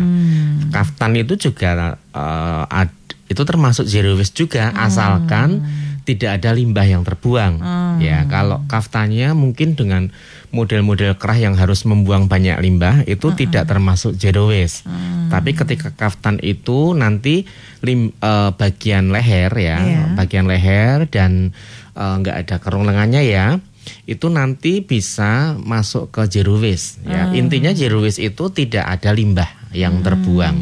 Kaftan 0.73 1.13
itu 1.13 1.37
juga 1.37 1.93
eh, 2.09 2.63
ad- 2.73 3.04
itu 3.25 3.41
termasuk 3.41 3.89
zero 3.89 4.13
waste 4.13 4.37
juga 4.37 4.69
asalkan 4.77 5.65
tidak 6.05 6.37
ada 6.37 6.53
limbah 6.53 6.85
yang 6.85 7.01
terbuang. 7.01 7.57
Ya, 7.97 8.29
kalau 8.29 8.61
kaftannya 8.69 9.33
mungkin 9.33 9.73
dengan 9.73 10.13
model-model 10.53 11.17
kerah 11.17 11.39
yang 11.49 11.57
harus 11.57 11.81
membuang 11.83 12.29
banyak 12.29 12.61
limbah 12.61 13.01
itu 13.09 13.33
tidak 13.33 13.65
termasuk 13.65 14.13
zero 14.15 14.53
waste. 14.53 14.85
Tapi 15.33 15.57
ketika 15.57 15.89
kaftan 15.97 16.37
itu 16.45 16.93
nanti 16.93 17.49
lim, 17.81 18.13
eh, 18.13 18.49
bagian 18.53 19.09
leher 19.09 19.49
ya, 19.57 19.77
Iya. 19.81 20.03
bagian 20.13 20.45
leher 20.45 21.09
dan 21.09 21.51
eh, 21.97 22.13
nggak 22.21 22.37
ada 22.45 22.55
kerong 22.61 22.85
lengannya 22.85 23.25
ya, 23.25 23.57
itu 24.05 24.29
nanti 24.29 24.85
bisa 24.85 25.57
masuk 25.57 26.13
ke 26.13 26.29
zero 26.29 26.61
waste. 26.61 27.01
Ya, 27.09 27.33
intinya 27.33 27.73
zero 27.73 28.05
waste 28.05 28.21
itu 28.21 28.53
tidak 28.53 28.85
ada 28.85 29.09
limbah 29.09 29.49
yang 29.73 30.05
terbuang, 30.05 30.55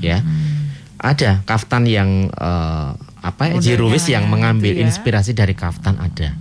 ya. 0.00 0.24
Ada 0.98 1.40
kaftan 1.42 1.84
yang 1.84 2.26
eh, 2.28 2.90
apa 3.18 3.42
ya, 3.48 3.58
zero 3.58 3.86
waste 3.86 4.10
yang 4.10 4.24
itu 4.24 4.32
mengambil 4.32 4.72
ya. 4.72 4.82
inspirasi 4.82 5.30
dari 5.30 5.52
kaftan 5.52 5.94
ada, 5.94 6.34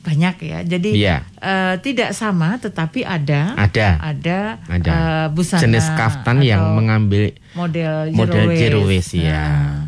Banyak 0.00 0.36
ya. 0.40 0.58
Jadi 0.62 0.90
Iya. 0.96 1.26
eh, 1.36 1.74
tidak 1.80 2.12
sama, 2.12 2.56
tetapi 2.56 3.02
ada 3.02 3.52
ada, 3.54 3.88
ada, 4.00 4.38
ada. 4.64 4.90
eh, 4.90 5.26
busana 5.28 5.60
jenis 5.60 5.86
kaftan 5.92 6.40
yang 6.40 6.62
mengambil 6.72 7.34
model 7.52 7.92
zero 8.06 8.16
model 8.16 8.44
waste. 8.46 8.60
zero 8.60 8.78
waste, 8.82 9.14
ya. 9.18 9.44
Nah, 9.44 9.80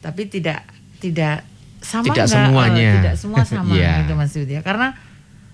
tapi 0.00 0.28
tidak 0.28 0.62
tidak 0.98 1.42
sama 1.80 2.06
Tidak 2.06 2.24
nggak? 2.24 2.44
semuanya. 2.44 2.86
Eh, 2.86 2.96
tidak 3.00 3.16
semua 3.16 3.42
sama 3.50 3.72
Iya. 3.72 3.92
gitu 4.00 4.12
Mas 4.14 4.32
Wid 4.32 4.48
ya. 4.48 4.60
Karena 4.60 4.92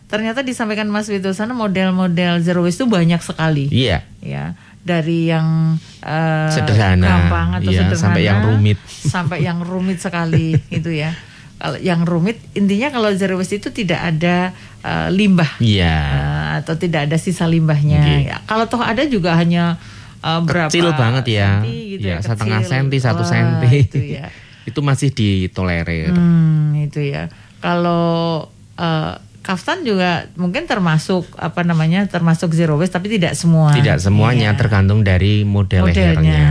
ternyata 0.06 0.42
disampaikan 0.42 0.86
Mas 0.86 1.06
Widodo 1.06 1.30
sana 1.30 1.54
model-model 1.54 2.42
zero 2.42 2.60
waste 2.60 2.82
itu 2.82 2.90
banyak 2.90 3.18
sekali. 3.20 3.70
iya, 3.70 4.02
ya 4.18 4.58
dari 4.80 5.28
yang 5.28 5.76
eh, 6.00 6.50
Sederhana, 6.52 7.06
gampang 7.06 7.48
atau 7.60 7.70
iya, 7.70 7.80
sederhana 7.84 8.00
sampai 8.00 8.22
yang 8.24 8.40
rumit. 8.42 8.78
sampai 8.88 9.38
yang 9.44 9.58
rumit 9.60 9.98
sekali 10.00 10.56
gitu 10.74 10.90
ya 10.90 11.12
kalau 11.60 11.76
yang 11.76 12.08
rumit 12.08 12.40
intinya 12.56 12.88
kalau 12.88 13.12
zero 13.12 13.36
waste 13.36 13.60
itu 13.60 13.68
tidak 13.68 14.00
ada 14.00 14.56
eh, 14.80 15.08
limbah 15.12 15.60
iya. 15.60 15.96
eh, 16.08 16.50
atau 16.64 16.74
tidak 16.80 17.08
ada 17.08 17.16
sisa 17.20 17.44
limbahnya 17.44 18.00
Oke. 18.00 18.16
ya, 18.32 18.36
kalau 18.48 18.64
toh 18.64 18.80
ada 18.80 19.04
juga 19.04 19.36
hanya 19.36 19.76
eh, 20.24 20.40
berapa 20.40 20.72
Kecil 20.72 20.96
banget 20.96 21.24
ya, 21.36 21.60
senti 21.60 21.76
gitu 21.96 22.06
ya, 22.08 22.16
ya, 22.16 22.24
setengah 22.24 22.60
senti, 22.64 22.96
satu 22.96 23.22
Wah, 23.24 23.28
senti. 23.28 23.72
itu 23.84 24.00
ya 24.16 24.26
itu 24.70 24.80
masih 24.84 25.10
ditolerir. 25.10 26.14
Hmm, 26.14 26.76
itu 26.78 27.00
ya. 27.02 27.26
Kalau 27.58 28.48
eh, 28.78 29.14
kaftan 29.50 29.82
juga 29.82 30.30
mungkin 30.38 30.70
termasuk 30.70 31.26
apa 31.34 31.66
namanya 31.66 32.06
termasuk 32.06 32.54
zero 32.54 32.78
waste 32.78 32.94
tapi 32.94 33.10
tidak 33.10 33.34
semua. 33.34 33.74
Tidak 33.74 33.98
semuanya 33.98 34.54
Iya. 34.54 34.58
tergantung 34.58 35.02
dari 35.02 35.42
model 35.42 35.90
lehernya. 35.90 36.14
modelnya. 36.14 36.42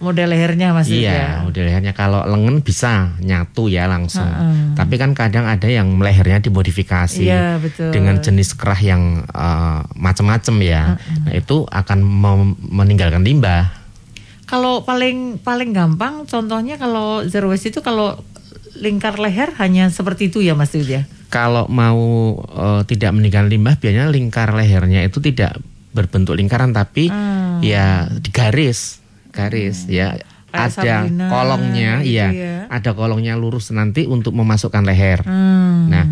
Model 0.00 0.28
lehernya 0.32 0.68
maksudnya. 0.74 1.12
Iya, 1.14 1.28
model 1.46 1.64
lehernya 1.70 1.92
kalau 1.94 2.26
lengan 2.26 2.58
bisa 2.58 3.14
nyatu 3.22 3.70
ya 3.70 3.86
langsung. 3.86 4.26
Heeh. 4.26 4.74
Tapi 4.74 4.94
kan 4.98 5.14
kadang 5.14 5.46
ada 5.46 5.70
yang 5.70 6.00
lehernya 6.02 6.42
dimodifikasi 6.42 7.22
Iya, 7.22 7.62
betul. 7.62 7.94
dengan 7.94 8.18
jenis 8.18 8.58
kerah 8.58 8.80
yang 8.80 9.22
eh, 9.28 9.80
macam-macam 9.94 10.54
ya. 10.58 10.98
Nah, 10.98 11.32
itu 11.32 11.62
akan 11.70 11.98
meninggalkan 12.66 13.22
limbah. 13.22 13.70
Kalau 14.48 14.82
paling 14.82 15.38
paling 15.38 15.70
gampang 15.70 16.26
contohnya 16.26 16.74
kalau 16.74 17.22
zero 17.22 17.54
waste 17.54 17.70
itu 17.70 17.78
kalau 17.86 18.18
lingkar 18.80 19.20
leher 19.20 19.52
hanya 19.60 19.92
seperti 19.92 20.32
itu 20.32 20.40
ya 20.40 20.56
Mas 20.56 20.72
Yud 20.72 20.88
ya. 20.88 21.04
Kalau 21.30 21.70
mau 21.70 22.34
eh, 22.42 22.82
tidak 22.90 23.14
meninggalkan 23.14 23.52
limbah, 23.52 23.76
biasanya 23.78 24.10
lingkar 24.10 24.50
lehernya 24.50 25.06
itu 25.06 25.22
tidak 25.22 25.60
berbentuk 25.94 26.34
lingkaran 26.34 26.74
tapi 26.74 27.10
Hmm. 27.10 27.60
ya 27.62 28.08
digaris, 28.08 28.98
garis 29.30 29.86
ya. 29.86 30.16
Kayak 30.50 30.66
Ada 30.66 30.74
Sabrina 31.06 31.26
kolongnya, 31.30 31.92
gitu 32.02 32.10
iya. 32.10 32.28
ya. 32.34 32.54
Ada 32.66 32.90
kolongnya 32.98 33.38
lurus 33.38 33.70
nanti 33.70 34.10
untuk 34.10 34.34
memasukkan 34.34 34.82
leher. 34.82 35.22
Hmm. 35.22 35.86
Nah, 35.86 36.04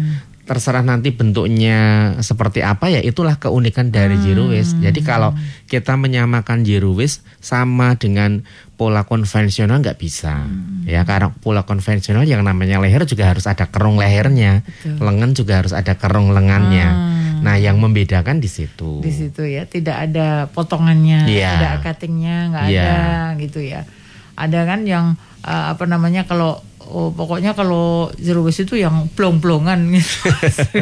terserah 0.48 0.80
nanti 0.80 1.12
bentuknya 1.12 1.76
seperti 2.18 2.64
apa 2.64 2.88
ya 2.88 3.04
itulah 3.04 3.36
keunikan 3.36 3.92
dari 3.92 4.16
Hmm. 4.16 4.24
zero 4.24 4.44
waste. 4.48 4.80
Jadi 4.80 5.04
kalau 5.04 5.36
kita 5.68 5.94
menyamakan 5.94 6.64
zero 6.64 6.96
waste 6.96 7.20
sama 7.38 7.94
dengan 7.94 8.40
pola 8.74 9.04
konvensional 9.04 9.78
nggak 9.78 10.00
bisa. 10.00 10.48
Hmm. 10.48 10.88
Ya, 10.88 11.04
karena 11.04 11.28
pola 11.36 11.62
konvensional 11.62 12.24
yang 12.24 12.40
namanya 12.40 12.80
leher 12.80 13.04
juga 13.04 13.28
harus 13.28 13.44
ada 13.44 13.68
kerung 13.68 14.00
lehernya. 14.00 14.64
Betul. 14.64 14.96
Lengan 15.04 15.30
juga 15.36 15.60
harus 15.60 15.76
ada 15.76 15.92
kerung 15.94 16.32
lengannya. 16.32 16.88
Ah. 16.88 17.16
Nah, 17.38 17.54
yang 17.54 17.76
membedakan 17.78 18.40
di 18.40 18.48
situ. 18.48 18.98
di 18.98 19.12
situ 19.14 19.46
ya 19.46 19.62
tidak 19.62 20.10
ada 20.10 20.48
potongannya 20.50 21.28
Iya. 21.28 21.50
tidak 21.54 21.74
cuttingnya 21.86 22.36
nggak 22.50 22.64
Iya. 22.66 22.82
ada 22.82 22.98
gitu 23.38 23.60
ya 23.62 23.86
ada 24.34 24.60
kan 24.64 24.82
yang 24.82 25.14
eh, 25.38 25.64
apa 25.70 25.86
namanya 25.86 26.26
kalau 26.26 26.58
oh, 26.88 27.12
pokoknya 27.12 27.52
kalau 27.52 28.08
zero 28.16 28.40
waste 28.40 28.64
itu 28.64 28.80
yang 28.80 29.12
plong-plongan 29.12 29.92
gitu 29.92 30.28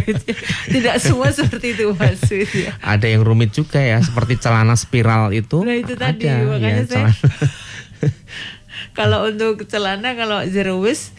tidak 0.75 0.97
semua 0.99 1.29
seperti 1.31 1.75
itu 1.75 1.91
mas 1.93 2.23
Wid, 2.25 2.47
ya. 2.49 2.71
Ada 2.81 3.11
yang 3.11 3.27
rumit 3.27 3.51
juga 3.51 3.83
ya, 3.83 3.99
seperti 3.99 4.39
celana 4.39 4.73
spiral 4.75 5.35
itu. 5.35 5.67
Nah, 5.67 5.75
itu 5.75 5.99
tadi, 5.99 6.31
ada, 6.31 6.47
makanya 6.47 6.83
ya, 6.83 6.89
saya- 6.89 7.19
kalau 8.99 9.29
untuk 9.29 9.67
celana 9.67 10.15
kalau 10.15 10.47
zero 10.47 10.81
waste 10.81 11.13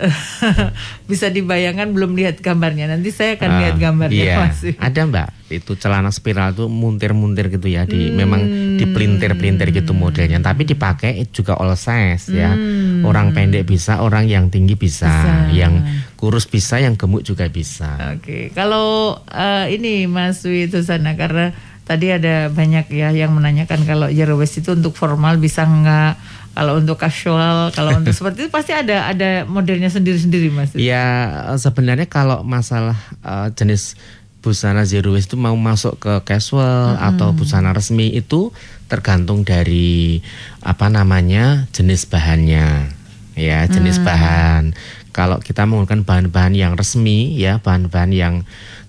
bisa 1.10 1.28
dibayangkan 1.28 1.90
belum 1.90 2.14
lihat 2.14 2.40
gambarnya 2.40 2.88
nanti 2.88 3.10
saya 3.10 3.36
akan 3.36 3.50
lihat 3.60 3.74
Ah, 3.76 3.80
gambarnya 3.80 4.24
iya. 4.24 4.36
mas 4.40 4.58
Wid. 4.60 4.76
Ada 4.86 5.00
mbak, 5.04 5.28
itu 5.48 5.72
celana 5.76 6.08
spiral 6.08 6.52
tuh 6.52 6.66
muntir-muntir 6.66 7.50
gitu 7.50 7.66
ya, 7.66 7.84
di 7.84 8.08
memang 8.10 8.40
dipelintir-pelintir 8.76 9.70
gitu 9.72 9.92
modelnya, 9.92 10.40
tapi 10.40 10.64
dipakai 10.64 11.20
juga 11.30 11.56
all 11.56 11.74
size 11.74 12.30
ya. 12.30 12.52
Orang 13.00 13.32
pendek 13.32 13.64
bisa, 13.64 14.00
orang 14.00 14.26
yang 14.26 14.48
tinggi 14.48 14.74
bisa, 14.74 15.08
Bisa. 15.08 15.34
yang 15.52 15.72
kurus 16.14 16.44
bisa, 16.44 16.76
yang 16.76 16.94
gemuk 16.94 17.22
juga 17.22 17.48
bisa. 17.48 18.16
Oke, 18.16 18.52
kalau 18.52 19.16
eh, 19.26 19.74
ini 19.74 20.04
Mas 20.04 20.42
Witusana 20.42 21.16
karena 21.16 21.52
tadi 21.82 22.06
ada 22.06 22.46
banyak 22.48 22.86
ya 22.92 23.10
yang 23.10 23.34
menanyakan 23.34 23.82
kalau 23.82 24.06
zero 24.06 24.38
waste 24.38 24.62
itu 24.62 24.72
untuk 24.72 24.94
formal 24.94 25.36
bisa 25.36 25.64
nggak? 25.64 26.12
Kalau 26.50 26.82
untuk 26.82 26.98
casual, 26.98 27.70
kalau 27.72 27.94
untuk 27.96 28.12
seperti 28.18 28.46
itu 28.46 28.50
pasti 28.50 28.74
ada 28.74 29.06
ada 29.08 29.46
modelnya 29.46 29.88
sendiri-sendiri 29.88 30.50
Mas. 30.50 30.74
Ya 30.74 31.30
sebenarnya 31.56 32.10
kalau 32.10 32.42
masalah 32.42 32.98
eh, 33.22 33.48
jenis 33.54 33.94
busana 34.40 34.88
zero 34.88 35.12
waste 35.12 35.32
itu 35.32 35.36
mau 35.36 35.52
masuk 35.54 36.00
ke 36.00 36.12
casual 36.24 36.96
atau 36.96 37.36
busana 37.36 37.76
resmi 37.76 38.08
itu 38.16 38.48
tergantung 38.88 39.44
dari 39.44 40.24
apa 40.64 40.88
namanya 40.88 41.68
jenis 41.70 42.08
bahannya. 42.08 42.90
Ya 43.38 43.64
jenis 43.70 44.02
bahan. 44.02 44.74
Kalau 45.10 45.42
kita 45.42 45.64
menggunakan 45.66 46.06
bahan-bahan 46.06 46.54
yang 46.54 46.72
resmi 46.74 47.34
ya, 47.36 47.60
bahan-bahan 47.60 48.10
yang 48.14 48.34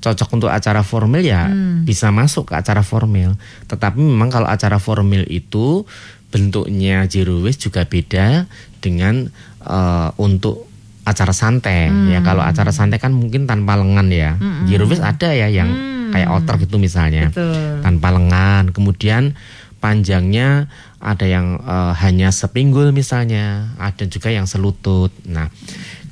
cocok 0.02 0.30
untuk 0.34 0.50
acara 0.50 0.82
formal 0.82 1.22
ya 1.22 1.48
bisa 1.86 2.10
masuk 2.10 2.50
ke 2.52 2.54
acara 2.58 2.82
formal. 2.82 3.38
Tetapi 3.70 4.02
memang 4.02 4.34
kalau 4.34 4.50
acara 4.50 4.82
formal 4.82 5.24
itu 5.30 5.86
bentuknya 6.32 7.06
zero 7.06 7.44
waste 7.44 7.68
juga 7.70 7.84
beda 7.86 8.48
dengan 8.80 9.28
eh, 9.62 10.10
untuk 10.18 10.66
acara 11.02 11.34
santai 11.34 11.90
ya. 12.10 12.22
Kalau 12.22 12.42
acara 12.42 12.70
santai 12.72 12.98
kan 12.98 13.12
mungkin 13.12 13.46
tanpa 13.46 13.76
lengan 13.76 14.08
ya. 14.10 14.38
Zero 14.66 14.88
waste 14.88 15.04
ada 15.04 15.34
ya 15.34 15.52
yang 15.52 15.70
kayak 16.12 16.28
outer 16.28 16.56
gitu 16.60 16.76
misalnya 16.76 17.30
Betul. 17.30 17.82
tanpa 17.84 18.16
lengan. 18.16 18.70
Kemudian 18.72 19.34
panjangnya 19.82 20.70
ada 21.02 21.26
yang 21.26 21.58
eh, 21.58 21.94
hanya 22.06 22.30
sepinggul 22.30 22.94
misalnya, 22.94 23.74
ada 23.82 24.06
juga 24.06 24.30
yang 24.30 24.46
selutut. 24.46 25.10
Nah, 25.26 25.50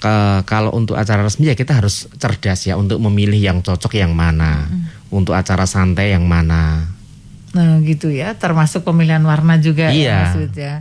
ke- 0.01 0.41
kalau 0.49 0.73
untuk 0.73 0.97
acara 0.97 1.21
resmi 1.21 1.47
ya 1.47 1.55
kita 1.55 1.77
harus 1.77 2.09
cerdas 2.17 2.65
ya 2.65 2.73
untuk 2.75 2.97
memilih 2.97 3.37
yang 3.37 3.61
cocok 3.61 3.93
yang 3.95 4.17
mana. 4.17 4.65
Untuk 5.13 5.33
acara 5.37 5.65
santai 5.69 6.13
yang 6.17 6.25
mana. 6.25 6.85
Nah 7.49 7.81
gitu 7.81 8.13
ya, 8.13 8.37
termasuk 8.37 8.85
pemilihan 8.85 9.21
warna 9.21 9.57
juga 9.57 9.89
Iya. 9.89 10.29
ya 10.29 10.37
Mas 10.37 10.53
ya. 10.53 10.75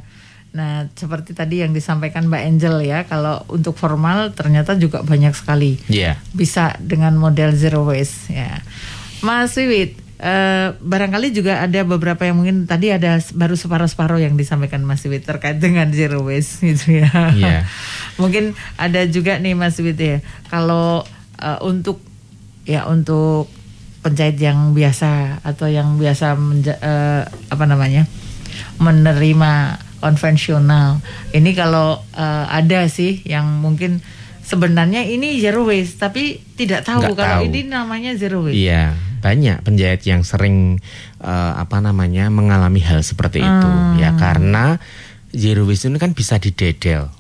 Nah 0.52 0.88
seperti 0.92 1.32
tadi 1.32 1.60
yang 1.60 1.72
disampaikan 1.72 2.28
Mbak 2.28 2.42
Angel 2.44 2.76
ya, 2.82 2.98
kalau 3.04 3.44
untuk 3.48 3.76
formal 3.76 4.32
ternyata 4.32 4.76
juga 4.76 5.00
banyak 5.00 5.32
sekali. 5.32 5.80
Iya. 5.88 6.20
Bisa 6.32 6.76
dengan 6.80 7.16
model 7.16 7.56
zero 7.56 7.84
waste 7.84 8.32
ya. 8.32 8.60
Mas 9.18 9.56
Wiwit, 9.56 9.98
eh, 10.18 10.68
barangkali 10.72 11.32
juga 11.32 11.58
ada 11.60 11.82
beberapa 11.82 12.22
yang 12.22 12.38
mungkin 12.38 12.64
tadi 12.64 12.92
ada 12.92 13.18
baru 13.34 13.54
separuh-separuh 13.54 14.20
yang 14.20 14.36
disampaikan 14.36 14.84
Mas 14.84 15.02
Wiwit 15.02 15.24
terkait 15.24 15.58
dengan 15.58 15.88
zero 15.90 16.20
waste 16.22 16.62
gitu 16.70 17.00
ya. 17.00 17.10
Iya. 17.32 17.64
mungkin 18.18 18.52
ada 18.76 19.06
juga 19.06 19.38
nih 19.38 19.54
Mas 19.54 19.78
Wiwit 19.78 19.98
ya, 19.98 20.18
kalau 20.48 21.06
eh, 21.38 21.58
untuk 21.64 22.02
ya 22.68 22.84
untuk 22.84 23.48
penjahit 23.98 24.36
yang 24.36 24.72
biasa 24.72 25.42
atau 25.42 25.66
yang 25.66 25.96
biasa 25.96 26.34
menja- 26.34 26.78
eh, 26.78 27.22
apa 27.26 27.64
namanya 27.64 28.06
menerima 28.76 29.52
konvensional. 29.98 31.02
Ini 31.30 31.50
kalau 31.52 31.98
eh, 32.10 32.44
ada 32.48 32.86
sih 32.86 33.22
yang 33.24 33.58
mungkin 33.58 33.98
sebenarnya 34.42 35.04
ini 35.04 35.38
zero 35.38 35.62
waste 35.62 35.98
tapi 35.98 36.40
tidak 36.54 36.82
tahu 36.82 37.04
Nggak 37.04 37.16
kalau 37.16 37.36
tahu. 37.42 37.48
ini 37.50 37.60
namanya 37.64 38.14
zero 38.14 38.40
waste. 38.40 38.56
Iya, 38.56 38.94
banyak 39.18 39.60
penjahit 39.60 40.02
yang 40.04 40.22
sering 40.22 40.78
eh, 41.18 41.52
apa 41.54 41.78
namanya 41.78 42.30
mengalami 42.30 42.80
hal 42.80 43.02
seperti 43.02 43.40
itu 43.40 43.68
ya 43.98 44.14
karena 44.14 44.78
zero 45.28 45.66
waste 45.66 45.86
ini 45.86 45.98
kan 45.98 46.12
bisa 46.12 46.38
didedel. 46.38 47.10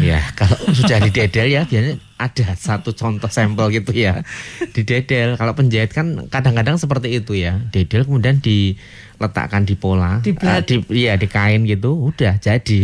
Ya, 0.00 0.20
kalau 0.34 0.56
sudah 0.78 1.00
didedel 1.00 1.48
ya 1.48 1.64
biasanya 1.64 1.96
ada 2.22 2.54
satu 2.54 2.94
contoh 2.94 3.26
sampel 3.26 3.82
gitu 3.82 3.90
ya. 3.90 4.22
Didedel. 4.70 5.34
Kalau 5.34 5.52
penjahit 5.58 5.90
kan 5.90 6.30
kadang-kadang 6.30 6.78
seperti 6.78 7.18
itu 7.18 7.34
ya. 7.34 7.58
Dedel 7.74 8.06
kemudian 8.06 8.38
diletakkan 8.38 9.66
di 9.66 9.74
pola, 9.74 10.22
Di 10.22 10.30
eh, 10.38 10.60
di 10.62 10.76
iya 10.94 11.18
di 11.18 11.26
kain 11.26 11.66
gitu, 11.66 12.14
udah 12.14 12.38
jadi. 12.38 12.80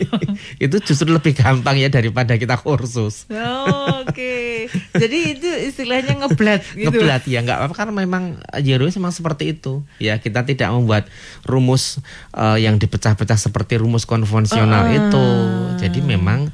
itu 0.64 0.76
justru 0.84 1.08
lebih 1.08 1.32
gampang 1.32 1.80
ya 1.80 1.88
daripada 1.88 2.36
kita 2.36 2.60
kursus. 2.60 3.24
Oh, 3.32 4.04
Oke, 4.06 4.68
jadi 4.94 5.18
itu 5.36 5.48
istilahnya 5.68 6.16
ngeblat 6.20 6.62
gitu. 6.72 6.88
ngeblat 6.88 7.22
ya 7.28 7.42
nggak 7.42 7.58
apa 7.68 7.74
karena 7.74 7.92
memang 8.06 8.40
zero 8.62 8.86
waste 8.86 8.96
memang 9.02 9.12
seperti 9.12 9.58
itu 9.58 9.82
ya 9.98 10.16
kita 10.22 10.46
tidak 10.46 10.72
membuat 10.72 11.10
rumus 11.44 11.98
eh, 12.32 12.58
yang 12.62 12.78
dipecah-pecah 12.78 13.36
seperti 13.36 13.76
rumus 13.76 14.08
konvensional 14.08 14.88
itu 14.88 15.26
jadi 15.82 16.00
memang 16.00 16.48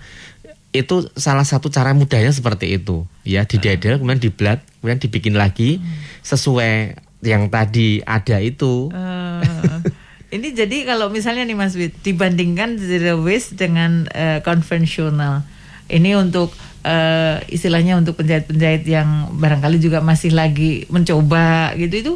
itu 0.72 1.04
salah 1.20 1.44
satu 1.44 1.68
cara 1.68 1.92
mudahnya 1.92 2.32
seperti 2.32 2.80
itu 2.80 3.04
ya 3.28 3.44
didedel 3.44 4.00
kemudian 4.00 4.20
diblat 4.20 4.64
kemudian 4.80 5.00
dibikin 5.00 5.36
lagi 5.36 5.78
sesuai 6.24 6.96
yang 7.22 7.52
tadi 7.52 8.02
ada 8.02 8.40
itu 8.42 8.90
Eh, 8.90 9.92
ini 10.32 10.56
jadi 10.56 10.88
kalau 10.88 11.12
misalnya 11.12 11.44
nih 11.44 11.56
Mas 11.56 11.76
Wid 11.76 11.92
dibandingkan 12.00 12.80
zero 12.80 13.20
waste 13.20 13.60
dengan 13.60 14.08
eh, 14.16 14.40
konvensional, 14.40 15.44
ini 15.92 16.16
untuk 16.16 16.56
eh, 16.88 17.36
istilahnya 17.52 18.00
untuk 18.00 18.16
penjahit-penjahit 18.16 18.88
yang 18.88 19.28
barangkali 19.36 19.76
juga 19.76 20.00
masih 20.00 20.32
lagi 20.32 20.88
mencoba 20.88 21.76
gitu 21.76 21.94
itu 22.00 22.14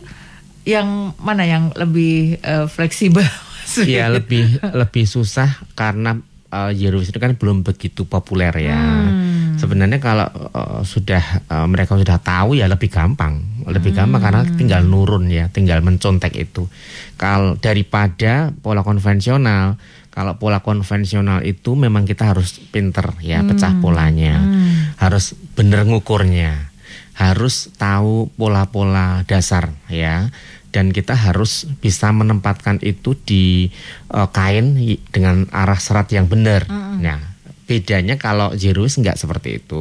yang 0.64 1.12
mana 1.20 1.44
yang 1.44 1.76
lebih 1.76 2.40
eh, 2.40 2.66
fleksibel? 2.66 3.22
Mas 3.22 3.74
Wid? 3.84 3.92
ya 3.92 4.08
lebih 4.08 4.64
lebih 4.72 5.04
susah 5.04 5.60
karena 5.76 6.16
eh, 6.50 6.70
zero 6.74 7.00
waste 7.00 7.14
itu 7.14 7.20
kan 7.22 7.34
belum 7.34 7.66
begitu 7.66 8.06
populer 8.06 8.52
ya. 8.54 8.80
Sebenarnya 9.56 9.98
kalau 9.98 10.28
eh, 10.30 10.80
sudah 10.82 11.24
eh, 11.46 11.66
mereka 11.66 11.98
sudah 11.98 12.18
tahu 12.20 12.58
ya 12.58 12.66
lebih 12.70 12.92
gampang, 12.92 13.64
lebih 13.66 13.96
gampang 13.96 14.20
karena 14.22 14.42
tinggal 14.56 14.82
nurun 14.86 15.30
ya, 15.30 15.48
tinggal 15.50 15.82
mencontek 15.82 16.34
itu. 16.36 16.68
Kalau 17.18 17.56
daripada 17.58 18.54
pola 18.60 18.86
konvensional, 18.86 19.80
kalau 20.14 20.40
pola 20.40 20.64
konvensional 20.64 21.44
itu 21.44 21.76
memang 21.76 22.08
kita 22.08 22.32
harus 22.32 22.56
pinter 22.72 23.16
ya 23.20 23.44
pecah 23.44 23.76
polanya, 23.84 24.40
harus 24.96 25.36
bener 25.52 25.84
ngukurnya, 25.84 26.72
harus 27.16 27.72
tahu 27.80 28.28
pola-pola 28.36 29.24
dasar 29.24 29.72
ya 29.88 30.28
dan 30.76 30.92
kita 30.92 31.16
harus 31.16 31.64
bisa 31.80 32.12
menempatkan 32.12 32.76
itu 32.84 33.16
di 33.16 33.72
eh, 34.12 34.28
kain 34.28 34.76
dengan 35.08 35.48
arah 35.48 35.80
serat 35.80 36.12
yang 36.12 36.28
benar. 36.28 36.68
Nah, 37.00 37.32
bedanya 37.64 38.20
kalau 38.20 38.52
zero 38.54 38.84
waste 38.84 39.00
nggak 39.00 39.16
seperti 39.16 39.64
itu. 39.64 39.80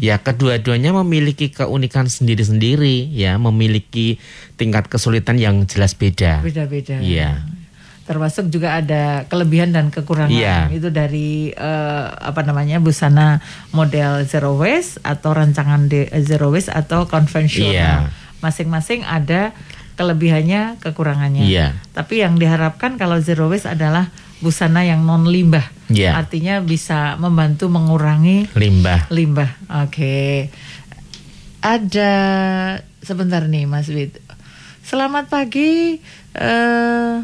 Ya 0.00 0.16
kedua-duanya 0.16 0.96
memiliki 0.96 1.52
keunikan 1.52 2.08
sendiri-sendiri, 2.08 3.12
ya 3.12 3.36
memiliki 3.36 4.16
tingkat 4.56 4.88
kesulitan 4.88 5.36
yang 5.36 5.68
jelas 5.68 5.92
beda. 5.92 6.40
Beda-beda. 6.40 6.96
Iya. 6.98 7.44
Termasuk 8.06 8.54
juga 8.54 8.78
ada 8.78 9.26
kelebihan 9.26 9.74
dan 9.74 9.90
kekurangan 9.90 10.30
Iya. 10.30 10.70
itu 10.70 10.94
dari 10.94 11.50
eh, 11.50 12.06
apa 12.10 12.42
namanya 12.46 12.78
busana 12.78 13.42
model 13.74 14.22
zero 14.24 14.54
waste 14.54 15.02
atau 15.02 15.34
rancangan 15.34 15.90
de- 15.90 16.10
zero 16.22 16.48
waste 16.54 16.70
atau 16.70 17.06
konvensional. 17.06 17.70
Iya. 17.74 17.92
Masing-masing 18.42 19.02
ada 19.02 19.50
kelebihannya, 19.96 20.78
kekurangannya. 20.78 21.44
Iya. 21.48 21.74
Tapi 21.96 22.20
yang 22.22 22.36
diharapkan 22.36 23.00
kalau 23.00 23.18
zero 23.18 23.48
waste 23.48 23.66
adalah 23.72 24.12
busana 24.44 24.84
yang 24.84 25.02
non 25.02 25.24
limbah. 25.24 25.64
Iya. 25.88 26.14
Artinya 26.20 26.60
bisa 26.60 27.16
membantu 27.16 27.72
mengurangi 27.72 28.52
Limbah. 28.52 29.08
limbah. 29.08 29.50
Oke. 29.88 30.52
Ada 31.64 32.12
sebentar 33.00 33.48
nih 33.48 33.64
Mas 33.64 33.88
Wid. 33.88 34.20
Selamat 34.86 35.26
pagi 35.26 35.98
eh 36.36 37.14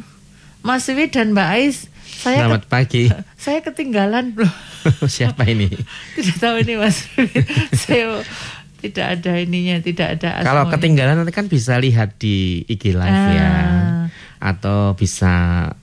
Mas 0.62 0.87
Wid 0.89 1.11
dan 1.14 1.37
Mbak 1.37 1.49
Ais. 1.53 1.79
Saya 2.23 2.47
Selamat 2.47 2.64
pagi. 2.70 3.11
saya 3.45 3.61
ketinggalan 3.61 4.33
belum. 4.33 4.55
Siapa 5.14 5.45
ini? 5.47 5.68
tidak 6.16 6.37
tahu 6.41 6.57
ini 6.64 6.75
Mas 6.81 7.07
Wid. 7.18 7.45
saya 7.77 8.23
tidak 8.83 9.07
ada 9.18 9.33
ininya, 9.39 9.78
tidak 9.78 10.18
ada 10.18 10.43
Kalau 10.43 10.66
ketinggalan 10.66 11.22
nanti 11.22 11.30
kan 11.30 11.47
bisa 11.47 11.78
lihat 11.78 12.18
di 12.18 12.66
IG 12.66 12.99
live 12.99 13.22
ya. 13.39 13.47
Ah. 13.47 14.05
Atau 14.43 14.99
bisa 14.99 15.33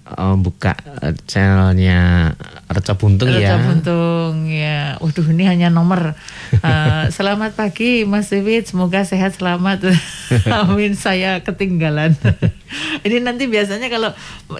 eh, 0.03 0.35
buka 0.35 0.75
eh, 0.99 1.15
channelnya 1.23 2.35
Reco 2.67 2.99
Buntung 2.99 3.31
Reca 3.31 3.55
ya. 3.55 3.63
Buntung 3.63 4.51
ya. 4.51 4.79
Waduh 4.99 5.27
ini 5.31 5.47
hanya 5.47 5.71
nomor. 5.71 6.19
Eh, 6.49 7.05
selamat 7.13 7.53
pagi 7.53 8.03
Mas 8.03 8.33
Wid, 8.33 8.65
semoga 8.65 9.05
sehat 9.05 9.37
selamat. 9.37 9.93
Amin 10.65 10.97
saya 10.97 11.39
ketinggalan. 11.39 12.17
ini 13.05 13.21
nanti 13.21 13.45
biasanya 13.45 13.85
kalau 13.87 14.09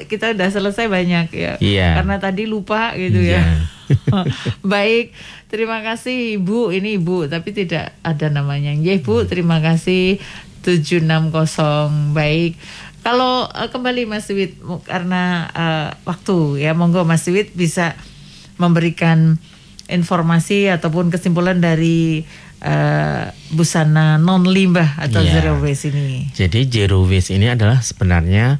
kita 0.05 0.37
udah 0.37 0.49
selesai 0.49 0.85
banyak 0.85 1.33
ya. 1.33 1.53
Iya. 1.57 1.97
Karena 1.97 2.21
tadi 2.21 2.45
lupa 2.45 2.93
gitu 2.93 3.17
Iya. 3.19 3.41
ya. 3.41 3.43
Baik, 4.63 5.17
terima 5.49 5.81
kasih 5.81 6.37
Ibu. 6.37 6.69
Ini 6.69 7.01
Ibu 7.01 7.25
tapi 7.25 7.51
tidak 7.51 7.97
ada 8.05 8.29
namanya. 8.29 8.69
Ya 8.71 8.93
Ibu, 8.93 9.25
terima 9.25 9.57
kasih 9.57 10.21
760. 10.61 12.13
Baik. 12.13 12.53
Kalau 13.01 13.49
eh, 13.49 13.65
kembali 13.67 14.05
Mas 14.05 14.29
mu- 14.61 14.85
karena 14.85 15.49
eh, 15.49 15.89
waktu 16.05 16.61
ya 16.61 16.77
monggo 16.77 17.01
Mas 17.01 17.25
Wid 17.25 17.57
bisa 17.57 17.97
memberikan 18.61 19.41
informasi 19.89 20.69
ataupun 20.69 21.09
kesimpulan 21.09 21.57
dari 21.57 22.21
eh, 22.59 23.23
busana 23.51 24.19
non 24.19 24.45
limbah 24.45 24.99
atau 24.99 25.23
Iya. 25.23 25.31
zero 25.41 25.53
waste 25.63 25.89
ini. 25.89 26.29
Jadi 26.31 26.69
zero 26.69 27.03
waste 27.07 27.33
ini 27.33 27.49
adalah 27.49 27.79
sebenarnya 27.81 28.59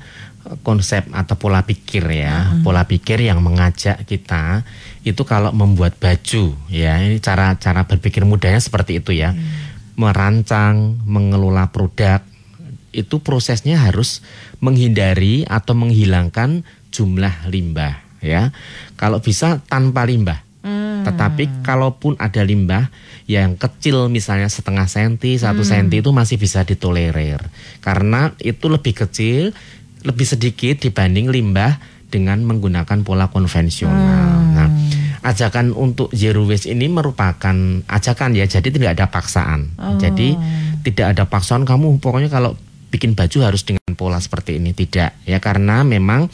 konsep 0.65 1.05
atau 1.13 1.36
pola 1.38 1.61
pikir 1.61 2.09
ya, 2.09 2.57
pola 2.65 2.88
pikir 2.88 3.21
yang 3.21 3.43
mengajak 3.43 4.01
kita 4.07 4.65
itu 5.05 5.21
kalau 5.27 5.53
membuat 5.53 5.99
baju 6.01 6.57
ya, 6.71 6.97
ini 7.05 7.21
cara 7.21 7.53
cara 7.61 7.86
berpikir 7.86 8.25
mudahnya 8.25 8.57
seperti 8.57 8.97
itu 9.03 9.13
ya. 9.13 9.36
Merancang, 9.99 10.95
mengelola 11.03 11.69
produk 11.69 12.23
itu 12.95 13.21
prosesnya 13.21 13.84
harus 13.84 14.23
menghindari 14.63 15.45
atau 15.45 15.75
menghilangkan 15.75 16.63
jumlah 16.89 17.45
limbah 17.51 17.99
ya. 18.23 18.49
Kalau 18.95 19.19
bisa 19.21 19.59
tanpa 19.67 20.07
limbah. 20.07 20.49
Hmm. 21.00 21.06
Tetapi 21.08 21.64
kalaupun 21.64 22.20
ada 22.20 22.43
limbah 22.43 22.91
yang 23.26 23.56
kecil 23.56 24.12
misalnya 24.12 24.52
setengah 24.52 24.86
senti, 24.86 25.39
satu 25.39 25.64
Hmm. 25.64 25.88
senti 25.88 26.04
itu 26.04 26.12
masih 26.12 26.36
bisa 26.36 26.68
ditolerir. 26.68 27.39
Karena 27.80 28.36
itu 28.43 28.68
lebih 28.68 28.93
kecil, 29.06 29.56
lebih 30.04 30.26
sedikit 30.28 30.84
dibanding 30.84 31.32
limbah 31.32 31.80
dengan 32.10 32.41
menggunakan 32.43 33.06
pola 33.06 33.30
konvensional. 33.30 34.30
Hmm. 34.34 34.56
Nah, 34.58 34.70
ajakan 35.24 35.76
untuk 35.76 36.10
zero 36.16 36.47
waste 36.47 36.72
ini 36.72 36.89
merupakan 36.89 37.56
ajakan 37.86 38.30
ya, 38.34 38.50
jadi 38.50 38.68
tidak 38.72 38.91
ada 38.97 39.06
paksaan. 39.12 39.76
Oh. 39.78 40.00
Jadi 40.00 40.34
tidak 40.84 41.16
ada 41.16 41.24
paksaan 41.28 41.68
kamu 41.68 42.00
pokoknya 42.00 42.32
kalau 42.32 42.56
bikin 42.89 43.14
baju 43.14 43.45
harus 43.45 43.62
dengan 43.62 43.93
pola 43.93 44.18
seperti 44.18 44.58
ini 44.58 44.74
tidak 44.74 45.14
ya 45.30 45.38
karena 45.38 45.86
memang 45.86 46.26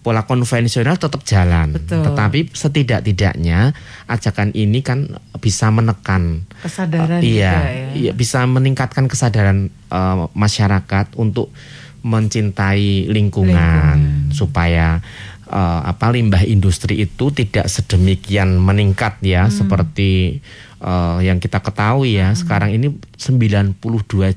pola 0.00 0.24
konvensional 0.24 0.96
tetap 0.96 1.20
jalan. 1.22 1.76
Betul. 1.76 2.00
Tetapi 2.02 2.48
setidak-tidaknya 2.50 3.76
ajakan 4.08 4.50
ini 4.52 4.80
kan 4.80 5.20
bisa 5.38 5.68
menekan 5.68 6.48
Kesadaran 6.60 7.20
Uh, 7.20 7.24
iya, 7.24 7.52
juga 7.52 7.68
ya. 7.68 7.88
iya 7.92 8.12
bisa 8.12 8.44
meningkatkan 8.44 9.04
kesadaran 9.06 9.68
uh, 9.88 10.28
masyarakat 10.32 11.12
untuk 11.16 11.52
mencintai 12.00 13.12
lingkungan, 13.12 14.28
supaya 14.32 15.04
uh, 15.46 15.80
apa 15.84 16.08
limbah 16.08 16.42
industri 16.44 17.00
itu 17.00 17.28
tidak 17.28 17.68
sedemikian 17.68 18.56
meningkat 18.56 19.20
ya 19.20 19.46
Hmm. 19.46 19.52
seperti 19.52 20.40
uh, 20.80 21.20
yang 21.20 21.36
kita 21.36 21.60
ketahui 21.60 22.16
ya 22.16 22.32
sekarang 22.32 22.72
ini 22.72 22.96
92 23.20 23.76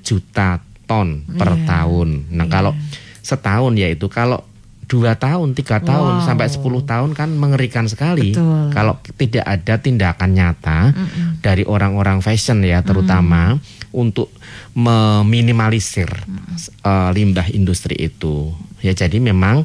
juta 0.04 0.60
ton 0.84 1.24
per 1.40 1.56
Iya, 1.56 1.64
tahun. 1.66 2.10
Nah 2.36 2.52
kalau 2.52 2.76
setahun 3.24 3.80
yaitu 3.80 4.12
kalau 4.12 4.44
dua 4.88 5.16
tahun, 5.16 5.56
tiga 5.56 5.80
tahun 5.82 6.22
Wow. 6.22 6.26
sampai 6.28 6.48
10 6.52 6.84
tahun 6.84 7.12
kan 7.16 7.30
mengerikan 7.34 7.88
sekali. 7.88 8.36
Betul. 8.36 8.70
Kalau 8.72 9.00
tidak 9.16 9.46
ada 9.48 9.80
tindakan 9.80 10.30
nyata 10.36 10.80
dari 11.40 11.64
orang-orang 11.64 12.20
fashion 12.20 12.62
ya 12.62 12.84
terutama 12.84 13.58
untuk 13.94 14.30
meminimalisir 14.74 16.10
eh, 16.84 17.10
limbah 17.14 17.48
industri 17.52 17.96
itu. 17.98 18.52
Ya 18.84 18.92
jadi 18.92 19.18
memang 19.18 19.64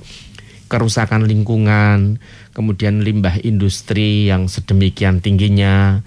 kerusakan 0.68 1.24
lingkungan, 1.24 2.20
kemudian 2.52 3.00
limbah 3.00 3.40
industri 3.40 4.28
yang 4.28 4.46
sedemikian 4.46 5.24
tingginya 5.24 6.04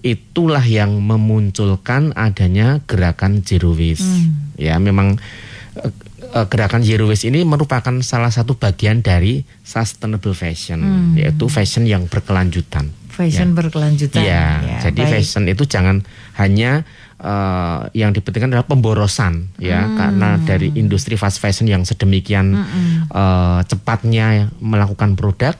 itulah 0.00 0.62
yang 0.62 1.02
memunculkan 1.02 2.14
adanya 2.14 2.80
gerakan 2.86 3.42
zero 3.44 3.74
waste. 3.74 4.06
Ya 4.56 4.78
memang 4.80 5.18
eh, 5.78 5.92
gerakan 6.46 6.86
zero 6.86 7.10
waste 7.10 7.26
ini 7.26 7.42
merupakan 7.42 7.90
salah 8.06 8.30
satu 8.30 8.54
bagian 8.54 9.02
dari 9.02 9.42
sustainable 9.66 10.36
fashion, 10.36 10.78
yaitu 11.18 11.50
fashion 11.50 11.82
yang 11.82 12.06
berkelanjutan. 12.06 12.94
Fashion 13.10 13.50
berkelanjutan. 13.58 14.22
Iya, 14.22 14.46
ya, 14.62 14.78
jadi 14.86 15.02
baik. 15.02 15.10
fashion 15.10 15.50
itu 15.50 15.66
jangan 15.66 16.06
hanya 16.38 16.86
eh, 17.18 17.80
yang 17.98 18.14
dipentingkan 18.14 18.54
adalah 18.54 18.70
pemborosan 18.70 19.50
ya, 19.58 19.82
Hmm. 19.82 19.98
karena 19.98 20.28
dari 20.38 20.70
industri 20.78 21.18
fast 21.18 21.42
fashion 21.42 21.66
yang 21.66 21.82
sedemikian 21.82 22.54
eh, 23.10 23.60
cepatnya 23.66 24.54
melakukan 24.62 25.18
produk 25.18 25.58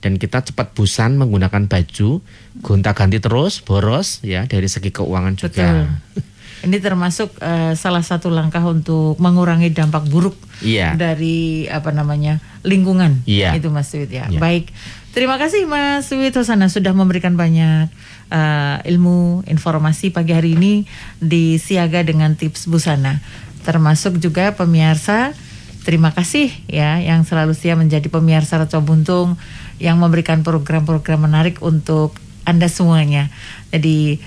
dan 0.00 0.16
kita 0.16 0.40
cepat 0.40 0.70
bosan 0.72 1.18
menggunakan 1.18 1.66
baju, 1.66 2.22
gonta-ganti 2.62 3.18
terus, 3.18 3.58
boros 3.60 4.22
ya 4.22 4.46
dari 4.46 4.70
segi 4.70 4.94
keuangan 4.94 5.34
Betul. 5.34 5.90
Ini 6.60 6.76
termasuk 6.78 7.32
eh, 7.40 7.72
salah 7.74 8.04
satu 8.04 8.28
langkah 8.28 8.60
untuk 8.66 9.16
mengurangi 9.16 9.72
dampak 9.72 10.04
buruk 10.08 10.36
Iya. 10.60 10.92
dari 10.92 11.64
apa 11.72 11.88
namanya 11.88 12.36
lingkungan. 12.60 13.24
Iya. 13.24 13.56
Itu 13.56 13.72
Mas 13.72 13.88
Wid 13.96 14.12
ya. 14.12 14.28
Iya. 14.28 14.36
Baik. 14.36 14.68
Terima 15.10 15.40
kasih 15.40 15.64
Mas 15.64 16.06
Wid 16.12 16.36
Hosana 16.36 16.68
sudah 16.68 16.92
memberikan 16.92 17.34
banyak 17.34 17.88
eh, 18.28 18.76
ilmu 18.92 19.48
informasi 19.48 20.12
pagi 20.12 20.36
hari 20.36 20.54
ini 20.54 20.84
di 21.16 21.56
Siaga 21.56 22.04
dengan 22.04 22.36
tips 22.36 22.68
busana. 22.68 23.18
Termasuk 23.64 24.20
juga 24.20 24.52
pemirsa 24.52 25.32
Terima 25.80 26.12
kasih 26.12 26.52
ya 26.68 27.00
yang 27.00 27.24
selalu 27.24 27.56
setia 27.56 27.72
menjadi 27.72 28.04
pemirsa 28.12 28.60
Reco 28.60 28.84
Buntung 28.84 29.40
yang 29.80 29.96
memberikan 29.96 30.44
program-program 30.44 31.24
menarik 31.24 31.64
untuk 31.64 32.20
Anda 32.44 32.68
semuanya. 32.68 33.32
Jadi 33.72 34.20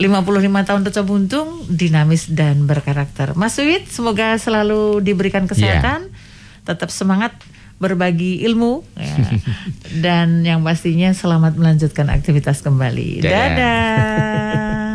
55 0.00 0.68
tahun 0.68 0.80
Reco 0.88 1.02
Buntung 1.04 1.48
dinamis 1.68 2.32
dan 2.32 2.64
berkarakter. 2.64 3.36
Mas 3.36 3.60
Wid 3.60 3.84
semoga 3.92 4.32
selalu 4.40 5.04
diberikan 5.04 5.44
kesehatan, 5.44 6.08
tetap 6.64 6.88
semangat 6.88 7.36
berbagi 7.80 8.40
ilmu 8.48 8.84
ya. 8.96 9.16
dan 10.04 10.40
yang 10.40 10.64
pastinya 10.64 11.12
selamat 11.12 11.56
melanjutkan 11.60 12.08
aktivitas 12.08 12.64
kembali. 12.64 13.24
Dadah. 13.24 13.32
Dadah. 13.32 14.89